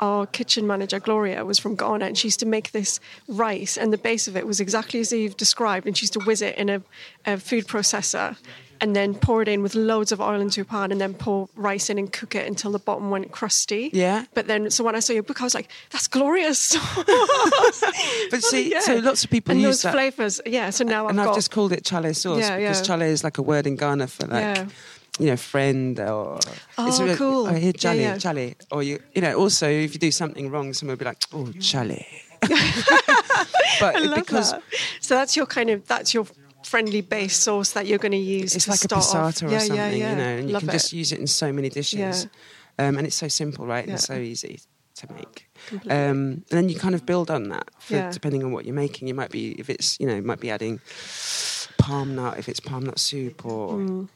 our 0.00 0.26
kitchen 0.26 0.66
manager 0.66 1.00
Gloria 1.00 1.44
was 1.44 1.58
from 1.58 1.74
Ghana, 1.74 2.04
and 2.04 2.18
she 2.18 2.28
used 2.28 2.40
to 2.40 2.46
make 2.46 2.72
this 2.72 3.00
rice, 3.26 3.76
and 3.76 3.92
the 3.92 3.98
base 3.98 4.28
of 4.28 4.36
it 4.36 4.46
was 4.46 4.60
exactly 4.60 5.00
as 5.00 5.12
you've 5.12 5.36
described, 5.36 5.86
and 5.86 5.96
she 5.96 6.04
used 6.04 6.12
to 6.14 6.20
whiz 6.20 6.42
it 6.42 6.56
in 6.56 6.68
a, 6.68 6.82
a 7.26 7.38
food 7.38 7.66
processor. 7.66 8.36
And 8.80 8.94
then 8.94 9.14
pour 9.14 9.42
it 9.42 9.48
in 9.48 9.62
with 9.62 9.74
loads 9.74 10.12
of 10.12 10.20
oil 10.20 10.40
into 10.40 10.60
a 10.60 10.64
pan, 10.64 10.92
and 10.92 11.00
then 11.00 11.12
pour 11.14 11.48
rice 11.56 11.90
in 11.90 11.98
and 11.98 12.12
cook 12.12 12.34
it 12.34 12.46
until 12.46 12.70
the 12.70 12.78
bottom 12.78 13.10
went 13.10 13.32
crusty. 13.32 13.90
Yeah. 13.92 14.24
But 14.34 14.46
then, 14.46 14.70
so 14.70 14.84
when 14.84 14.94
I 14.94 15.00
saw 15.00 15.12
your 15.12 15.24
book, 15.24 15.40
I 15.40 15.44
was 15.44 15.54
like, 15.54 15.68
"That's 15.90 16.06
glorious." 16.06 16.76
But 18.30 18.42
see, 18.42 18.70
Yeah. 18.70 18.80
so 18.80 18.96
lots 18.96 19.24
of 19.24 19.30
people 19.30 19.52
and 19.52 19.60
use 19.60 19.82
those 19.82 19.92
flavors. 19.92 20.40
Yeah. 20.46 20.70
So 20.70 20.84
now 20.84 21.08
and 21.08 21.18
I've 21.20 21.26
I've 21.26 21.30
got 21.30 21.34
just 21.36 21.50
called 21.50 21.72
it 21.72 21.84
chale 21.84 22.12
sauce 22.14 22.40
Yeah, 22.40 22.56
because 22.58 22.78
yeah. 22.88 22.96
chale 22.96 23.02
is 23.02 23.24
like 23.24 23.38
a 23.38 23.42
word 23.42 23.66
in 23.66 23.76
Ghana 23.76 24.06
for 24.06 24.26
like, 24.26 24.40
Yeah. 24.42 24.66
you 25.18 25.26
know, 25.26 25.36
friend 25.36 25.98
or. 26.00 26.38
Oh, 26.76 27.10
a- 27.12 27.16
cool. 27.16 27.46
Oh, 27.46 27.52
here, 27.54 27.66
Yeah, 27.66 27.72
chale, 27.72 27.94
yeah. 27.96 28.18
chale. 28.18 28.54
Or 28.70 28.82
you, 28.82 29.00
you 29.14 29.22
know, 29.22 29.34
also 29.36 29.68
if 29.68 29.94
you 29.94 29.98
do 30.00 30.10
something 30.10 30.50
wrong, 30.50 30.72
someone 30.74 30.92
will 30.92 30.98
be 30.98 31.04
like, 31.06 31.22
oh, 31.32 31.50
chale. 31.60 31.98
but 33.80 33.96
I 33.96 33.98
love 34.00 34.14
because 34.16 34.52
that. 34.52 34.62
So 35.00 35.14
that's 35.14 35.36
your 35.36 35.46
kind 35.46 35.70
of 35.70 35.86
that's 35.88 36.14
your 36.14 36.26
friendly 36.64 37.00
base 37.00 37.36
sauce 37.36 37.72
that 37.72 37.86
you're 37.86 37.98
going 37.98 38.12
to 38.12 38.18
use. 38.18 38.54
it's 38.54 38.64
to 38.64 38.70
like 38.70 38.80
a 38.80 39.00
start 39.00 39.04
off. 39.04 39.34
passata 39.34 39.48
or 39.48 39.50
yeah, 39.50 39.58
something, 39.58 39.76
yeah, 39.76 39.90
yeah. 39.90 40.10
you 40.10 40.16
know, 40.16 40.22
and 40.22 40.50
you 40.50 40.58
can 40.58 40.68
it. 40.68 40.72
just 40.72 40.92
use 40.92 41.12
it 41.12 41.18
in 41.18 41.26
so 41.26 41.52
many 41.52 41.68
dishes. 41.68 42.26
Um, 42.78 42.96
and 42.96 43.06
it's 43.06 43.16
so 43.16 43.28
simple, 43.28 43.66
right? 43.66 43.86
And 43.86 44.00
so 44.00 44.14
easy 44.14 44.60
to 44.96 45.12
make. 45.12 45.48
Um, 45.86 45.88
and 45.90 46.44
then 46.50 46.68
you 46.68 46.76
kind 46.78 46.94
of 46.94 47.04
build 47.04 47.30
on 47.30 47.48
that 47.48 47.68
for, 47.78 48.10
depending 48.10 48.44
on 48.44 48.52
what 48.52 48.64
you're 48.64 48.74
making. 48.74 49.08
You 49.08 49.14
might 49.14 49.30
be, 49.30 49.52
if 49.52 49.68
it's, 49.70 49.98
you 49.98 50.06
know, 50.06 50.16
you 50.16 50.22
might 50.22 50.40
be 50.40 50.50
adding 50.50 50.80
palm 51.78 52.14
nut, 52.14 52.38
if 52.38 52.48
it's 52.48 52.60
palm 52.60 52.84
nut 52.84 52.98
soup 52.98 53.44
or. 53.44 53.74
Mm. 53.74 54.08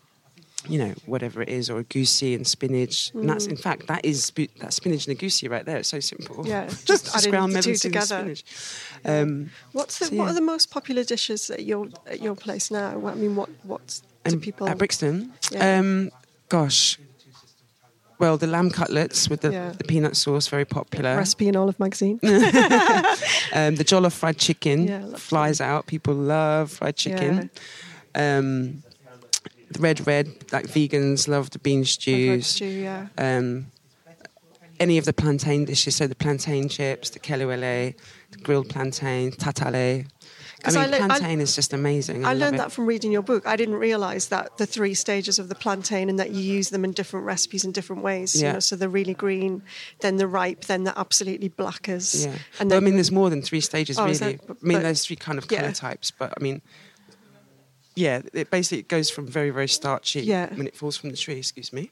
You 0.68 0.79
know, 0.79 0.94
whatever 1.07 1.42
it 1.42 1.48
is, 1.48 1.68
or 1.68 1.83
agushi 1.83 2.37
and 2.37 2.46
spinach. 2.46 3.11
And 3.14 3.29
that's, 3.29 3.46
in 3.46 3.57
fact, 3.57 3.88
that 3.88 4.05
is 4.05 4.25
sp- 4.31 4.55
that 4.61 4.72
spinach 4.72 5.09
and 5.09 5.18
agushi 5.18 5.51
right 5.51 5.64
there. 5.66 5.79
It's 5.79 5.88
so 5.88 5.98
simple. 6.01 6.46
Yeah, 6.46 6.68
just 6.85 7.29
ground 7.31 7.53
the 7.55 7.62
two 7.62 7.75
together. 7.75 8.07
spinach. 8.37 8.44
Um, 9.05 9.51
What's 9.72 9.98
the, 9.98 10.07
So, 10.07 10.14
what 10.16 10.29
are 10.29 10.35
the 10.35 10.40
most 10.40 10.70
popular 10.70 11.03
dishes 11.05 11.51
at 11.51 11.64
your 11.64 11.88
at 12.07 12.20
your 12.22 12.37
place 12.37 12.70
now? 12.70 12.90
I 13.09 13.14
mean, 13.14 13.35
what 13.35 13.48
what 13.64 14.01
do 14.25 14.33
and 14.35 14.40
people? 14.42 14.68
at 14.68 14.79
Brixton? 14.79 15.33
Yeah. 15.51 15.79
Um, 15.81 16.11
gosh. 16.48 16.98
Well, 18.20 18.37
the 18.38 18.46
lamb 18.46 18.70
cutlets 18.70 19.29
with 19.29 19.40
the, 19.40 19.51
Yeah. 19.51 19.72
the 19.77 19.83
peanut 19.83 20.16
sauce, 20.16 20.46
very 20.46 20.64
popular. 20.64 21.16
Recipe 21.16 21.48
in 21.48 21.57
Olive 21.57 21.81
magazine. 21.81 22.20
Um, 23.55 23.75
the 23.77 23.85
jollof 23.85 24.12
fried 24.12 24.38
chicken 24.38 24.87
Yeah, 24.87 25.16
flies 25.16 25.61
out. 25.61 25.87
People 25.87 26.14
love 26.14 26.70
fried 26.70 26.96
chicken. 26.96 27.51
Um, 28.14 28.83
the 29.74 29.80
red 29.80 30.06
red, 30.06 30.26
like 30.52 30.66
vegans 30.66 31.28
love 31.28 31.50
the 31.50 31.58
bean 31.58 31.85
stews. 31.85 32.46
stew, 32.46 32.66
yeah. 32.66 33.06
Um, 33.18 33.66
any 34.80 34.98
of 34.98 35.04
the 35.04 35.12
plantain 35.12 35.64
dishes, 35.64 35.94
so 35.96 36.06
the 36.06 36.14
plantain 36.14 36.68
chips, 36.68 37.11
the 37.11 37.20
kelewele, 37.20 37.94
the 38.32 38.38
grilled 38.38 38.68
plantain, 38.68 39.30
tatale. 39.30 40.06
I 40.64 40.70
mean, 40.70 40.78
I 40.78 40.87
le- 40.87 40.96
I- 40.96 41.06
plantain 41.06 41.40
is 41.40 41.54
just 41.54 41.72
amazing. 41.72 42.24
I, 42.24 42.30
I 42.30 42.35
learned 42.35 42.54
it. 42.54 42.58
that 42.58 42.72
from 42.72 42.87
reading 42.87 43.12
your 43.12 43.22
book. 43.22 43.46
I 43.46 43.54
didn't 43.56 43.74
realise 43.76 44.26
that 44.26 44.56
the 44.58 44.66
three 44.66 44.94
stages 44.94 45.38
of 45.38 45.48
the 45.48 45.54
plantain 45.54 46.08
and 46.08 46.18
that 46.18 46.30
you 46.30 46.40
use 46.40 46.70
them 46.70 46.85
in 46.85 46.92
different 46.92 47.26
recipes 47.26 47.64
in 47.64 47.72
different 47.72 48.02
ways. 48.02 48.35
You 48.35 48.42
Yeah. 48.46 48.52
know, 48.54 48.61
so 48.61 48.74
the 48.76 48.88
really 48.88 49.14
green, 49.14 49.62
then 50.00 50.16
the 50.16 50.26
ripe, 50.26 50.64
then 50.66 50.85
the 50.85 50.96
absolutely 50.98 51.48
blackers. 51.48 52.24
Yeah, 52.26 52.35
And 52.61 52.70
Well, 52.70 52.78
I 52.78 52.80
mean, 52.80 52.94
there's 52.94 53.11
more 53.12 53.28
than 53.30 53.42
three 53.42 53.61
stages, 53.61 53.98
Oh, 53.98 54.02
really. 54.02 54.12
is 54.12 54.20
there? 54.20 54.28
I 54.48 54.52
mean, 54.62 54.78
But- 54.78 54.82
there's 54.82 55.04
three 55.04 55.16
kind 55.16 55.38
of 55.38 55.46
colour 55.48 55.62
Yeah. 55.62 55.72
types, 55.72 56.11
but 56.12 56.32
I 56.37 56.42
mean, 56.42 56.62
yeah, 57.94 58.22
it 58.33 58.50
basically 58.50 58.78
it 58.78 58.88
goes 58.88 59.11
from 59.11 59.26
very, 59.26 59.50
very 59.50 59.68
starchy 59.68 60.20
Yeah. 60.22 60.52
when 60.55 60.66
it 60.66 60.74
falls 60.76 60.96
from 60.96 61.11
the 61.11 61.16
tree, 61.16 61.38
excuse 61.38 61.72
me, 61.72 61.90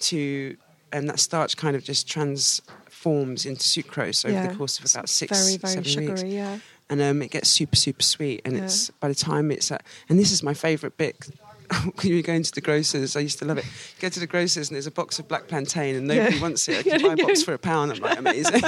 to 0.00 0.56
and 0.92 1.08
that 1.08 1.20
starch 1.20 1.56
kind 1.56 1.76
of 1.76 1.84
just 1.84 2.08
transforms 2.08 3.46
into 3.46 3.62
sucrose 3.62 4.24
over 4.24 4.34
Yeah. 4.34 4.48
the 4.48 4.54
course 4.56 4.78
of 4.78 4.84
about 4.92 5.08
six, 5.08 5.30
very 5.38 5.56
very 5.56 5.72
seven 5.74 5.84
sugary. 5.84 6.06
weeks, 6.08 6.22
Yeah. 6.24 6.58
and 6.88 7.00
um, 7.00 7.22
it 7.22 7.30
gets 7.30 7.48
super, 7.48 7.76
super 7.76 8.02
sweet. 8.02 8.42
And 8.44 8.56
Yeah. 8.56 8.64
it's 8.64 8.90
by 9.00 9.08
the 9.08 9.14
time 9.14 9.50
it's 9.50 9.70
at, 9.70 9.82
and 10.08 10.18
this 10.18 10.32
is 10.32 10.42
my 10.42 10.54
favourite 10.54 10.96
bit. 10.96 11.16
When 11.70 12.08
you 12.08 12.16
were 12.16 12.22
going 12.22 12.42
to 12.42 12.50
the 12.50 12.60
grocers, 12.60 13.14
I 13.14 13.20
used 13.20 13.38
to 13.38 13.44
love 13.44 13.56
it. 13.58 13.64
You 13.64 14.00
go 14.00 14.08
to 14.08 14.18
the 14.18 14.26
grocers 14.26 14.68
and 14.68 14.74
there's 14.74 14.88
a 14.88 14.90
box 14.90 15.20
of 15.20 15.28
black 15.28 15.46
plantain 15.46 15.94
and 15.94 16.08
nobody 16.08 16.34
Yeah. 16.34 16.42
wants 16.42 16.68
it. 16.68 16.78
I 16.78 16.82
can 16.82 17.02
buy 17.06 17.12
a 17.12 17.16
box 17.16 17.44
for 17.44 17.54
a 17.54 17.58
pound. 17.58 17.92
I'm 17.92 18.00
like, 18.00 18.18
amazing. 18.18 18.60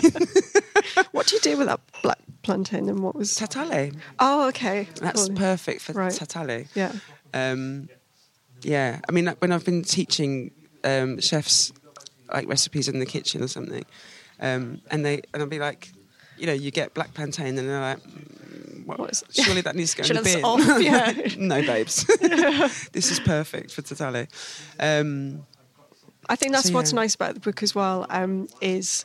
What 1.12 1.26
do 1.26 1.36
you 1.36 1.40
do 1.40 1.56
with 1.58 1.66
that 1.68 1.80
black 2.02 2.18
plantain? 2.42 2.88
And 2.88 3.00
what 3.00 3.14
was? 3.14 3.36
Tatale. 3.36 3.94
Oh, 4.18 4.48
okay. 4.48 4.88
That's 4.96 5.28
perfect 5.30 5.82
for 5.82 5.92
Right. 5.92 6.12
tatale. 6.12 6.66
Yeah. 6.74 6.92
Um, 7.34 7.88
yeah, 8.62 9.00
I 9.08 9.12
mean, 9.12 9.26
when 9.38 9.52
I've 9.52 9.64
been 9.64 9.82
teaching 9.82 10.50
um, 10.84 11.20
chefs 11.20 11.72
like 12.32 12.48
recipes 12.48 12.88
in 12.88 12.98
the 12.98 13.06
kitchen 13.06 13.42
or 13.42 13.48
something, 13.48 13.84
um, 14.40 14.80
and 14.90 15.04
they 15.04 15.22
and 15.32 15.42
I'll 15.42 15.48
be 15.48 15.58
like, 15.58 15.90
you 16.38 16.46
know, 16.46 16.52
you 16.52 16.70
get 16.70 16.94
black 16.94 17.12
plantain, 17.14 17.58
and 17.58 17.68
they're 17.68 17.80
like, 17.80 17.98
"Mm, 18.02 18.86
Well, 18.86 18.98
What 18.98 19.10
is- 19.12 19.24
surely 19.44 19.60
that 19.62 19.74
needs 19.76 19.94
to 19.94 20.02
go 20.02 20.08
in 20.08 20.16
the 20.16 20.22
bin. 20.22 20.44
off, 20.44 20.80
yeah. 20.82 21.12
no, 21.38 21.62
babes. 21.62 22.04
this 22.92 23.10
is 23.10 23.20
perfect 23.20 23.72
for 23.72 23.82
tatale. 23.82 24.26
Um, 24.78 25.44
I 26.28 26.36
think 26.36 26.52
that's 26.52 26.68
So, 26.68 26.74
what's 26.74 26.92
nice 26.92 27.14
about 27.16 27.34
the 27.34 27.40
book 27.40 27.62
as 27.62 27.74
well. 27.74 28.06
Um, 28.10 28.48
is 28.60 29.04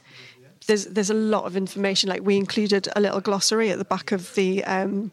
there's 0.67 0.85
there's 0.85 1.09
a 1.09 1.13
lot 1.15 1.45
of 1.45 1.55
information. 1.57 2.09
Like 2.09 2.21
we 2.21 2.37
included 2.37 2.87
a 2.95 3.01
little 3.01 3.21
glossary 3.21 3.69
at 3.71 3.77
the 3.77 3.85
back 3.85 4.11
of 4.11 4.33
the. 4.35 4.63
Um, 4.65 5.11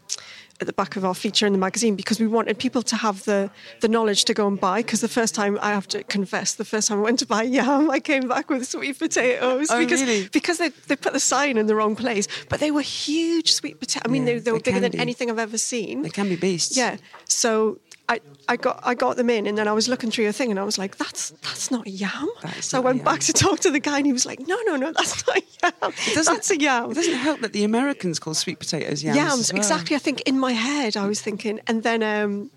at 0.61 0.69
the 0.69 0.73
back 0.73 0.95
of 0.95 1.05
our 1.05 1.17
feature 1.17 1.49
in 1.49 1.53
the 1.53 1.59
magazine 1.59 1.97
because 1.97 2.21
we 2.21 2.29
wanted 2.29 2.57
people 2.61 2.81
to 2.81 2.95
have 2.95 3.25
the 3.25 3.51
the 3.81 3.89
knowledge 3.89 4.25
to 4.25 4.33
go 4.33 4.47
and 4.47 4.61
buy 4.61 4.83
because 4.83 5.01
the 5.01 5.09
first 5.09 5.35
time 5.35 5.59
I 5.61 5.71
have 5.71 5.89
to 5.89 6.05
confess 6.05 6.55
the 6.55 6.65
first 6.65 6.87
time 6.87 6.99
I 7.01 7.03
went 7.03 7.19
to 7.19 7.27
buy 7.27 7.43
yam 7.43 7.91
I 7.91 7.99
came 7.99 8.29
back 8.29 8.49
with 8.51 8.65
sweet 8.65 8.97
potatoes 8.97 9.67
Oh, 9.69 9.81
because 9.81 10.01
really? 10.01 10.29
because 10.33 10.59
they, 10.59 10.69
they 10.87 10.95
put 10.95 11.13
the 11.13 11.19
sign 11.19 11.59
in 11.59 11.67
the 11.67 11.75
wrong 11.75 11.97
place 11.97 12.29
but 12.49 12.61
they 12.61 12.71
were 12.71 12.83
huge 12.83 13.53
sweet 13.53 13.81
potatoes 13.81 14.03
I 14.09 14.09
mean 14.13 14.23
Yeah, 14.29 14.35
they, 14.35 14.39
they 14.39 14.53
were 14.53 14.59
they 14.61 14.71
bigger 14.71 14.81
than 14.81 14.93
be. 14.93 14.99
anything 15.01 15.29
I've 15.29 15.41
ever 15.41 15.59
seen 15.59 16.03
they 16.03 16.09
can 16.11 16.29
be 16.29 16.37
beasts. 16.37 16.77
yeah. 16.77 16.99
So 17.25 17.81
I, 18.07 18.21
I 18.49 18.57
got 18.57 18.81
I 18.85 18.95
got 18.95 19.17
them 19.17 19.31
in 19.31 19.47
and 19.47 19.57
then 19.57 19.67
I 19.67 19.73
was 19.73 19.89
looking 19.89 20.11
through 20.11 20.25
your 20.25 20.33
thing 20.33 20.51
and 20.51 20.61
I 20.61 20.63
was 20.65 20.77
like, 20.77 20.97
that's 20.97 21.31
that's 21.43 21.71
not 21.71 21.87
a 21.87 21.91
yam. 21.91 22.29
That 22.43 22.59
is 22.59 22.67
So 22.67 22.79
I 22.79 22.81
not 22.83 22.85
a 22.85 22.93
went 22.93 23.05
back 23.05 23.21
to 23.21 23.33
talk 23.33 23.61
to 23.61 23.71
the 23.71 23.81
guy 23.81 23.97
and 23.97 24.07
he 24.07 24.13
was 24.13 24.27
like, 24.27 24.41
No, 24.47 24.59
no, 24.67 24.77
no, 24.77 24.93
that's 24.93 25.27
not 25.27 25.39
a 25.39 25.43
yam. 25.63 25.93
That's 26.15 26.51
a 26.51 26.59
yam. 26.61 26.91
It 26.91 26.95
doesn't 26.95 27.15
help 27.15 27.41
that 27.41 27.55
the 27.55 27.65
Americans 27.65 28.19
call 28.19 28.35
sweet 28.35 28.59
potatoes 28.59 29.03
yams. 29.03 29.17
Yams, 29.17 29.53
well. 29.53 29.59
exactly. 29.63 29.97
I 29.97 29.99
think 30.01 30.21
in 30.23 30.39
my 30.39 30.53
head 30.53 30.97
I 30.99 31.07
was 31.07 31.23
thinking 31.23 31.61
and 31.67 31.83
then 31.83 32.03
um 32.03 32.51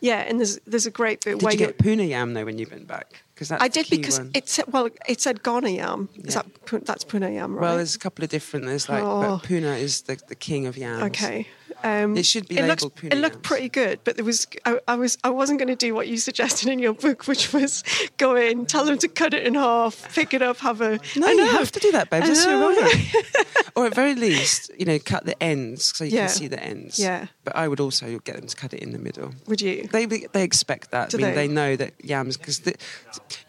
yeah, 0.00 0.18
and 0.28 0.38
there's 0.38 0.60
there's 0.66 0.86
a 0.86 0.90
great 0.90 1.24
bit 1.24 1.38
Did 1.38 1.42
where 1.42 1.52
you 1.52 1.58
get 1.58 1.78
puna 1.78 2.04
yam 2.04 2.34
though 2.34 2.44
when 2.44 2.58
you 2.58 2.66
went 2.70 2.86
back? 2.86 3.24
Because 3.34 3.50
I 3.50 3.66
did 3.68 3.88
because 3.90 4.18
one. 4.18 4.30
it 4.34 4.48
said 4.48 4.66
well 4.68 4.88
it 5.08 5.20
said 5.20 5.42
Ghana 5.42 5.70
yam. 5.70 6.08
Is 6.14 6.34
Yeah. 6.36 6.42
that 6.42 6.64
pu- 6.66 6.80
that's 6.80 7.02
puna 7.02 7.28
yam, 7.30 7.54
right? 7.54 7.62
Well, 7.62 7.76
there's 7.76 7.96
a 7.96 7.98
couple 7.98 8.22
of 8.24 8.30
different. 8.30 8.66
There's 8.66 8.88
like, 8.88 9.02
Oh. 9.02 9.38
but 9.40 9.42
puna 9.48 9.72
is 9.74 10.02
the, 10.02 10.20
the 10.28 10.36
king 10.36 10.66
of 10.66 10.76
yams. 10.76 11.02
Okay. 11.04 11.48
Um, 11.84 12.16
It 12.16 12.26
should 12.26 12.48
be 12.48 12.58
it 12.58 12.64
looked, 12.66 12.82
labelled 12.82 12.94
puna 12.96 13.14
It 13.14 13.18
looked 13.20 13.42
pretty 13.42 13.68
good, 13.68 14.00
but 14.04 14.16
there 14.16 14.24
was 14.24 14.46
I, 14.64 14.78
I 14.88 14.94
was 14.94 15.18
I 15.24 15.30
wasn't 15.30 15.58
going 15.58 15.68
to 15.68 15.76
do 15.76 15.94
what 15.94 16.08
you 16.08 16.16
suggested 16.16 16.68
in 16.68 16.78
your 16.78 16.94
book, 16.94 17.26
which 17.26 17.52
was 17.52 17.82
go 18.18 18.36
in, 18.36 18.66
tell 18.66 18.84
them 18.84 18.98
to 18.98 19.08
cut 19.08 19.34
it 19.34 19.46
in 19.46 19.54
half, 19.54 20.12
pick 20.14 20.32
it 20.34 20.42
up, 20.42 20.58
have 20.58 20.80
a. 20.80 20.98
No, 21.16 21.26
I 21.26 21.32
you 21.32 21.46
have 21.46 21.72
to 21.72 21.80
do 21.80 21.92
that, 21.92 22.10
babe. 22.10 22.22
That's 22.24 22.44
your 22.44 22.58
right. 22.58 23.14
or 23.76 23.86
at 23.86 23.94
very 23.94 24.14
least, 24.14 24.70
you 24.78 24.84
know, 24.84 24.98
cut 24.98 25.24
the 25.24 25.40
ends 25.42 25.92
so 25.96 26.04
you 26.04 26.12
Yeah. 26.16 26.26
can 26.26 26.34
see 26.36 26.48
the 26.48 26.62
ends. 26.62 26.98
Yeah. 26.98 27.26
But 27.44 27.56
I 27.56 27.68
would 27.68 27.80
also 27.80 28.18
get 28.20 28.36
them 28.36 28.46
to 28.46 28.56
cut 28.56 28.72
it 28.74 28.80
in 28.82 28.92
the 28.92 28.98
middle. 28.98 29.34
Would 29.46 29.60
you? 29.60 29.88
They 29.92 30.06
they 30.06 30.42
expect 30.42 30.90
that. 30.90 31.10
Do 31.10 31.18
I 31.18 31.20
mean, 31.22 31.34
they? 31.34 31.46
they? 31.46 31.52
know 31.52 31.76
that 31.76 31.92
yams 32.02 32.36
because 32.36 32.60
the, 32.60 32.74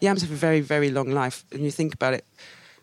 yams 0.00 0.22
have 0.22 0.30
a 0.30 0.34
very 0.34 0.60
very 0.60 0.90
long 0.90 1.10
life, 1.10 1.44
and 1.52 1.60
you 1.62 1.70
think 1.70 1.94
about 1.94 2.14
it. 2.14 2.24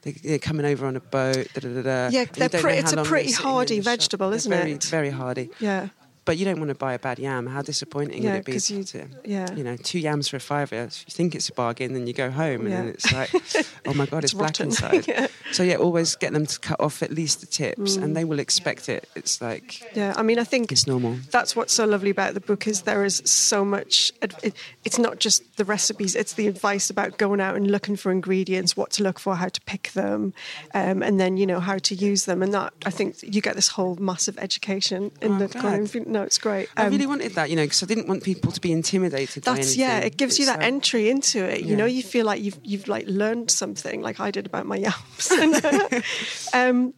They, 0.04 0.12
they're 0.14 0.40
coming 0.40 0.66
over 0.66 0.86
on 0.88 0.96
a 0.96 1.00
boat. 1.00 1.48
Da, 1.54 1.60
da, 1.62 1.82
da, 1.82 2.10
Yeah, 2.12 2.26
they're 2.26 2.50
don't 2.50 2.54
know 2.54 2.60
pretty- 2.62 2.78
how 2.82 2.84
it's 2.84 2.94
a 2.94 3.04
pretty 3.04 3.32
hardy 3.34 3.76
shop. 3.78 3.86
vegetable, 3.86 4.30
They're 4.30 4.38
isn't 4.38 4.52
very, 4.52 4.72
it? 4.72 4.84
Very 4.86 5.10
hardy. 5.12 5.50
Yeah. 5.60 5.90
But 6.24 6.38
you 6.38 6.46
don't 6.46 6.60
want 6.60 6.70
to 6.70 6.76
buy 6.76 6.94
a 6.94 7.00
bad 7.00 7.18
yam. 7.18 7.48
How 7.48 7.64
disappointing 7.64 8.22
Yeah, 8.22 8.34
would 8.34 8.40
it 8.42 8.46
be 8.46 8.74
you- 8.76 8.84
to, 8.84 9.08
yeah. 9.26 9.52
you 9.56 9.64
know, 9.64 9.76
two 9.76 9.98
yams 9.98 10.28
for 10.28 10.38
a 10.38 10.40
fiver? 10.40 10.76
You 10.84 10.90
think 11.10 11.34
it's 11.34 11.50
a 11.50 11.54
bargain, 11.54 11.94
then 11.94 12.06
you 12.06 12.14
go 12.14 12.30
home 12.30 12.62
and 12.62 12.70
Yeah. 12.70 12.82
then 12.82 12.88
it's 12.90 13.12
like, 13.12 13.34
oh 13.88 13.94
my 13.96 14.06
god, 14.06 14.24
it's, 14.24 14.32
It's 14.32 14.34
black 14.34 14.50
rotten. 14.60 14.66
inside. 14.68 15.08
Yeah. 15.08 15.28
So 15.52 15.64
yeah, 15.64 15.76
always 15.78 16.16
get 16.16 16.32
them 16.34 16.46
to 16.46 16.60
cut 16.60 16.80
off 16.80 17.02
at 17.02 17.12
least 17.12 17.40
the 17.42 17.48
tips, 17.48 17.98
Mm. 17.98 18.04
and 18.04 18.16
they 18.18 18.24
will 18.24 18.38
expect 18.40 18.88
it. 18.88 19.10
It's 19.16 19.42
like 19.42 19.82
Yeah, 19.96 20.14
I 20.16 20.22
mean, 20.22 20.38
I 20.38 20.44
think 20.44 20.72
it's 20.72 20.86
normal. 20.86 21.18
that's 21.32 21.56
what's 21.56 21.74
so 21.74 21.86
lovely 21.86 22.12
about 22.12 22.36
the 22.36 22.40
book 22.40 22.68
is 22.68 22.84
there 22.84 23.04
is 23.04 23.22
so 23.26 23.66
much. 23.66 24.12
It, 24.22 24.54
it's 24.86 25.00
not 25.00 25.20
just 25.20 25.58
the 25.58 25.66
recipes; 25.66 26.16
it's 26.16 26.34
the 26.34 26.48
advice 26.48 26.90
about 26.92 27.18
going 27.18 27.42
out 27.42 27.56
and 27.56 27.70
looking 27.72 27.96
for 27.96 28.12
ingredients, 28.12 28.78
what 28.78 28.92
to 28.92 29.04
look 29.04 29.18
for, 29.20 29.36
how 29.36 29.48
to 29.50 29.62
pick 29.62 29.92
them, 29.94 30.34
um, 30.76 31.02
and 31.02 31.20
then 31.20 31.38
you 31.38 31.48
know 31.48 31.60
how 31.60 31.80
to 31.80 31.96
use 31.96 32.26
them. 32.26 32.44
And 32.44 32.54
that 32.54 32.74
I 32.86 32.92
think 32.92 33.16
you 33.24 33.42
get 33.42 33.56
this 33.56 33.70
whole 33.70 33.96
massive 33.96 34.38
education 34.38 35.12
in 35.22 35.34
Oh, 35.34 35.40
the 35.40 35.48
glad. 35.48 35.64
Ghanaian 35.66 35.90
food- 35.90 36.08
No, 36.22 36.26
it's 36.28 36.38
great. 36.38 36.70
I 36.78 36.86
Um, 36.86 36.92
really 36.92 37.08
wanted 37.08 37.32
that, 37.34 37.50
you 37.50 37.56
know, 37.56 37.64
because 37.64 37.82
I 37.82 37.88
didn't 37.88 38.08
want 38.08 38.24
people 38.24 38.52
to 38.52 38.62
be 38.62 38.72
intimidated. 38.72 39.44
by 39.44 39.56
that's 39.56 39.76
yeah, 39.76 39.98
it 40.00 40.18
gives 40.18 40.38
you 40.38 40.46
that 40.46 40.60
like- 40.60 40.68
entry 40.68 41.10
into 41.10 41.44
it. 41.44 41.62
You 41.66 41.76
know, 41.76 41.86
you 41.86 42.04
feel 42.04 42.26
like 42.28 42.42
you've 42.44 42.60
you've 42.64 42.88
like 42.88 43.06
learned 43.08 43.50
something, 43.50 44.02
like 44.02 44.20
I 44.20 44.30
did 44.30 44.46
about 44.46 44.68
my 44.68 44.76
yams. 44.76 45.32
um, 46.54 46.94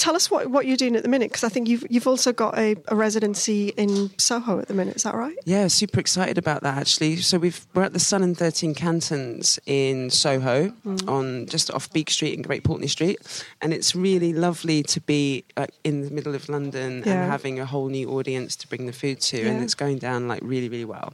tell 0.00 0.16
us 0.16 0.30
what, 0.30 0.48
what 0.50 0.66
you're 0.66 0.78
doing 0.78 0.96
at 0.96 1.02
the 1.02 1.08
minute, 1.08 1.30
because 1.30 1.44
I 1.44 1.50
think 1.50 1.68
you've 1.68 1.84
you've 1.90 2.06
also 2.08 2.32
got 2.32 2.56
a, 2.58 2.74
a 2.88 2.96
residency 2.96 3.68
in 3.76 4.10
Soho 4.18 4.58
at 4.58 4.66
the 4.68 4.74
minute. 4.74 4.96
Is 4.96 5.02
that 5.02 5.14
right? 5.14 5.36
Yeah, 5.44 5.68
super 5.68 6.00
excited 6.00 6.38
about 6.38 6.62
that 6.62 6.78
actually. 6.78 7.16
So 7.18 7.38
we've 7.38 7.60
we're 7.74 7.82
at 7.84 7.92
the 7.92 8.00
Sun 8.00 8.22
and 8.22 8.36
Thirteen 8.36 8.74
Cantons 8.74 9.58
in 9.66 10.08
Soho, 10.10 10.72
Mm. 10.84 11.08
on 11.08 11.46
just 11.46 11.70
off 11.70 11.92
Beak 11.92 12.10
Street 12.10 12.34
and 12.34 12.44
Great 12.46 12.64
Pulteney 12.64 12.88
Street, 12.88 13.18
and 13.60 13.72
it's 13.74 13.94
really 13.94 14.32
lovely 14.32 14.82
to 14.84 15.00
be 15.02 15.44
like 15.56 15.74
in 15.84 16.02
the 16.02 16.10
middle 16.10 16.34
of 16.34 16.48
London 16.48 17.02
Yeah. 17.04 17.12
and 17.22 17.30
having 17.30 17.60
a 17.60 17.66
whole 17.66 17.88
new 17.88 18.10
audience 18.16 18.56
to 18.56 18.68
bring 18.68 18.86
the 18.86 18.92
food 18.92 19.20
to, 19.30 19.38
and 19.42 19.62
it's 19.62 19.74
going 19.74 19.98
down 19.98 20.26
like 20.28 20.40
really 20.42 20.68
really 20.70 20.86
well, 20.86 21.12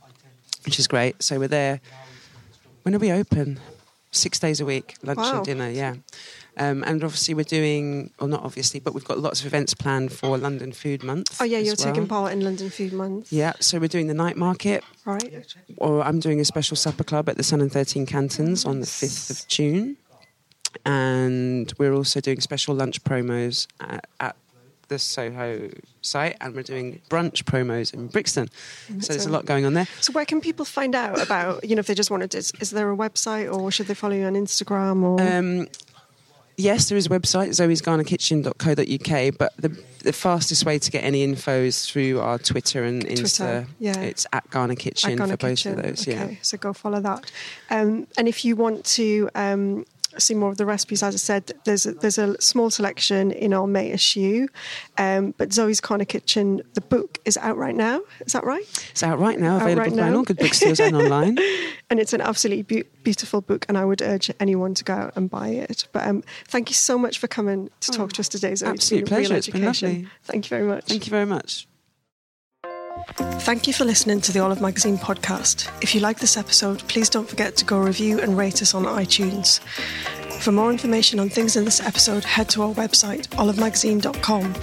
which 0.65 0.79
is 0.79 0.87
great. 0.87 1.23
So 1.23 1.39
we're 1.41 1.49
there. 1.49 1.81
When 2.85 2.95
are 2.95 2.99
we 3.01 3.11
open? 3.11 3.59
Six 4.13 4.39
days 4.39 4.61
a 4.61 4.65
week, 4.65 4.95
lunch 5.03 5.19
Wow. 5.19 5.37
and 5.39 5.45
dinner. 5.45 5.69
Yeah. 5.69 5.95
Um, 6.59 6.83
and 6.87 7.05
obviously, 7.05 7.35
we're 7.35 7.45
doing, 7.45 8.11
or 8.19 8.29
not 8.29 8.43
obviously, 8.43 8.81
but 8.81 8.95
we've 8.95 9.05
got 9.05 9.19
lots 9.19 9.41
of 9.41 9.47
events 9.47 9.75
planned 9.75 10.11
for 10.13 10.39
London 10.39 10.73
Food 10.73 11.03
Month. 11.05 11.37
Oh 11.41 11.45
yeah, 11.45 11.59
you're 11.59 11.77
taking 11.77 12.07
part 12.07 12.33
in 12.33 12.41
London 12.43 12.71
Food 12.71 12.93
Month, 12.95 13.33
Yeah, 13.33 13.53
so 13.61 13.79
we're 13.79 13.89
doing 13.89 14.07
the 14.07 14.15
night 14.15 14.37
market, 14.37 14.83
right? 15.05 15.45
or 15.77 16.03
I'm 16.03 16.19
doing 16.21 16.41
a 16.41 16.45
special 16.45 16.77
supper 16.77 17.05
club 17.05 17.29
at 17.29 17.37
the 17.37 17.43
Sun 17.43 17.61
and 17.61 17.71
13 17.71 18.07
Cantons 18.07 18.65
on 18.65 18.81
the 18.81 18.87
5th 18.87 19.31
of 19.31 19.49
June. 19.49 19.97
And 20.85 21.73
we're 21.79 21.93
also 21.95 22.21
doing 22.21 22.41
special 22.41 22.75
lunch 22.75 23.03
promos 23.03 23.67
at, 23.81 24.07
at 24.21 24.37
the 24.89 24.99
Soho 24.99 25.71
site, 26.01 26.37
and 26.41 26.55
we're 26.55 26.63
doing 26.63 27.01
brunch 27.11 27.43
promos 27.45 27.93
in 27.93 28.07
Brixton. 28.07 28.49
So 29.01 29.13
there's 29.13 29.27
a 29.27 29.31
lot 29.31 29.47
going 29.47 29.65
on 29.65 29.75
there. 29.75 29.87
So 30.01 30.13
where 30.13 30.25
can 30.25 30.41
people 30.41 30.65
find 30.65 30.95
out 30.95 31.21
about 31.21 31.65
you 31.69 31.75
know 31.75 31.81
if 31.81 31.87
they 31.87 31.95
just 31.95 32.11
wanted 32.11 32.31
to? 32.33 32.39
Is, 32.39 32.53
is 32.61 32.71
there 32.71 32.91
a 32.93 32.97
website 32.97 33.53
or 33.53 33.71
should 33.73 33.87
they 33.87 33.95
follow 33.95 34.15
you 34.15 34.25
on 34.27 34.35
Instagram 34.35 35.03
or? 35.03 35.21
Um, 35.21 35.67
yes, 36.57 36.89
there 36.89 36.99
is 36.99 37.07
a 37.07 37.11
website, 37.11 37.49
zoe'sghana 37.51 38.05
but 39.39 39.53
the, 39.57 39.69
the 40.03 40.13
fastest 40.13 40.65
way 40.65 40.79
to 40.79 40.91
get 40.91 41.05
any 41.05 41.23
info 41.23 41.63
is 41.65 41.87
through 41.87 42.21
our 42.21 42.39
Twitter 42.39 42.85
and 42.85 43.03
Twitter, 43.03 43.23
Insta. 43.23 43.67
yeah. 43.79 44.01
It's 44.01 44.27
at 44.33 44.51
Ghana 44.51 44.77
Kitchen 44.77 45.19
Iconic 45.19 45.31
for 45.31 45.37
both 45.37 45.41
Kitchen. 45.59 45.79
of 45.79 45.83
those. 45.85 46.09
Okay, 46.09 46.13
Yeah. 46.33 46.37
so 46.43 46.57
go 46.59 46.73
follow 46.73 47.01
that. 47.01 47.31
Um, 47.71 48.07
and 48.17 48.29
if 48.29 48.45
you 48.45 48.57
want 48.57 48.85
to 48.97 49.29
um, 49.35 49.85
see 50.19 50.35
more 50.35 50.51
of 50.51 50.57
the 50.57 50.67
recipes, 50.67 51.03
as 51.03 51.15
I 51.15 51.19
said, 51.19 51.53
there's 51.65 51.87
a, 51.87 51.93
there's 51.93 52.19
a 52.19 52.41
small 52.41 52.71
selection 52.71 53.31
in 53.33 53.53
our 53.53 53.67
May 53.67 53.91
issue. 53.91 54.47
Um, 54.99 55.35
but 55.39 55.53
Zoe's 55.53 55.81
Ghana 55.81 56.07
Kitchen, 56.07 56.63
the 56.75 56.81
book 56.81 57.19
is 57.25 57.37
out 57.37 57.57
right 57.57 57.75
now. 57.75 58.01
Is 58.27 58.33
that 58.33 58.45
right? 58.45 58.65
It's 58.91 59.03
out 59.03 59.19
right 59.19 59.39
now, 59.39 59.57
Out 59.57 59.63
available 59.63 59.83
right 59.83 59.93
now. 59.93 60.17
all 60.17 60.23
good 60.25 60.39
bookstores 60.39 60.81
and 60.81 60.97
online. 60.97 61.39
And 61.89 62.01
it's 62.01 62.13
an 62.13 62.21
absolutely 62.21 62.63
beau- 62.65 62.89
beautiful 63.05 63.41
book, 63.41 63.65
and 63.69 63.79
I 63.79 63.85
would 63.85 64.03
urge 64.03 64.29
anyone 64.41 64.75
to 64.75 64.83
go 64.83 64.93
out 64.93 65.13
and 65.15 65.31
buy 65.31 65.51
it. 65.51 65.87
But 65.93 66.05
um, 66.09 66.25
thank 66.49 66.69
you 66.69 66.75
so 66.75 66.99
much 66.99 67.19
for 67.21 67.29
coming 67.29 67.71
to 67.79 67.93
talk 67.93 68.13
to 68.15 68.21
us 68.23 68.29
today, 68.29 68.57
Zoe. 68.57 68.71
It's 68.71 68.83
absolute 68.93 69.05
been 69.05 69.15
a 69.15 69.19
real 69.19 69.29
pleasure. 69.29 69.39
It's 69.39 69.47
been 69.47 69.63
education. 69.63 69.89
lovely. 69.89 70.09
Thank 70.25 70.47
you 70.47 70.49
very 70.49 70.67
much. 70.67 70.85
Thank 70.87 71.07
you 71.07 71.11
very 71.11 71.27
much. 71.27 71.69
Thank 73.47 73.67
you 73.67 73.73
for 73.73 73.85
listening 73.85 74.21
to 74.23 74.33
the 74.33 74.41
Olive 74.41 74.61
Magazine 74.61 74.99
podcast. 74.99 75.71
If 75.83 75.95
you 75.95 76.01
like 76.01 76.19
this 76.19 76.37
episode, 76.37 76.81
please 76.89 77.09
don't 77.09 77.29
forget 77.29 77.57
to 77.57 77.65
go 77.65 77.79
review 77.79 78.21
and 78.21 78.37
rate 78.37 78.61
us 78.63 78.75
on 78.75 78.85
iTunes. 78.85 79.61
For 80.41 80.53
more 80.53 80.71
information 80.71 81.21
on 81.21 81.29
things 81.29 81.57
in 81.57 81.65
this 81.65 81.81
episode, 81.81 82.25
head 82.25 82.49
to 82.51 82.63
our 82.63 82.75
website, 82.75 83.29
olivemagazine.com. 83.29 84.55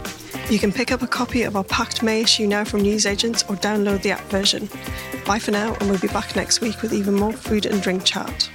You 0.50 0.60
can 0.60 0.72
pick 0.72 0.92
up 0.92 1.02
a 1.02 1.08
copy 1.08 1.44
of 1.44 1.56
our 1.56 1.64
packed 1.64 2.04
May 2.04 2.22
issue 2.22 2.48
now 2.48 2.64
from 2.64 2.82
newsagents 2.82 3.44
or 3.44 3.56
download 3.56 4.02
the 4.02 4.12
app 4.12 4.24
version. 4.30 4.70
Bye 5.26 5.40
for 5.40 5.52
now, 5.52 5.74
and 5.76 5.90
we'll 5.90 6.00
be 6.00 6.08
back 6.10 6.36
next 6.36 6.62
week 6.62 6.82
with 6.82 6.94
even 6.94 7.14
more 7.16 7.34
food 7.34 7.66
and 7.66 7.82
drink 7.82 8.04
chat. 8.04 8.50